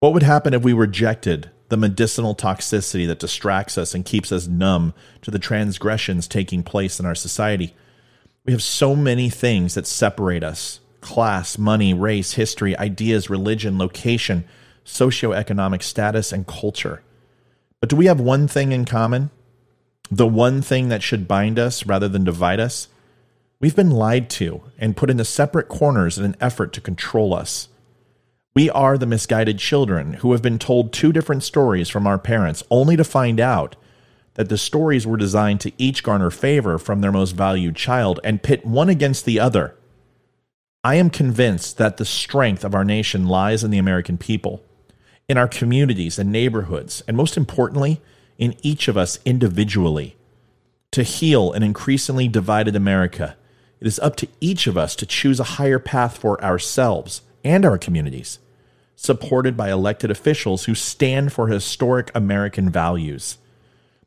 what 0.00 0.12
would 0.12 0.24
happen 0.24 0.54
if 0.54 0.62
we 0.62 0.72
rejected 0.72 1.50
the 1.70 1.76
medicinal 1.76 2.34
toxicity 2.34 3.06
that 3.06 3.18
distracts 3.18 3.78
us 3.78 3.94
and 3.94 4.04
keeps 4.04 4.30
us 4.30 4.46
numb 4.46 4.92
to 5.22 5.30
the 5.30 5.38
transgressions 5.38 6.28
taking 6.28 6.62
place 6.62 7.00
in 7.00 7.06
our 7.06 7.14
society? 7.14 7.74
We 8.44 8.52
have 8.52 8.62
so 8.62 8.94
many 8.94 9.30
things 9.30 9.74
that 9.74 9.86
separate 9.86 10.44
us 10.44 10.80
class, 11.00 11.56
money, 11.56 11.94
race, 11.94 12.34
history, 12.34 12.76
ideas, 12.76 13.30
religion, 13.30 13.78
location 13.78 14.44
socioeconomic 14.84 15.82
status, 15.82 16.32
and 16.32 16.46
culture. 16.46 17.02
But 17.80 17.88
do 17.88 17.96
we 17.96 18.06
have 18.06 18.20
one 18.20 18.48
thing 18.48 18.72
in 18.72 18.84
common? 18.84 19.30
The 20.10 20.26
one 20.26 20.60
thing 20.60 20.88
that 20.88 21.02
should 21.02 21.28
bind 21.28 21.58
us 21.58 21.86
rather 21.86 22.08
than 22.08 22.24
divide 22.24 22.60
us? 22.60 22.88
We've 23.60 23.76
been 23.76 23.90
lied 23.90 24.28
to 24.30 24.62
and 24.78 24.96
put 24.96 25.10
into 25.10 25.24
separate 25.24 25.68
corners 25.68 26.18
in 26.18 26.24
an 26.24 26.36
effort 26.40 26.72
to 26.74 26.80
control 26.80 27.34
us. 27.34 27.68
We 28.54 28.68
are 28.70 28.98
the 28.98 29.06
misguided 29.06 29.58
children 29.58 30.14
who 30.14 30.32
have 30.32 30.42
been 30.42 30.58
told 30.58 30.92
two 30.92 31.12
different 31.12 31.44
stories 31.44 31.88
from 31.88 32.06
our 32.06 32.18
parents, 32.18 32.64
only 32.70 32.96
to 32.96 33.04
find 33.04 33.38
out 33.38 33.76
that 34.34 34.48
the 34.48 34.58
stories 34.58 35.06
were 35.06 35.16
designed 35.16 35.60
to 35.60 35.72
each 35.78 36.02
garner 36.02 36.30
favor 36.30 36.78
from 36.78 37.00
their 37.00 37.12
most 37.12 37.32
valued 37.32 37.76
child 37.76 38.18
and 38.24 38.42
pit 38.42 38.66
one 38.66 38.88
against 38.88 39.24
the 39.24 39.38
other. 39.38 39.76
I 40.82 40.96
am 40.96 41.10
convinced 41.10 41.78
that 41.78 41.96
the 41.96 42.04
strength 42.04 42.64
of 42.64 42.74
our 42.74 42.84
nation 42.84 43.26
lies 43.26 43.62
in 43.62 43.70
the 43.70 43.78
American 43.78 44.18
people 44.18 44.64
in 45.28 45.38
our 45.38 45.46
communities 45.46 46.18
and 46.18 46.32
neighborhoods, 46.32 47.04
and 47.06 47.16
most 47.16 47.36
importantly, 47.36 48.00
in 48.36 48.56
each 48.62 48.88
of 48.88 48.96
us 48.96 49.20
individually. 49.24 50.16
To 50.90 51.04
heal 51.04 51.52
an 51.52 51.62
increasingly 51.62 52.26
divided 52.26 52.74
America, 52.74 53.36
it 53.78 53.86
is 53.86 54.00
up 54.00 54.16
to 54.16 54.28
each 54.40 54.66
of 54.66 54.76
us 54.76 54.96
to 54.96 55.06
choose 55.06 55.38
a 55.38 55.54
higher 55.54 55.78
path 55.78 56.18
for 56.18 56.42
ourselves 56.42 57.22
and 57.44 57.64
our 57.64 57.78
communities, 57.78 58.38
supported 58.96 59.56
by 59.56 59.70
elected 59.70 60.10
officials 60.10 60.64
who 60.64 60.74
stand 60.74 61.32
for 61.32 61.48
historic 61.48 62.10
American 62.14 62.70
values. 62.70 63.38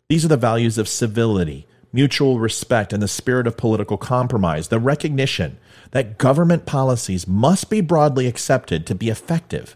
These 0.10 0.26
are 0.26 0.30
the 0.30 0.38
values 0.38 0.78
of 0.78 0.88
civility, 0.88 1.66
mutual 1.92 2.40
respect, 2.40 2.94
and 2.94 3.02
the 3.02 3.08
spirit 3.08 3.48
of 3.48 3.58
political 3.58 3.98
compromise, 3.98 4.68
the 4.68 4.80
recognition 4.80 5.58
that 5.92 6.18
government 6.18 6.66
policies 6.66 7.28
must 7.28 7.70
be 7.70 7.82
broadly 7.82 8.28
accepted 8.28 8.86
to 8.88 8.96
be 8.96 9.10
effective 9.10 9.76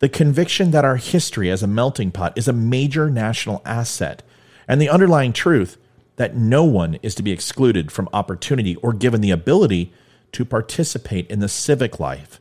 the 0.00 0.08
conviction 0.08 0.70
that 0.70 0.84
our 0.84 0.96
history 0.96 1.50
as 1.50 1.62
a 1.62 1.66
melting 1.66 2.10
pot 2.10 2.36
is 2.36 2.48
a 2.48 2.54
major 2.54 3.10
national 3.10 3.62
asset, 3.64 4.22
and 4.66 4.80
the 4.80 4.88
underlying 4.88 5.32
truth 5.32 5.76
that 6.16 6.34
no 6.34 6.64
one 6.64 6.98
is 7.02 7.14
to 7.14 7.22
be 7.22 7.32
excluded 7.32 7.92
from 7.92 8.08
opportunity 8.12 8.76
or 8.76 8.92
given 8.92 9.20
the 9.20 9.30
ability 9.30 9.92
to 10.32 10.44
participate 10.44 11.30
in 11.30 11.40
the 11.40 11.48
civic 11.48 12.00
life 12.00 12.39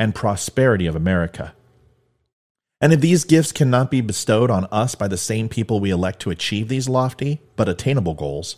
and 0.00 0.14
prosperity 0.14 0.86
of 0.86 0.96
America. 0.96 1.54
And 2.80 2.94
if 2.94 3.02
these 3.02 3.24
gifts 3.24 3.52
cannot 3.52 3.90
be 3.90 4.00
bestowed 4.00 4.50
on 4.50 4.64
us 4.72 4.94
by 4.94 5.06
the 5.06 5.18
same 5.18 5.50
people 5.50 5.78
we 5.78 5.90
elect 5.90 6.20
to 6.20 6.30
achieve 6.30 6.68
these 6.68 6.88
lofty 6.88 7.42
but 7.54 7.68
attainable 7.68 8.14
goals, 8.14 8.56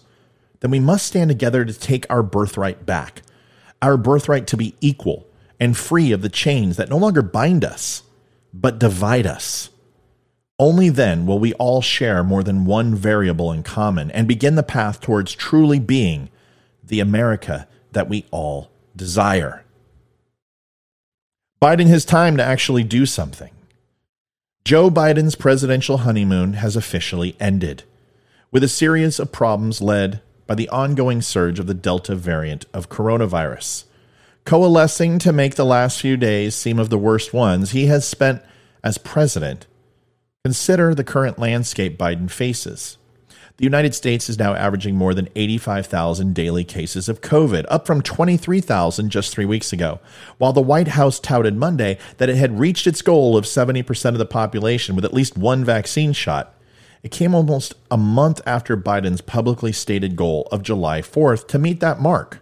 then 0.60 0.70
we 0.70 0.78
must 0.78 1.04
stand 1.04 1.28
together 1.28 1.64
to 1.64 1.72
take 1.72 2.06
our 2.08 2.22
birthright 2.22 2.86
back, 2.86 3.22
our 3.82 3.96
birthright 3.96 4.46
to 4.46 4.56
be 4.56 4.76
equal 4.80 5.26
and 5.58 5.76
free 5.76 6.12
of 6.12 6.22
the 6.22 6.28
chains 6.28 6.76
that 6.76 6.88
no 6.88 6.96
longer 6.96 7.22
bind 7.22 7.64
us 7.64 8.04
but 8.54 8.78
divide 8.78 9.26
us. 9.26 9.70
Only 10.60 10.90
then 10.90 11.26
will 11.26 11.40
we 11.40 11.54
all 11.54 11.82
share 11.82 12.22
more 12.22 12.44
than 12.44 12.66
one 12.66 12.94
variable 12.94 13.50
in 13.50 13.64
common 13.64 14.12
and 14.12 14.28
begin 14.28 14.54
the 14.54 14.62
path 14.62 15.00
towards 15.00 15.34
truly 15.34 15.80
being 15.80 16.28
the 16.84 17.00
America 17.00 17.66
that 17.90 18.08
we 18.08 18.26
all 18.30 18.70
desire. 18.94 19.64
Biding 21.62 21.86
his 21.86 22.04
time 22.04 22.36
to 22.38 22.42
actually 22.42 22.82
do 22.82 23.06
something. 23.06 23.52
Joe 24.64 24.90
Biden's 24.90 25.36
presidential 25.36 25.98
honeymoon 25.98 26.54
has 26.54 26.74
officially 26.74 27.36
ended, 27.38 27.84
with 28.50 28.64
a 28.64 28.68
series 28.68 29.20
of 29.20 29.30
problems 29.30 29.80
led 29.80 30.20
by 30.48 30.56
the 30.56 30.68
ongoing 30.70 31.22
surge 31.22 31.60
of 31.60 31.68
the 31.68 31.72
Delta 31.72 32.16
variant 32.16 32.66
of 32.74 32.88
coronavirus. 32.88 33.84
Coalescing 34.44 35.20
to 35.20 35.32
make 35.32 35.54
the 35.54 35.64
last 35.64 36.00
few 36.00 36.16
days 36.16 36.56
seem 36.56 36.80
of 36.80 36.90
the 36.90 36.98
worst 36.98 37.32
ones 37.32 37.70
he 37.70 37.86
has 37.86 38.08
spent 38.08 38.42
as 38.82 38.98
president, 38.98 39.68
consider 40.44 40.96
the 40.96 41.04
current 41.04 41.38
landscape 41.38 41.96
Biden 41.96 42.28
faces. 42.28 42.98
The 43.58 43.64
United 43.64 43.94
States 43.94 44.30
is 44.30 44.38
now 44.38 44.54
averaging 44.54 44.96
more 44.96 45.12
than 45.12 45.28
85,000 45.36 46.34
daily 46.34 46.64
cases 46.64 47.08
of 47.08 47.20
COVID, 47.20 47.66
up 47.68 47.86
from 47.86 48.00
23,000 48.00 49.10
just 49.10 49.30
three 49.30 49.44
weeks 49.44 49.74
ago. 49.74 50.00
While 50.38 50.54
the 50.54 50.62
White 50.62 50.88
House 50.88 51.20
touted 51.20 51.56
Monday 51.56 51.98
that 52.16 52.30
it 52.30 52.36
had 52.36 52.58
reached 52.58 52.86
its 52.86 53.02
goal 53.02 53.36
of 53.36 53.44
70% 53.44 54.08
of 54.08 54.18
the 54.18 54.24
population 54.24 54.96
with 54.96 55.04
at 55.04 55.12
least 55.12 55.36
one 55.36 55.64
vaccine 55.64 56.14
shot, 56.14 56.54
it 57.02 57.10
came 57.10 57.34
almost 57.34 57.74
a 57.90 57.98
month 57.98 58.40
after 58.46 58.76
Biden's 58.76 59.20
publicly 59.20 59.72
stated 59.72 60.16
goal 60.16 60.48
of 60.50 60.62
July 60.62 61.02
4th 61.02 61.46
to 61.48 61.58
meet 61.58 61.80
that 61.80 62.00
mark. 62.00 62.40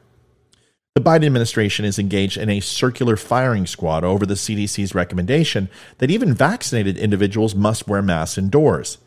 The 0.95 1.01
Biden 1.01 1.27
administration 1.27 1.85
is 1.85 1.99
engaged 1.99 2.37
in 2.37 2.51
a 2.51 2.61
circular 2.61 3.17
firing 3.17 3.67
squad 3.67 4.05
over 4.05 4.27
the 4.27 4.35
CDC's 4.35 4.95
recommendation 4.95 5.71
that 5.99 6.11
even 6.11 6.35
vaccinated 6.35 6.99
individuals 6.99 7.55
must 7.55 7.89
wear 7.89 8.03
masks 8.03 8.39
indoors 8.39 8.99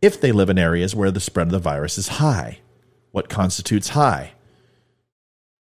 if 0.00 0.20
they 0.20 0.32
live 0.32 0.50
in 0.50 0.58
areas 0.58 0.94
where 0.94 1.10
the 1.10 1.20
spread 1.20 1.48
of 1.48 1.52
the 1.52 1.58
virus 1.58 1.98
is 1.98 2.08
high. 2.08 2.58
What 3.10 3.28
constitutes 3.28 3.90
high? 3.90 4.32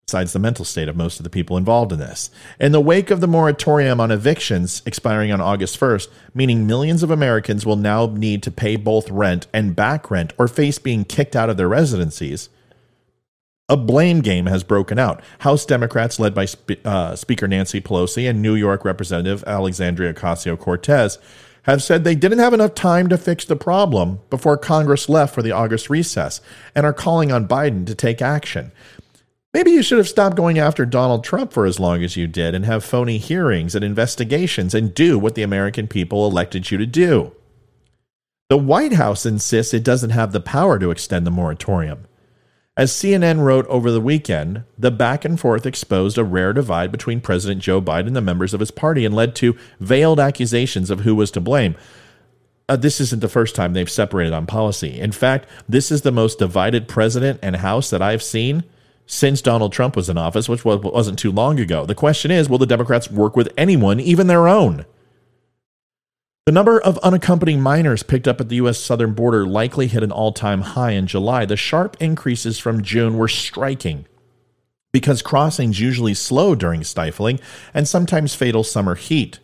Besides 0.07 0.33
the 0.33 0.39
mental 0.39 0.65
state 0.65 0.89
of 0.89 0.97
most 0.97 1.19
of 1.19 1.23
the 1.23 1.29
people 1.29 1.55
involved 1.55 1.91
in 1.91 1.99
this. 1.99 2.29
In 2.59 2.71
the 2.71 2.81
wake 2.81 3.09
of 3.09 3.21
the 3.21 3.27
moratorium 3.27 4.01
on 4.01 4.11
evictions 4.11 4.81
expiring 4.85 5.31
on 5.31 5.39
August 5.39 5.79
1st, 5.79 6.07
meaning 6.33 6.67
millions 6.67 7.03
of 7.03 7.11
Americans 7.11 7.65
will 7.65 7.77
now 7.77 8.07
need 8.07 8.43
to 8.43 8.51
pay 8.51 8.75
both 8.75 9.09
rent 9.09 9.47
and 9.53 9.75
back 9.75 10.11
rent 10.11 10.33
or 10.37 10.47
face 10.47 10.77
being 10.77 11.05
kicked 11.05 11.35
out 11.35 11.49
of 11.49 11.57
their 11.57 11.69
residencies, 11.69 12.49
a 13.69 13.77
blame 13.77 14.19
game 14.19 14.47
has 14.47 14.63
broken 14.63 14.99
out. 14.99 15.23
House 15.39 15.65
Democrats, 15.65 16.19
led 16.19 16.35
by 16.35 16.47
uh, 16.83 17.15
Speaker 17.15 17.47
Nancy 17.47 17.79
Pelosi 17.79 18.29
and 18.29 18.41
New 18.41 18.55
York 18.55 18.83
Representative 18.83 19.43
Alexandria 19.47 20.13
Ocasio 20.13 20.59
Cortez, 20.59 21.17
have 21.63 21.83
said 21.83 22.03
they 22.03 22.15
didn't 22.15 22.39
have 22.39 22.53
enough 22.53 22.75
time 22.75 23.09
to 23.09 23.17
fix 23.17 23.45
the 23.45 23.55
problem 23.55 24.19
before 24.29 24.57
Congress 24.57 25.09
left 25.09 25.33
for 25.33 25.41
the 25.41 25.51
August 25.51 25.89
recess 25.89 26.41
and 26.75 26.85
are 26.85 26.93
calling 26.93 27.31
on 27.31 27.47
Biden 27.47 27.85
to 27.87 27.95
take 27.95 28.21
action. 28.21 28.71
Maybe 29.53 29.71
you 29.71 29.83
should 29.83 29.99
have 29.99 30.09
stopped 30.09 30.35
going 30.35 30.57
after 30.57 30.85
Donald 30.85 31.23
Trump 31.23 31.53
for 31.53 31.65
as 31.65 31.79
long 31.79 32.03
as 32.03 32.17
you 32.17 32.27
did 32.27 32.55
and 32.55 32.65
have 32.65 32.83
phony 32.83 33.17
hearings 33.17 33.75
and 33.75 33.85
investigations 33.85 34.73
and 34.73 34.95
do 34.95 35.19
what 35.19 35.35
the 35.35 35.43
American 35.43 35.87
people 35.87 36.27
elected 36.27 36.71
you 36.71 36.77
to 36.79 36.87
do. 36.87 37.33
The 38.49 38.57
White 38.57 38.93
House 38.93 39.25
insists 39.25 39.73
it 39.73 39.83
doesn't 39.83 40.09
have 40.09 40.31
the 40.31 40.39
power 40.39 40.79
to 40.79 40.91
extend 40.91 41.25
the 41.25 41.31
moratorium. 41.31 42.05
As 42.75 42.91
CNN 42.91 43.41
wrote 43.41 43.67
over 43.67 43.91
the 43.91 44.01
weekend, 44.01 44.63
the 44.79 44.89
back 44.89 45.23
and 45.23 45.39
forth 45.39 45.67
exposed 45.67 46.17
a 46.17 46.23
rare 46.23 46.53
divide 46.53 46.91
between 46.91 47.21
President 47.21 47.61
Joe 47.61 47.79
Biden 47.79 48.07
and 48.07 48.15
the 48.15 48.21
members 48.21 48.51
of 48.51 48.59
his 48.59 48.71
party 48.71 49.05
and 49.05 49.13
led 49.13 49.35
to 49.35 49.55
veiled 49.79 50.19
accusations 50.19 50.89
of 50.89 51.01
who 51.01 51.13
was 51.13 51.29
to 51.31 51.39
blame. 51.39 51.75
Uh, 52.67 52.75
this 52.75 52.99
isn't 52.99 53.19
the 53.19 53.29
first 53.29 53.53
time 53.53 53.73
they've 53.73 53.89
separated 53.89 54.33
on 54.33 54.47
policy. 54.47 54.99
In 54.99 55.11
fact, 55.11 55.47
this 55.69 55.91
is 55.91 56.01
the 56.01 56.11
most 56.11 56.39
divided 56.39 56.87
president 56.87 57.39
and 57.43 57.57
House 57.57 57.91
that 57.91 58.01
I've 58.01 58.23
seen 58.23 58.63
since 59.05 59.39
Donald 59.39 59.71
Trump 59.71 59.95
was 59.95 60.09
in 60.09 60.17
office, 60.17 60.49
which 60.49 60.65
wasn't 60.65 61.19
too 61.19 61.31
long 61.31 61.59
ago. 61.59 61.85
The 61.85 61.93
question 61.93 62.31
is 62.31 62.49
will 62.49 62.57
the 62.57 62.65
Democrats 62.65 63.11
work 63.11 63.35
with 63.35 63.53
anyone, 63.55 63.99
even 63.99 64.25
their 64.25 64.47
own? 64.47 64.85
The 66.45 66.51
number 66.51 66.77
of 66.77 66.97
unaccompanied 66.97 67.59
minors 67.59 68.03
picked 68.03 68.27
up 68.27 68.41
at 68.41 68.49
the 68.49 68.57
U.S. 68.57 68.77
southern 68.77 69.13
border 69.13 69.47
likely 69.47 69.87
hit 69.87 70.03
an 70.03 70.11
all 70.11 70.33
time 70.33 70.59
high 70.59 70.91
in 70.91 71.07
July. 71.07 71.45
The 71.45 71.55
sharp 71.55 71.95
increases 72.01 72.59
from 72.59 72.83
June 72.83 73.17
were 73.17 73.29
striking 73.29 74.05
because 74.91 75.21
crossings 75.21 75.79
usually 75.79 76.13
slow 76.13 76.53
during 76.53 76.83
stifling 76.83 77.39
and 77.73 77.87
sometimes 77.87 78.35
fatal 78.35 78.65
summer 78.65 78.95
heat, 78.95 79.39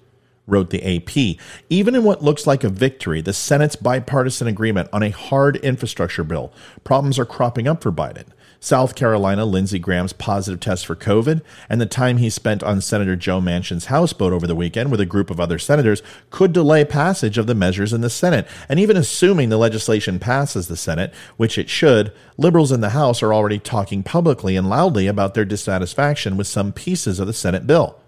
wrote 0.45 0.71
the 0.71 0.97
AP. 0.97 1.39
Even 1.69 1.95
in 1.95 2.03
what 2.03 2.21
looks 2.21 2.45
like 2.45 2.65
a 2.65 2.69
victory, 2.69 3.21
the 3.21 3.31
Senate's 3.31 3.77
bipartisan 3.77 4.49
agreement 4.49 4.89
on 4.91 5.01
a 5.01 5.09
hard 5.09 5.55
infrastructure 5.57 6.25
bill, 6.25 6.51
problems 6.83 7.17
are 7.17 7.25
cropping 7.25 7.65
up 7.65 7.81
for 7.81 7.93
Biden. 7.93 8.27
South 8.59 8.95
Carolina 8.95 9.45
Lindsey 9.45 9.79
Graham's 9.79 10.13
positive 10.13 10.59
test 10.59 10.85
for 10.85 10.95
COVID 10.95 11.41
and 11.69 11.79
the 11.79 11.85
time 11.85 12.17
he 12.17 12.29
spent 12.29 12.63
on 12.63 12.81
Senator 12.81 13.15
Joe 13.15 13.39
Manchin's 13.39 13.85
houseboat 13.85 14.33
over 14.33 14.45
the 14.45 14.55
weekend 14.55 14.91
with 14.91 14.99
a 14.99 15.05
group 15.05 15.29
of 15.29 15.39
other 15.39 15.59
senators 15.59 16.01
could 16.29 16.51
delay 16.51 16.83
passage 16.83 17.37
of 17.37 17.47
the 17.47 17.55
measures 17.55 17.93
in 17.93 18.01
the 18.01 18.09
Senate. 18.09 18.47
And 18.67 18.79
even 18.79 18.97
assuming 18.97 19.49
the 19.49 19.57
legislation 19.57 20.19
passes 20.19 20.67
the 20.67 20.77
Senate, 20.77 21.13
which 21.37 21.57
it 21.57 21.69
should, 21.69 22.11
liberals 22.37 22.71
in 22.71 22.81
the 22.81 22.89
House 22.89 23.21
are 23.21 23.33
already 23.33 23.59
talking 23.59 24.03
publicly 24.03 24.55
and 24.55 24.69
loudly 24.69 25.07
about 25.07 25.33
their 25.33 25.45
dissatisfaction 25.45 26.37
with 26.37 26.47
some 26.47 26.73
pieces 26.73 27.19
of 27.19 27.27
the 27.27 27.33
Senate 27.33 27.67
bill. 27.67 27.98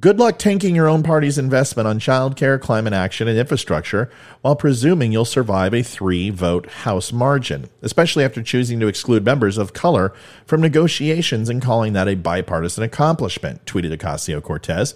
Good 0.00 0.18
luck 0.18 0.38
tanking 0.38 0.76
your 0.76 0.86
own 0.86 1.02
party's 1.02 1.38
investment 1.38 1.88
on 1.88 1.98
childcare, 1.98 2.60
climate 2.60 2.92
action, 2.92 3.26
and 3.26 3.38
infrastructure 3.38 4.10
while 4.42 4.54
presuming 4.54 5.10
you'll 5.10 5.24
survive 5.24 5.72
a 5.72 5.82
three 5.82 6.30
vote 6.30 6.66
House 6.66 7.10
margin, 7.10 7.68
especially 7.82 8.22
after 8.22 8.42
choosing 8.42 8.78
to 8.80 8.86
exclude 8.86 9.24
members 9.24 9.58
of 9.58 9.72
color 9.72 10.12
from 10.46 10.60
negotiations 10.60 11.48
and 11.48 11.62
calling 11.62 11.94
that 11.94 12.06
a 12.06 12.14
bipartisan 12.14 12.84
accomplishment, 12.84 13.64
tweeted 13.64 13.96
Ocasio 13.96 14.42
Cortez. 14.42 14.94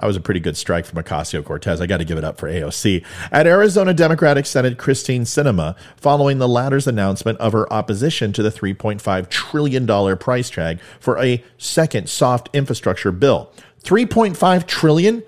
That 0.00 0.06
was 0.06 0.16
a 0.16 0.20
pretty 0.20 0.40
good 0.40 0.56
strike 0.56 0.86
from 0.86 1.02
Ocasio 1.02 1.44
Cortez. 1.44 1.80
I 1.82 1.86
got 1.86 1.98
to 1.98 2.06
give 2.06 2.16
it 2.16 2.24
up 2.24 2.38
for 2.38 2.48
AOC. 2.48 3.04
At 3.30 3.46
Arizona 3.46 3.92
Democratic 3.92 4.46
Senate 4.46 4.78
Kyrsten 4.78 5.22
Sinema, 5.22 5.76
following 5.96 6.38
the 6.38 6.48
latter's 6.48 6.86
announcement 6.86 7.38
of 7.38 7.52
her 7.52 7.70
opposition 7.70 8.32
to 8.32 8.42
the 8.42 8.50
$3.5 8.50 9.28
trillion 9.28 10.16
price 10.16 10.48
tag 10.48 10.80
for 10.98 11.18
a 11.18 11.44
second 11.58 12.08
soft 12.08 12.48
infrastructure 12.54 13.12
bill. 13.12 13.52
3.5 13.84 14.66
trillion? 14.66 15.22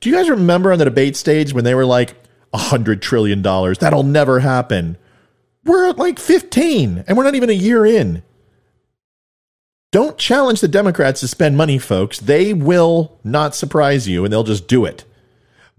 Do 0.00 0.10
you 0.10 0.16
guys 0.16 0.28
remember 0.28 0.72
on 0.72 0.78
the 0.78 0.84
debate 0.84 1.16
stage 1.16 1.52
when 1.52 1.64
they 1.64 1.74
were 1.74 1.86
like, 1.86 2.14
$100 2.52 3.00
trillion? 3.00 3.42
That'll 3.42 4.02
never 4.02 4.40
happen. 4.40 4.96
We're 5.64 5.88
at 5.88 5.98
like 5.98 6.18
15 6.18 7.04
and 7.06 7.16
we're 7.16 7.24
not 7.24 7.34
even 7.34 7.50
a 7.50 7.54
year 7.54 7.86
in. 7.86 8.22
Don't 9.92 10.18
challenge 10.18 10.60
the 10.60 10.68
Democrats 10.68 11.20
to 11.20 11.28
spend 11.28 11.56
money, 11.56 11.78
folks. 11.78 12.18
They 12.18 12.52
will 12.52 13.18
not 13.22 13.54
surprise 13.54 14.08
you 14.08 14.24
and 14.24 14.32
they'll 14.32 14.42
just 14.42 14.66
do 14.66 14.84
it. 14.84 15.04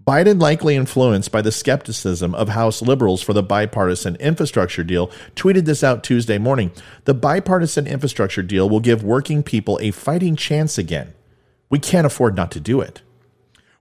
Biden, 0.06 0.40
likely 0.40 0.76
influenced 0.76 1.32
by 1.32 1.42
the 1.42 1.50
skepticism 1.50 2.32
of 2.34 2.50
House 2.50 2.80
liberals 2.80 3.22
for 3.22 3.32
the 3.32 3.42
bipartisan 3.42 4.14
infrastructure 4.16 4.84
deal, 4.84 5.08
tweeted 5.34 5.64
this 5.64 5.82
out 5.82 6.04
Tuesday 6.04 6.38
morning. 6.38 6.70
The 7.04 7.14
bipartisan 7.14 7.88
infrastructure 7.88 8.42
deal 8.42 8.70
will 8.70 8.78
give 8.78 9.02
working 9.02 9.42
people 9.42 9.80
a 9.82 9.90
fighting 9.90 10.36
chance 10.36 10.78
again. 10.78 11.12
We 11.68 11.78
can't 11.78 12.06
afford 12.06 12.36
not 12.36 12.50
to 12.52 12.60
do 12.60 12.80
it. 12.80 13.02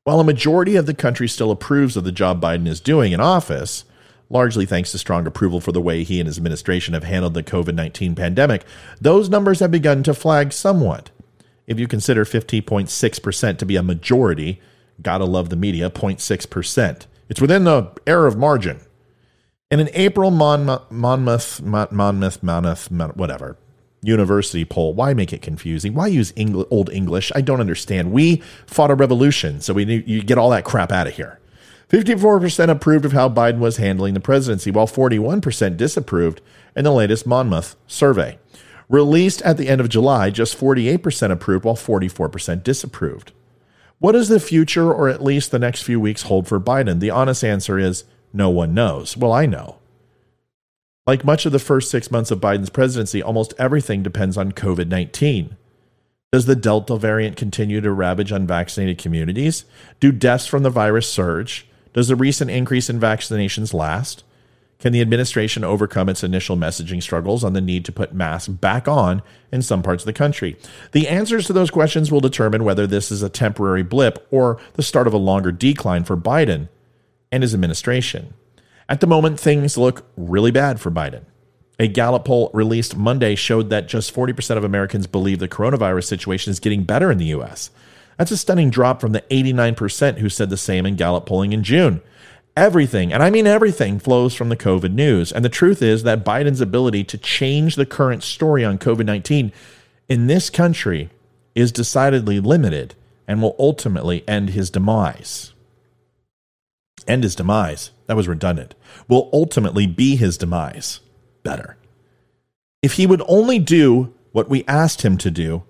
While 0.04 0.20
a 0.20 0.24
majority 0.24 0.76
of 0.76 0.86
the 0.86 0.94
country 0.94 1.28
still 1.28 1.52
approves 1.52 1.98
of 1.98 2.04
the 2.04 2.12
job 2.12 2.42
Biden 2.42 2.68
is 2.68 2.80
doing 2.80 3.12
in 3.12 3.20
office, 3.20 3.86
largely 4.30 4.66
thanks 4.66 4.92
to 4.92 4.98
strong 4.98 5.26
approval 5.26 5.60
for 5.60 5.72
the 5.72 5.82
way 5.82 6.04
he 6.04 6.20
and 6.20 6.28
his 6.28 6.38
administration 6.38 6.94
have 6.94 7.04
handled 7.04 7.34
the 7.34 7.44
COVID 7.44 7.74
19 7.74 8.16
pandemic, 8.16 8.64
those 9.02 9.30
numbers 9.30 9.60
have 9.60 9.72
begun 9.72 10.04
to 10.04 10.14
flag 10.14 10.52
somewhat. 10.54 11.10
If 11.68 11.80
you 11.80 11.88
consider 11.88 12.26
50.6% 12.26 13.58
to 13.58 13.66
be 13.66 13.76
a 13.76 13.84
majority, 13.84 14.62
gotta 15.02 15.26
love 15.26 15.50
the 15.50 15.56
media, 15.56 15.90
0.6%. 15.90 17.06
It's 17.28 17.42
within 17.42 17.64
the 17.64 17.92
error 18.06 18.28
of 18.28 18.38
margin. 18.38 18.82
In 19.72 19.80
an 19.80 19.90
April 19.94 20.30
Monmouth, 20.30 20.92
Monmouth, 20.92 21.62
Monmouth, 21.62 22.44
Monmouth, 22.44 22.92
whatever, 22.92 23.58
university 24.06 24.66
poll, 24.66 24.94
why 24.94 25.14
make 25.14 25.34
it 25.34 25.42
confusing? 25.42 25.94
Why 25.94 26.08
use 26.08 26.34
English, 26.36 26.68
Old 26.70 26.90
English? 26.92 27.32
I 27.36 27.42
don't 27.42 27.60
understand. 27.60 28.12
We 28.12 28.42
fought 28.68 28.92
a 28.92 28.96
revolution, 28.96 29.62
so 29.62 29.74
we 29.74 29.86
need, 29.86 30.08
you 30.08 30.22
get 30.22 30.38
all 30.38 30.50
that 30.52 30.64
crap 30.66 30.92
out 30.92 31.08
of 31.08 31.16
here. 31.16 31.40
54% 31.90 32.70
approved 32.70 33.06
of 33.06 33.12
how 33.12 33.30
Biden 33.30 33.60
was 33.60 33.78
handling 33.78 34.14
the 34.14 34.20
presidency, 34.20 34.72
while 34.72 34.88
41% 34.88 35.78
disapproved 35.78 36.42
in 36.76 36.84
the 36.84 36.92
latest 36.92 37.28
Monmouth 37.28 37.76
survey. 37.88 38.40
Released 38.90 39.42
at 39.44 39.58
the 39.58 39.68
end 39.68 39.82
of 39.82 39.90
July, 39.90 40.30
just 40.30 40.58
48% 40.58 41.32
approved, 41.32 41.66
while 41.66 41.76
44% 41.76 42.64
disapproved. 42.64 43.32
What 44.00 44.12
does 44.12 44.30
the 44.30 44.40
future, 44.40 44.92
or 44.92 45.10
at 45.10 45.24
least 45.24 45.52
the 45.52 45.60
next 45.60 45.84
few 45.84 46.00
weeks, 46.00 46.24
hold 46.24 46.48
for 46.48 46.60
Biden? 46.60 47.00
The 47.00 47.10
honest 47.12 47.44
answer 47.44 47.80
is 47.80 48.04
no 48.34 48.50
one 48.50 48.74
knows. 48.74 49.16
Well, 49.16 49.32
I 49.32 49.46
know. 49.46 49.78
Like 51.08 51.24
much 51.24 51.46
of 51.46 51.52
the 51.52 51.60
first 51.60 51.92
six 51.92 52.10
months 52.10 52.32
of 52.32 52.40
Biden's 52.40 52.72
presidency, 52.72 53.22
almost 53.22 53.54
everything 53.60 54.02
depends 54.02 54.38
on 54.38 54.52
COVID 54.52 54.88
19. 54.88 55.56
Does 56.32 56.48
the 56.48 56.56
Delta 56.56 56.98
variant 56.98 57.38
continue 57.38 57.80
to 57.80 57.92
ravage 57.92 58.32
unvaccinated 58.32 58.98
communities? 58.98 59.66
Do 60.00 60.12
deaths 60.12 60.48
from 60.48 60.64
the 60.64 60.72
virus 60.72 61.08
surge? 61.08 61.68
Does 61.94 62.08
the 62.08 62.16
recent 62.16 62.50
increase 62.50 62.90
in 62.90 63.00
vaccinations 63.00 63.74
last? 63.74 64.24
Can 64.80 64.92
the 64.92 65.02
administration 65.02 65.64
overcome 65.64 66.10
its 66.10 66.24
initial 66.24 66.58
messaging 66.58 67.02
struggles 67.02 67.44
on 67.44 67.54
the 67.54 67.62
need 67.62 67.86
to 67.86 67.92
put 67.92 68.14
masks 68.14 68.48
back 68.48 68.88
on 68.88 69.22
in 69.52 69.62
some 69.62 69.84
parts 69.84 70.04
of 70.04 70.08
the 70.08 70.12
country? 70.12 70.58
The 70.92 71.08
answers 71.08 71.46
to 71.48 71.54
those 71.54 71.72
questions 71.72 72.12
will 72.12 72.20
determine 72.20 72.64
whether 72.64 72.88
this 72.88 73.12
is 73.12 73.22
a 73.22 73.30
temporary 73.30 73.84
blip 73.84 74.28
or 74.32 74.60
the 74.74 74.84
start 74.84 75.06
of 75.06 75.14
a 75.14 75.18
longer 75.18 75.52
decline 75.52 76.04
for 76.04 76.18
Biden 76.18 76.68
and 77.32 77.44
his 77.44 77.54
administration. 77.54 78.34
At 78.88 79.02
the 79.02 79.08
moment, 79.08 79.40
things 79.40 79.78
look 79.78 80.06
really 80.16 80.52
bad 80.52 80.80
for 80.80 80.92
Biden. 80.92 81.24
A 81.80 81.88
Gallup 81.88 82.26
poll 82.26 82.52
released 82.54 82.96
Monday 82.96 83.36
showed 83.36 83.70
that 83.70 83.88
just 83.88 84.14
40% 84.14 84.58
of 84.58 84.64
Americans 84.64 85.08
believe 85.08 85.40
the 85.40 85.48
coronavirus 85.48 86.06
situation 86.06 86.52
is 86.52 86.60
getting 86.60 86.84
better 86.84 87.12
in 87.12 87.18
the 87.18 87.26
U.S. 87.26 87.70
That's 88.18 88.32
a 88.32 88.38
stunning 88.38 88.70
drop 88.70 89.02
from 89.02 89.12
the 89.12 89.22
89% 89.30 90.20
who 90.20 90.30
said 90.30 90.50
the 90.50 90.58
same 90.58 90.86
in 90.86 90.96
Gallup 90.96 91.26
polling 91.26 91.52
in 91.52 91.64
June. 91.64 92.02
Everything, 92.56 93.12
and 93.12 93.22
I 93.22 93.30
mean 93.30 93.48
everything, 93.48 94.00
flows 94.00 94.34
from 94.34 94.48
the 94.48 94.56
COVID 94.56 94.94
news. 94.94 95.34
And 95.34 95.44
the 95.44 95.50
truth 95.50 95.82
is 95.82 96.04
that 96.04 96.24
Biden's 96.24 96.62
ability 96.62 97.04
to 97.06 97.18
change 97.18 97.76
the 97.76 97.86
current 97.86 98.24
story 98.24 98.64
on 98.64 98.78
COVID 98.78 99.06
19 99.06 99.52
in 100.08 100.28
this 100.28 100.50
country 100.50 101.10
is 101.56 101.74
decidedly 101.74 102.40
limited 102.40 102.96
and 103.28 103.42
will 103.42 103.56
ultimately 103.60 104.26
end 104.28 104.52
his 104.52 104.70
demise. 104.70 105.52
End 107.08 107.24
his 107.24 107.36
demise. 107.36 107.92
That 108.08 108.16
was 108.16 108.28
redundant. 108.28 108.76
Will 109.08 109.30
ultimately 109.32 109.88
be 109.88 110.16
his 110.16 110.38
demise. 110.38 111.00
Better. 111.44 111.78
If 112.82 112.94
he 112.94 113.08
would 113.08 113.22
only 113.28 113.60
do 113.60 114.14
what 114.32 114.50
we 114.50 114.66
asked 114.68 115.04
him 115.04 115.18
to 115.20 115.32
do, 115.32 115.64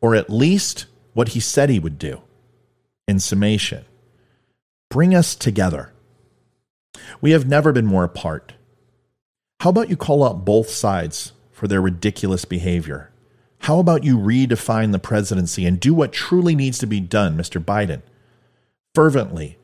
or 0.00 0.14
at 0.14 0.30
least 0.30 0.86
what 1.14 1.28
he 1.28 1.40
said 1.40 1.70
he 1.70 1.78
would 1.78 1.98
do. 1.98 2.22
In 3.08 3.18
summation, 3.18 3.84
bring 4.88 5.14
us 5.14 5.34
together. 5.34 5.92
We 7.20 7.32
have 7.32 7.46
never 7.46 7.72
been 7.72 7.86
more 7.86 8.04
apart. 8.04 8.52
How 9.60 9.70
about 9.70 9.90
you 9.90 9.96
call 9.96 10.24
out 10.24 10.44
both 10.44 10.70
sides 10.70 11.32
for 11.50 11.66
their 11.66 11.80
ridiculous 11.80 12.44
behavior? 12.44 13.10
How 13.60 13.78
about 13.78 14.04
you 14.04 14.16
redefine 14.16 14.92
the 14.92 14.98
presidency 14.98 15.66
and 15.66 15.78
do 15.78 15.92
what 15.92 16.12
truly 16.12 16.54
needs 16.54 16.78
to 16.78 16.86
be 16.86 17.00
done, 17.00 17.36
Mr. 17.36 17.62
Biden? 17.62 18.02
Fervently, 18.94 19.58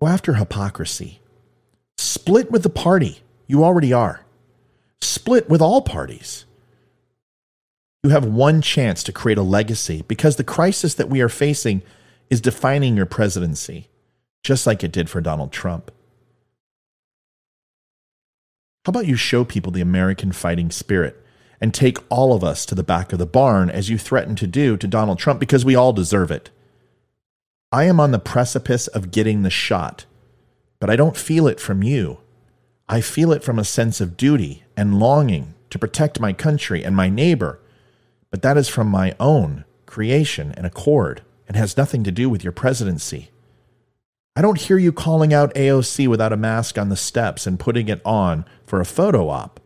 go 0.00 0.06
after 0.06 0.34
hypocrisy. 0.34 1.20
Split 1.96 2.50
with 2.50 2.62
the 2.62 2.70
party. 2.70 3.20
You 3.46 3.64
already 3.64 3.92
are. 3.92 4.24
Split 5.00 5.48
with 5.48 5.60
all 5.60 5.82
parties. 5.82 6.44
You 8.02 8.10
have 8.10 8.24
one 8.24 8.62
chance 8.62 9.02
to 9.04 9.12
create 9.12 9.38
a 9.38 9.42
legacy 9.42 10.04
because 10.06 10.36
the 10.36 10.44
crisis 10.44 10.94
that 10.94 11.08
we 11.08 11.20
are 11.20 11.28
facing 11.28 11.82
is 12.30 12.40
defining 12.40 12.96
your 12.96 13.06
presidency, 13.06 13.88
just 14.44 14.66
like 14.66 14.84
it 14.84 14.92
did 14.92 15.10
for 15.10 15.20
Donald 15.20 15.50
Trump. 15.50 15.90
How 18.84 18.90
about 18.90 19.06
you 19.06 19.16
show 19.16 19.44
people 19.44 19.72
the 19.72 19.80
American 19.80 20.32
fighting 20.32 20.70
spirit 20.70 21.22
and 21.60 21.74
take 21.74 21.98
all 22.08 22.32
of 22.32 22.44
us 22.44 22.64
to 22.66 22.74
the 22.74 22.84
back 22.84 23.12
of 23.12 23.18
the 23.18 23.26
barn 23.26 23.68
as 23.68 23.90
you 23.90 23.98
threaten 23.98 24.36
to 24.36 24.46
do 24.46 24.76
to 24.76 24.86
Donald 24.86 25.18
Trump 25.18 25.40
because 25.40 25.64
we 25.64 25.74
all 25.74 25.92
deserve 25.92 26.30
it? 26.30 26.50
I 27.70 27.84
am 27.84 28.00
on 28.00 28.12
the 28.12 28.18
precipice 28.18 28.86
of 28.86 29.10
getting 29.10 29.42
the 29.42 29.50
shot, 29.50 30.06
but 30.80 30.88
I 30.88 30.96
don't 30.96 31.16
feel 31.16 31.46
it 31.46 31.60
from 31.60 31.82
you. 31.82 32.18
I 32.88 33.00
feel 33.00 33.32
it 33.32 33.44
from 33.44 33.58
a 33.58 33.64
sense 33.64 34.00
of 34.00 34.16
duty 34.16 34.64
and 34.76 34.98
longing 34.98 35.54
to 35.70 35.78
protect 35.78 36.20
my 36.20 36.32
country 36.32 36.82
and 36.82 36.96
my 36.96 37.10
neighbor 37.10 37.60
but 38.30 38.42
that 38.42 38.56
is 38.56 38.68
from 38.68 38.88
my 38.88 39.14
own 39.18 39.64
creation 39.86 40.52
and 40.56 40.66
accord 40.66 41.22
and 41.46 41.56
has 41.56 41.76
nothing 41.76 42.04
to 42.04 42.12
do 42.12 42.28
with 42.28 42.44
your 42.44 42.52
presidency. 42.52 43.30
I 44.36 44.42
don't 44.42 44.60
hear 44.60 44.78
you 44.78 44.92
calling 44.92 45.32
out 45.32 45.54
AOC 45.54 46.06
without 46.06 46.32
a 46.32 46.36
mask 46.36 46.78
on 46.78 46.90
the 46.90 46.96
steps 46.96 47.46
and 47.46 47.58
putting 47.58 47.88
it 47.88 48.00
on 48.04 48.44
for 48.66 48.80
a 48.80 48.84
photo 48.84 49.28
op 49.28 49.60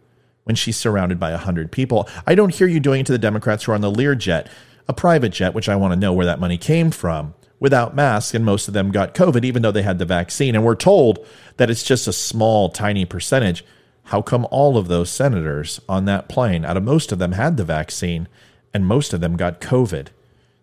when 0.45 0.57
she's 0.57 0.77
surrounded 0.77 1.21
by 1.21 1.31
a 1.31 1.39
hundred 1.39 1.71
people. 1.73 2.09
I 2.27 2.35
don't 2.35 2.55
hear 2.55 2.67
you 2.67 2.81
doing 2.81 3.01
it 3.01 3.07
to 3.07 3.13
the 3.13 3.19
Democrats 3.19 3.65
who 3.65 3.73
are 3.73 3.75
on 3.75 3.81
the 3.81 3.93
Learjet, 3.93 4.49
a 4.89 4.93
private 4.93 5.31
jet, 5.31 5.55
which 5.55 5.69
I 5.69 5.77
want 5.77 5.93
to 5.93 5.99
know 5.99 6.13
where 6.13 6.27
that 6.27 6.41
money 6.41 6.57
came 6.57 6.91
from, 6.91 7.35
without 7.63 7.97
masks, 7.97 8.35
and 8.35 8.45
most 8.45 8.69
of 8.69 8.75
them 8.75 8.91
got 8.91 9.15
COVID, 9.15 9.45
even 9.45 9.63
though 9.63 9.73
they 9.73 9.83
had 9.83 9.99
the 9.99 10.05
vaccine. 10.05 10.55
And 10.55 10.65
we're 10.65 10.75
told 10.75 11.27
that 11.57 11.71
it's 11.71 11.83
just 11.83 12.07
a 12.07 12.13
small, 12.13 12.69
tiny 12.69 13.05
percentage. 13.05 13.65
How 14.07 14.21
come 14.21 14.47
all 14.51 14.77
of 14.77 14.89
those 14.89 15.11
senators 15.11 15.81
on 15.89 16.05
that 16.05 16.29
plane, 16.29 16.65
out 16.65 16.77
of 16.77 16.83
most 16.83 17.13
of 17.13 17.19
them, 17.19 17.33
had 17.33 17.57
the 17.57 17.65
vaccine? 17.65 18.29
and 18.75 18.87
most 18.87 19.13
of 19.13 19.21
them 19.21 19.37
got 19.37 19.61
COVID. 19.61 20.09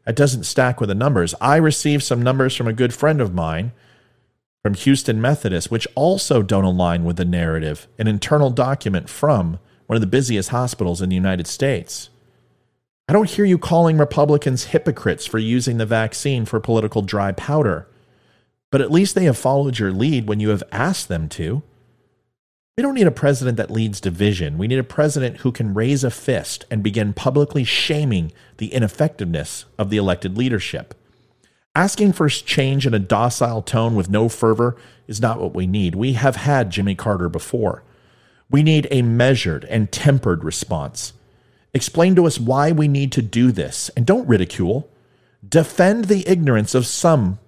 That 0.05 0.15
doesn't 0.15 0.43
stack 0.45 0.79
with 0.79 0.89
the 0.89 0.95
numbers. 0.95 1.35
I 1.39 1.57
received 1.57 2.03
some 2.03 2.21
numbers 2.21 2.55
from 2.55 2.67
a 2.67 2.73
good 2.73 2.93
friend 2.93 3.21
of 3.21 3.33
mine 3.33 3.71
from 4.63 4.73
Houston 4.73 5.21
Methodist, 5.21 5.71
which 5.71 5.87
also 5.95 6.41
don't 6.41 6.63
align 6.63 7.03
with 7.03 7.17
the 7.17 7.25
narrative, 7.25 7.87
an 7.97 8.07
internal 8.07 8.49
document 8.49 9.09
from 9.09 9.59
one 9.85 9.95
of 9.95 10.01
the 10.01 10.07
busiest 10.07 10.49
hospitals 10.49 11.01
in 11.01 11.09
the 11.09 11.15
United 11.15 11.47
States. 11.47 12.09
I 13.09 13.11
don't 13.11 13.27
hear 13.27 13.43
you 13.43 13.57
calling 13.57 13.97
Republicans 13.97 14.65
hypocrites 14.65 15.25
for 15.25 15.39
using 15.39 15.77
the 15.77 15.85
vaccine 15.87 16.45
for 16.45 16.59
political 16.59 17.01
dry 17.01 17.31
powder, 17.31 17.87
but 18.69 18.81
at 18.81 18.91
least 18.91 19.15
they 19.15 19.23
have 19.23 19.35
followed 19.35 19.79
your 19.79 19.91
lead 19.91 20.27
when 20.27 20.39
you 20.39 20.49
have 20.49 20.61
asked 20.71 21.07
them 21.07 21.27
to. 21.29 21.63
We 22.77 22.83
don't 22.83 22.93
need 22.93 23.07
a 23.07 23.11
president 23.11 23.57
that 23.57 23.71
leads 23.71 23.99
division. 23.99 24.59
We 24.59 24.67
need 24.67 24.77
a 24.77 24.83
president 24.83 25.37
who 25.37 25.51
can 25.51 25.73
raise 25.73 26.03
a 26.03 26.11
fist 26.11 26.65
and 26.69 26.83
begin 26.83 27.13
publicly 27.13 27.63
shaming 27.63 28.31
the 28.57 28.71
ineffectiveness 28.71 29.65
of 29.79 29.89
the 29.89 29.97
elected 29.97 30.37
leadership. 30.37 30.93
Asking 31.73 32.13
for 32.13 32.29
change 32.29 32.85
in 32.85 32.93
a 32.93 32.99
docile 32.99 33.63
tone 33.63 33.95
with 33.95 34.11
no 34.11 34.29
fervor 34.29 34.77
is 35.07 35.19
not 35.19 35.39
what 35.39 35.55
we 35.55 35.65
need. 35.65 35.95
We 35.95 36.13
have 36.13 36.35
had 36.35 36.69
Jimmy 36.69 36.93
Carter 36.93 37.27
before. 37.27 37.81
We 38.51 38.61
need 38.61 38.87
a 38.91 39.01
measured 39.01 39.65
and 39.65 39.91
tempered 39.91 40.43
response. 40.43 41.13
Explain 41.73 42.15
to 42.15 42.25
us 42.25 42.39
why 42.39 42.71
we 42.71 42.87
need 42.87 43.11
to 43.13 43.21
do 43.21 43.51
this 43.51 43.89
and 43.95 44.05
don't 44.05 44.27
ridicule. 44.27 44.89
Defend 45.47 46.05
the 46.05 46.27
ignorance 46.27 46.73
of 46.75 46.85
some 46.85 47.39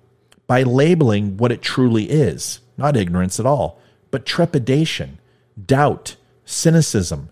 by 0.47 0.63
labeling 0.63 1.37
what 1.37 1.51
it 1.51 1.61
truly 1.61 2.09
is 2.09 2.59
not 2.81 2.97
ignorance 2.97 3.39
at 3.39 3.45
all, 3.45 3.79
but 4.09 4.25
trepidation, 4.25 5.19
doubt, 5.65 6.15
cynicism. 6.43 7.29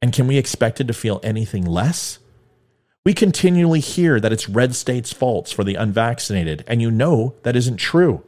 And 0.00 0.12
can 0.12 0.26
we 0.26 0.38
expect 0.38 0.80
it 0.80 0.86
to 0.86 0.94
feel 0.94 1.20
anything 1.22 1.64
less? 1.64 2.18
We 3.04 3.12
continually 3.12 3.80
hear 3.80 4.18
that 4.20 4.32
it's 4.32 4.48
red 4.48 4.74
states' 4.74 5.12
faults 5.12 5.52
for 5.52 5.64
the 5.64 5.74
unvaccinated, 5.74 6.64
and 6.66 6.80
you 6.80 6.90
know 6.90 7.34
that 7.42 7.56
isn't 7.56 7.76
true. 7.76 8.22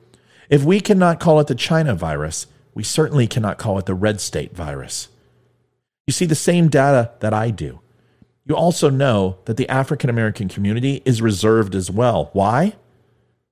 If 0.51 0.65
we 0.65 0.81
cannot 0.81 1.21
call 1.21 1.41
it 1.41 1.47
the 1.47 1.55
China 1.55 1.95
virus, 1.95 2.47
we 2.75 2.83
certainly 2.83 3.27
cannot 3.27 3.59
call 3.59 3.79
it 3.79 3.87
the 3.87 3.95
red 3.95 4.21
state 4.21 4.55
virus. 4.55 5.09
You 6.07 6.13
see 6.13 6.27
the 6.27 6.35
same 6.35 6.69
data 6.69 7.13
that 7.21 7.35
I 7.35 7.51
do. 7.51 7.81
You 8.49 8.57
also 8.57 8.89
know 8.89 9.37
that 9.45 9.59
the 9.59 9.69
African 9.69 10.09
American 10.09 10.49
community 10.49 11.03
is 11.05 11.21
reserved 11.21 11.75
as 11.75 11.91
well. 11.91 12.31
Why? 12.33 12.77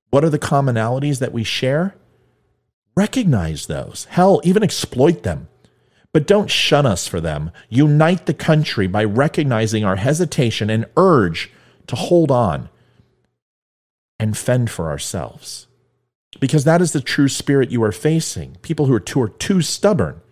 What 0.09 0.24
are 0.24 0.30
the 0.30 0.38
commonalities 0.38 1.18
that 1.18 1.32
we 1.32 1.44
share? 1.44 1.94
Recognize 2.97 3.66
those. 3.66 4.07
Hell, 4.11 4.40
even 4.42 4.62
exploit 4.62 5.22
them. 5.22 5.49
But 6.14 6.26
don't 6.26 6.51
shun 6.51 6.86
us 6.86 7.07
for 7.07 7.20
them. 7.20 7.51
Unite 7.68 8.24
the 8.24 8.32
country 8.32 8.86
by 8.86 9.05
recognizing 9.05 9.84
our 9.84 9.97
hesitation 9.97 10.70
and 10.70 10.86
urge 10.97 11.53
to 11.88 11.97
hold 11.97 12.30
on 12.30 12.70
and 14.18 14.36
fend 14.36 14.70
for 14.70 14.88
ourselves. 14.88 15.66
Because 16.40 16.64
that 16.64 16.80
is 16.80 16.92
the 16.92 17.03
true 17.03 17.28
spirit 17.28 17.70
you 17.70 17.82
are 17.82 17.92
facing 17.92 18.57
people 18.62 18.86
who 18.86 18.94
are 18.94 19.01
too, 19.01 19.20
are 19.20 19.28
too 19.28 19.61
stubborn. 19.61 20.22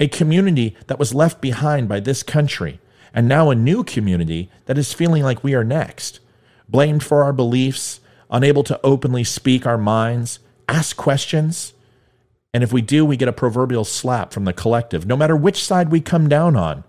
A 0.00 0.08
community 0.08 0.74
that 0.86 0.98
was 0.98 1.14
left 1.14 1.42
behind 1.42 1.86
by 1.86 2.00
this 2.00 2.22
country, 2.22 2.80
and 3.14 3.28
now 3.28 3.50
a 3.50 3.54
new 3.54 3.84
community 3.84 4.50
that 4.66 4.78
is 4.78 4.92
feeling 4.92 5.22
like 5.22 5.44
we 5.44 5.54
are 5.54 5.64
next, 5.64 6.20
blamed 6.68 7.02
for 7.02 7.24
our 7.24 7.32
beliefs, 7.32 8.00
unable 8.30 8.62
to 8.64 8.80
openly 8.82 9.24
speak 9.24 9.66
our 9.66 9.78
minds, 9.78 10.38
ask 10.68 10.96
questions. 10.96 11.72
And 12.52 12.62
if 12.62 12.72
we 12.72 12.82
do, 12.82 13.04
we 13.04 13.16
get 13.16 13.28
a 13.28 13.32
proverbial 13.32 13.84
slap 13.84 14.32
from 14.32 14.44
the 14.44 14.52
collective, 14.52 15.06
no 15.06 15.16
matter 15.16 15.36
which 15.36 15.64
side 15.64 15.90
we 15.90 16.00
come 16.00 16.28
down 16.28 16.56
on. 16.56 16.84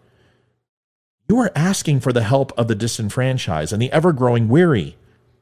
You 1.29 1.39
are 1.39 1.51
asking 1.55 1.99
for 1.99 2.13
the 2.13 2.23
help 2.23 2.57
of 2.57 2.67
the 2.67 2.75
disenfranchised 2.75 3.73
and 3.73 3.81
the 3.81 3.91
ever 3.91 4.13
growing 4.13 4.47
weary. 4.47 4.95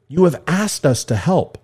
You 0.08 0.24
have 0.24 0.42
asked 0.48 0.86
us 0.86 1.04
to 1.06 1.16
help 1.16 1.60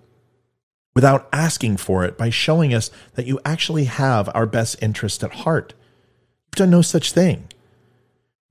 without 0.94 1.28
asking 1.34 1.78
for 1.78 2.04
it 2.06 2.18
by 2.18 2.30
showing 2.30 2.74
us 2.74 2.92
that 3.16 3.26
you 3.26 3.40
actually 3.46 3.86
have 3.86 4.30
our 4.36 4.46
best 4.46 4.76
interest 4.82 5.24
at 5.24 5.34
heart. 5.34 5.74
You've 6.48 6.58
done 6.58 6.70
no 6.70 6.82
such 6.82 7.14
thing. 7.14 7.48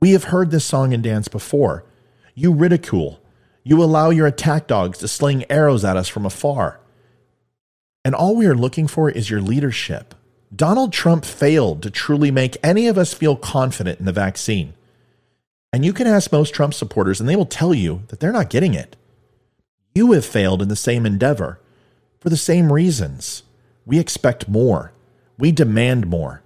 We 0.00 0.12
have 0.12 0.24
heard 0.24 0.50
this 0.50 0.64
song 0.64 0.94
and 0.94 1.02
dance 1.02 1.28
before. 1.28 1.84
You 2.34 2.52
ridicule. 2.52 3.20
You 3.62 3.82
allow 3.82 4.08
your 4.08 4.26
attack 4.26 4.66
dogs 4.66 4.98
to 4.98 5.08
sling 5.08 5.44
arrows 5.50 5.84
at 5.84 5.96
us 5.96 6.08
from 6.08 6.24
afar. 6.24 6.80
And 8.02 8.14
all 8.14 8.34
we 8.34 8.46
are 8.46 8.54
looking 8.54 8.86
for 8.86 9.10
is 9.10 9.28
your 9.28 9.42
leadership. 9.42 10.14
Donald 10.54 10.92
Trump 10.92 11.24
failed 11.24 11.82
to 11.82 11.90
truly 11.90 12.30
make 12.30 12.56
any 12.62 12.88
of 12.88 12.96
us 12.96 13.12
feel 13.12 13.36
confident 13.36 14.00
in 14.00 14.06
the 14.06 14.12
vaccine. 14.12 14.72
And 15.72 15.84
you 15.84 15.92
can 15.92 16.06
ask 16.06 16.32
most 16.32 16.54
Trump 16.54 16.74
supporters, 16.74 17.20
and 17.20 17.28
they 17.28 17.36
will 17.36 17.46
tell 17.46 17.74
you 17.74 18.02
that 18.08 18.18
they're 18.18 18.32
not 18.32 18.50
getting 18.50 18.74
it. 18.74 18.96
You 19.94 20.12
have 20.12 20.24
failed 20.24 20.62
in 20.62 20.68
the 20.68 20.76
same 20.76 21.04
endeavor 21.04 21.60
for 22.18 22.30
the 22.30 22.36
same 22.36 22.72
reasons. 22.72 23.42
We 23.84 23.98
expect 23.98 24.48
more, 24.48 24.92
we 25.38 25.52
demand 25.52 26.06
more. 26.06 26.42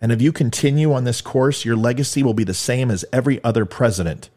And 0.00 0.12
if 0.12 0.22
you 0.22 0.32
continue 0.32 0.92
on 0.92 1.04
this 1.04 1.20
course, 1.20 1.64
your 1.64 1.76
legacy 1.76 2.22
will 2.22 2.34
be 2.34 2.44
the 2.44 2.54
same 2.54 2.90
as 2.90 3.04
every 3.12 3.42
other 3.42 3.64
president 3.64 4.30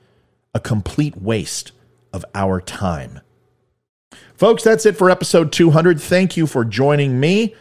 a 0.54 0.60
complete 0.60 1.18
waste 1.18 1.72
of 2.12 2.26
our 2.34 2.60
time. 2.60 3.22
Folks, 4.36 4.64
that's 4.64 4.86
it 4.86 4.98
for 4.98 5.10
episode 5.10 5.52
200. 5.52 6.02
Thank 6.02 6.36
you 6.36 6.48
for 6.48 6.66
joining 6.66 7.20
me. 7.20 7.56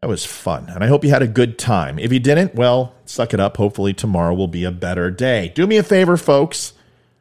That 0.00 0.08
was 0.08 0.24
fun, 0.24 0.68
and 0.68 0.82
I 0.82 0.88
hope 0.88 1.04
you 1.04 1.10
had 1.10 1.22
a 1.22 1.28
good 1.28 1.58
time. 1.58 1.98
If 1.98 2.12
you 2.12 2.18
didn't, 2.18 2.54
well, 2.54 2.94
suck 3.04 3.34
it 3.34 3.40
up. 3.40 3.56
Hopefully, 3.56 3.92
tomorrow 3.92 4.34
will 4.34 4.48
be 4.48 4.64
a 4.64 4.72
better 4.72 5.10
day. 5.10 5.52
Do 5.54 5.66
me 5.66 5.76
a 5.76 5.82
favor, 5.82 6.16
folks. 6.16 6.72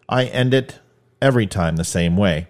I 0.10 0.26
end 0.26 0.54
it 0.54 0.80
every 1.22 1.46
time 1.46 1.76
the 1.76 1.84
same 1.84 2.18
way 2.18 2.48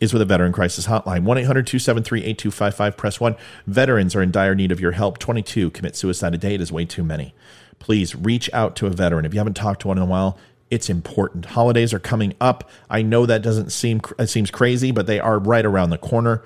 is 0.00 0.12
with 0.12 0.22
a 0.22 0.26
veteran 0.26 0.52
crisis 0.52 0.86
hotline 0.86 1.24
1-800-273-8255 1.24 2.96
press 2.96 3.20
1 3.20 3.36
veterans 3.66 4.14
are 4.14 4.22
in 4.22 4.30
dire 4.30 4.54
need 4.54 4.72
of 4.72 4.80
your 4.80 4.92
help 4.92 5.18
22 5.18 5.70
commit 5.70 5.96
suicide 5.96 6.34
a 6.34 6.38
day 6.38 6.54
it 6.54 6.60
is 6.60 6.72
way 6.72 6.84
too 6.84 7.04
many 7.04 7.34
please 7.78 8.14
reach 8.14 8.50
out 8.52 8.76
to 8.76 8.86
a 8.86 8.90
veteran 8.90 9.24
if 9.24 9.32
you 9.32 9.40
haven't 9.40 9.54
talked 9.54 9.82
to 9.82 9.88
one 9.88 9.96
in 9.96 10.02
a 10.02 10.06
while 10.06 10.38
it's 10.70 10.90
important. 10.90 11.46
Holidays 11.46 11.94
are 11.94 11.98
coming 11.98 12.34
up. 12.40 12.68
I 12.90 13.02
know 13.02 13.26
that 13.26 13.42
doesn't 13.42 13.70
seem 13.70 14.00
it 14.18 14.28
seems 14.28 14.50
crazy, 14.50 14.90
but 14.90 15.06
they 15.06 15.20
are 15.20 15.38
right 15.38 15.64
around 15.64 15.90
the 15.90 15.98
corner. 15.98 16.42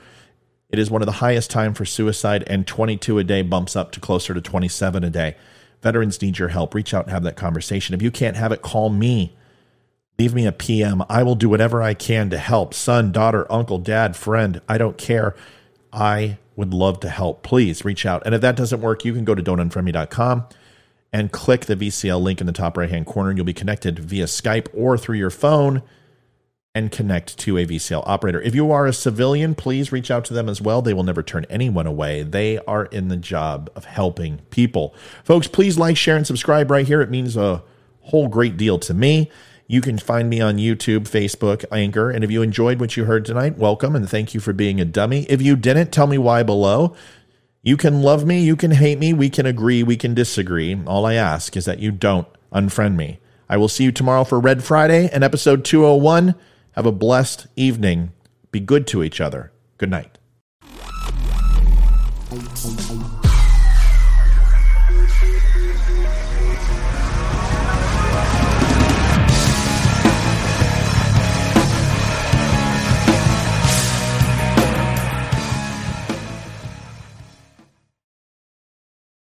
It 0.69 0.79
is 0.79 0.91
one 0.91 1.03
of 1.03 1.07
the 1.07 1.13
highest 1.13 1.51
time 1.51 1.75
for 1.75 1.85
suicide, 1.85 2.45
and 2.47 2.67
22 2.67 3.19
a 3.19 3.25
day 3.25 3.43
bumps 3.43 3.75
up 3.75 3.91
to 3.93 4.01
closer 4.01 4.35
to 4.35 4.41
27 4.41 5.03
a 5.03 5.11
day. 5.11 5.37
Veterans 5.83 6.21
need 6.21 6.39
your 6.39 6.49
help. 6.49 6.75
Reach 6.75 6.93
out 6.93 7.05
and 7.05 7.13
have 7.13 7.23
that 7.25 7.37
conversation. 7.37 7.95
If 7.95 8.03
you 8.03 8.11
can't 8.11 8.37
have 8.37 8.53
it, 8.53 8.63
call 8.63 8.91
me. 8.91 9.35
Leave 10.21 10.35
me 10.35 10.45
a 10.45 10.53
PM. 10.53 11.03
I 11.09 11.23
will 11.23 11.35
do 11.35 11.49
whatever 11.49 11.83
I 11.83 11.95
can 11.95 12.29
to 12.29 12.37
help. 12.37 12.75
Son, 12.75 13.11
daughter, 13.11 13.51
uncle, 13.51 13.79
dad, 13.79 14.15
friend. 14.15 14.61
I 14.69 14.77
don't 14.77 14.99
care. 14.99 15.35
I 15.95 16.37
would 16.57 16.75
love 16.75 17.01
to 17.01 17.09
help. 17.09 17.43
Please 17.43 17.87
reach 17.87 18.05
out. 18.05 18.25
And 18.27 18.35
if 18.35 18.43
that 18.43 18.55
doesn't 18.55 18.83
work, 18.83 19.03
you 19.07 19.15
can 19.15 19.25
go 19.25 19.35
to 19.35 19.43
don'tunfriendme.com 19.43 20.45
and 21.11 21.33
click 21.33 21.65
the 21.65 21.75
VCL 21.75 22.21
link 22.21 22.43
in 22.43 22.47
the 22.47 22.53
top 22.53 22.77
right 22.77 22.91
hand 22.91 23.07
corner, 23.07 23.33
you'll 23.33 23.47
be 23.47 23.55
connected 23.55 23.99
via 23.99 24.27
Skype 24.27 24.69
or 24.75 24.99
through 24.99 25.17
your 25.17 25.31
phone 25.31 25.83
and 26.75 26.93
connect 26.93 27.39
to 27.39 27.57
a 27.57 27.65
VCL 27.65 28.03
operator. 28.05 28.43
If 28.43 28.55
you 28.55 28.71
are 28.71 28.87
a 28.87 28.93
civilian, 28.93 29.55
please 29.55 29.91
reach 29.91 30.11
out 30.11 30.27
to 30.27 30.35
them 30.35 30.51
as 30.51 30.61
well. 30.61 30.83
They 30.83 30.93
will 30.93 31.03
never 31.03 31.23
turn 31.23 31.47
anyone 31.49 31.87
away. 31.87 32.25
They 32.25 32.59
are 32.67 32.85
in 32.85 33.09
the 33.09 33.17
job 33.17 33.71
of 33.75 33.87
helping 33.87 34.41
people. 34.51 34.95
Folks, 35.25 35.47
please 35.47 35.79
like, 35.79 35.97
share, 35.97 36.19
and 36.19 36.27
subscribe 36.27 36.71
right 36.71 36.87
here. 36.87 37.01
It 37.01 37.09
means 37.09 37.39
a 37.39 37.63
whole 38.03 38.29
great 38.29 38.59
deal 38.59 38.79
to 38.81 38.93
me. 38.93 39.31
You 39.71 39.81
can 39.81 39.99
find 39.99 40.29
me 40.29 40.41
on 40.41 40.57
YouTube, 40.57 41.09
Facebook, 41.09 41.65
Anchor. 41.71 42.11
And 42.11 42.25
if 42.25 42.31
you 42.33 42.43
enjoyed 42.43 42.81
what 42.81 42.97
you 42.97 43.05
heard 43.05 43.25
tonight, 43.25 43.57
welcome 43.57 43.95
and 43.95 44.11
thank 44.11 44.35
you 44.35 44.41
for 44.41 44.53
being 44.53 44.81
a 44.81 44.85
dummy. 44.85 45.27
If 45.29 45.41
you 45.41 45.55
didn't, 45.55 45.93
tell 45.93 46.09
me 46.09 46.19
why 46.19 46.43
below. 46.43 46.97
You 47.63 47.77
can 47.77 48.03
love 48.03 48.27
me, 48.27 48.41
you 48.41 48.57
can 48.57 48.73
hate 48.73 48.99
me, 48.99 49.13
we 49.13 49.31
can 49.31 49.47
agree, 49.47 49.85
we 49.85 49.97
can 49.97 50.13
disagree. 50.13 50.77
All 50.89 51.07
I 51.07 51.15
ask 51.15 51.57
is 51.57 51.67
that 51.67 51.79
you 51.79 51.93
don't 51.93 52.27
unfriend 52.53 52.97
me. 52.97 53.21
I 53.49 53.59
will 53.59 53.69
see 53.69 53.85
you 53.85 53.93
tomorrow 53.93 54.25
for 54.25 54.41
Red 54.41 54.65
Friday 54.65 55.09
and 55.13 55.23
episode 55.23 55.65
201. 55.65 56.35
Have 56.73 56.87
a 56.87 56.91
blessed 56.91 57.47
evening. 57.55 58.11
Be 58.51 58.59
good 58.59 58.89
to 58.89 59.05
each 59.05 59.21
other. 59.21 59.53
Good 59.79 59.91
night. 59.91 60.19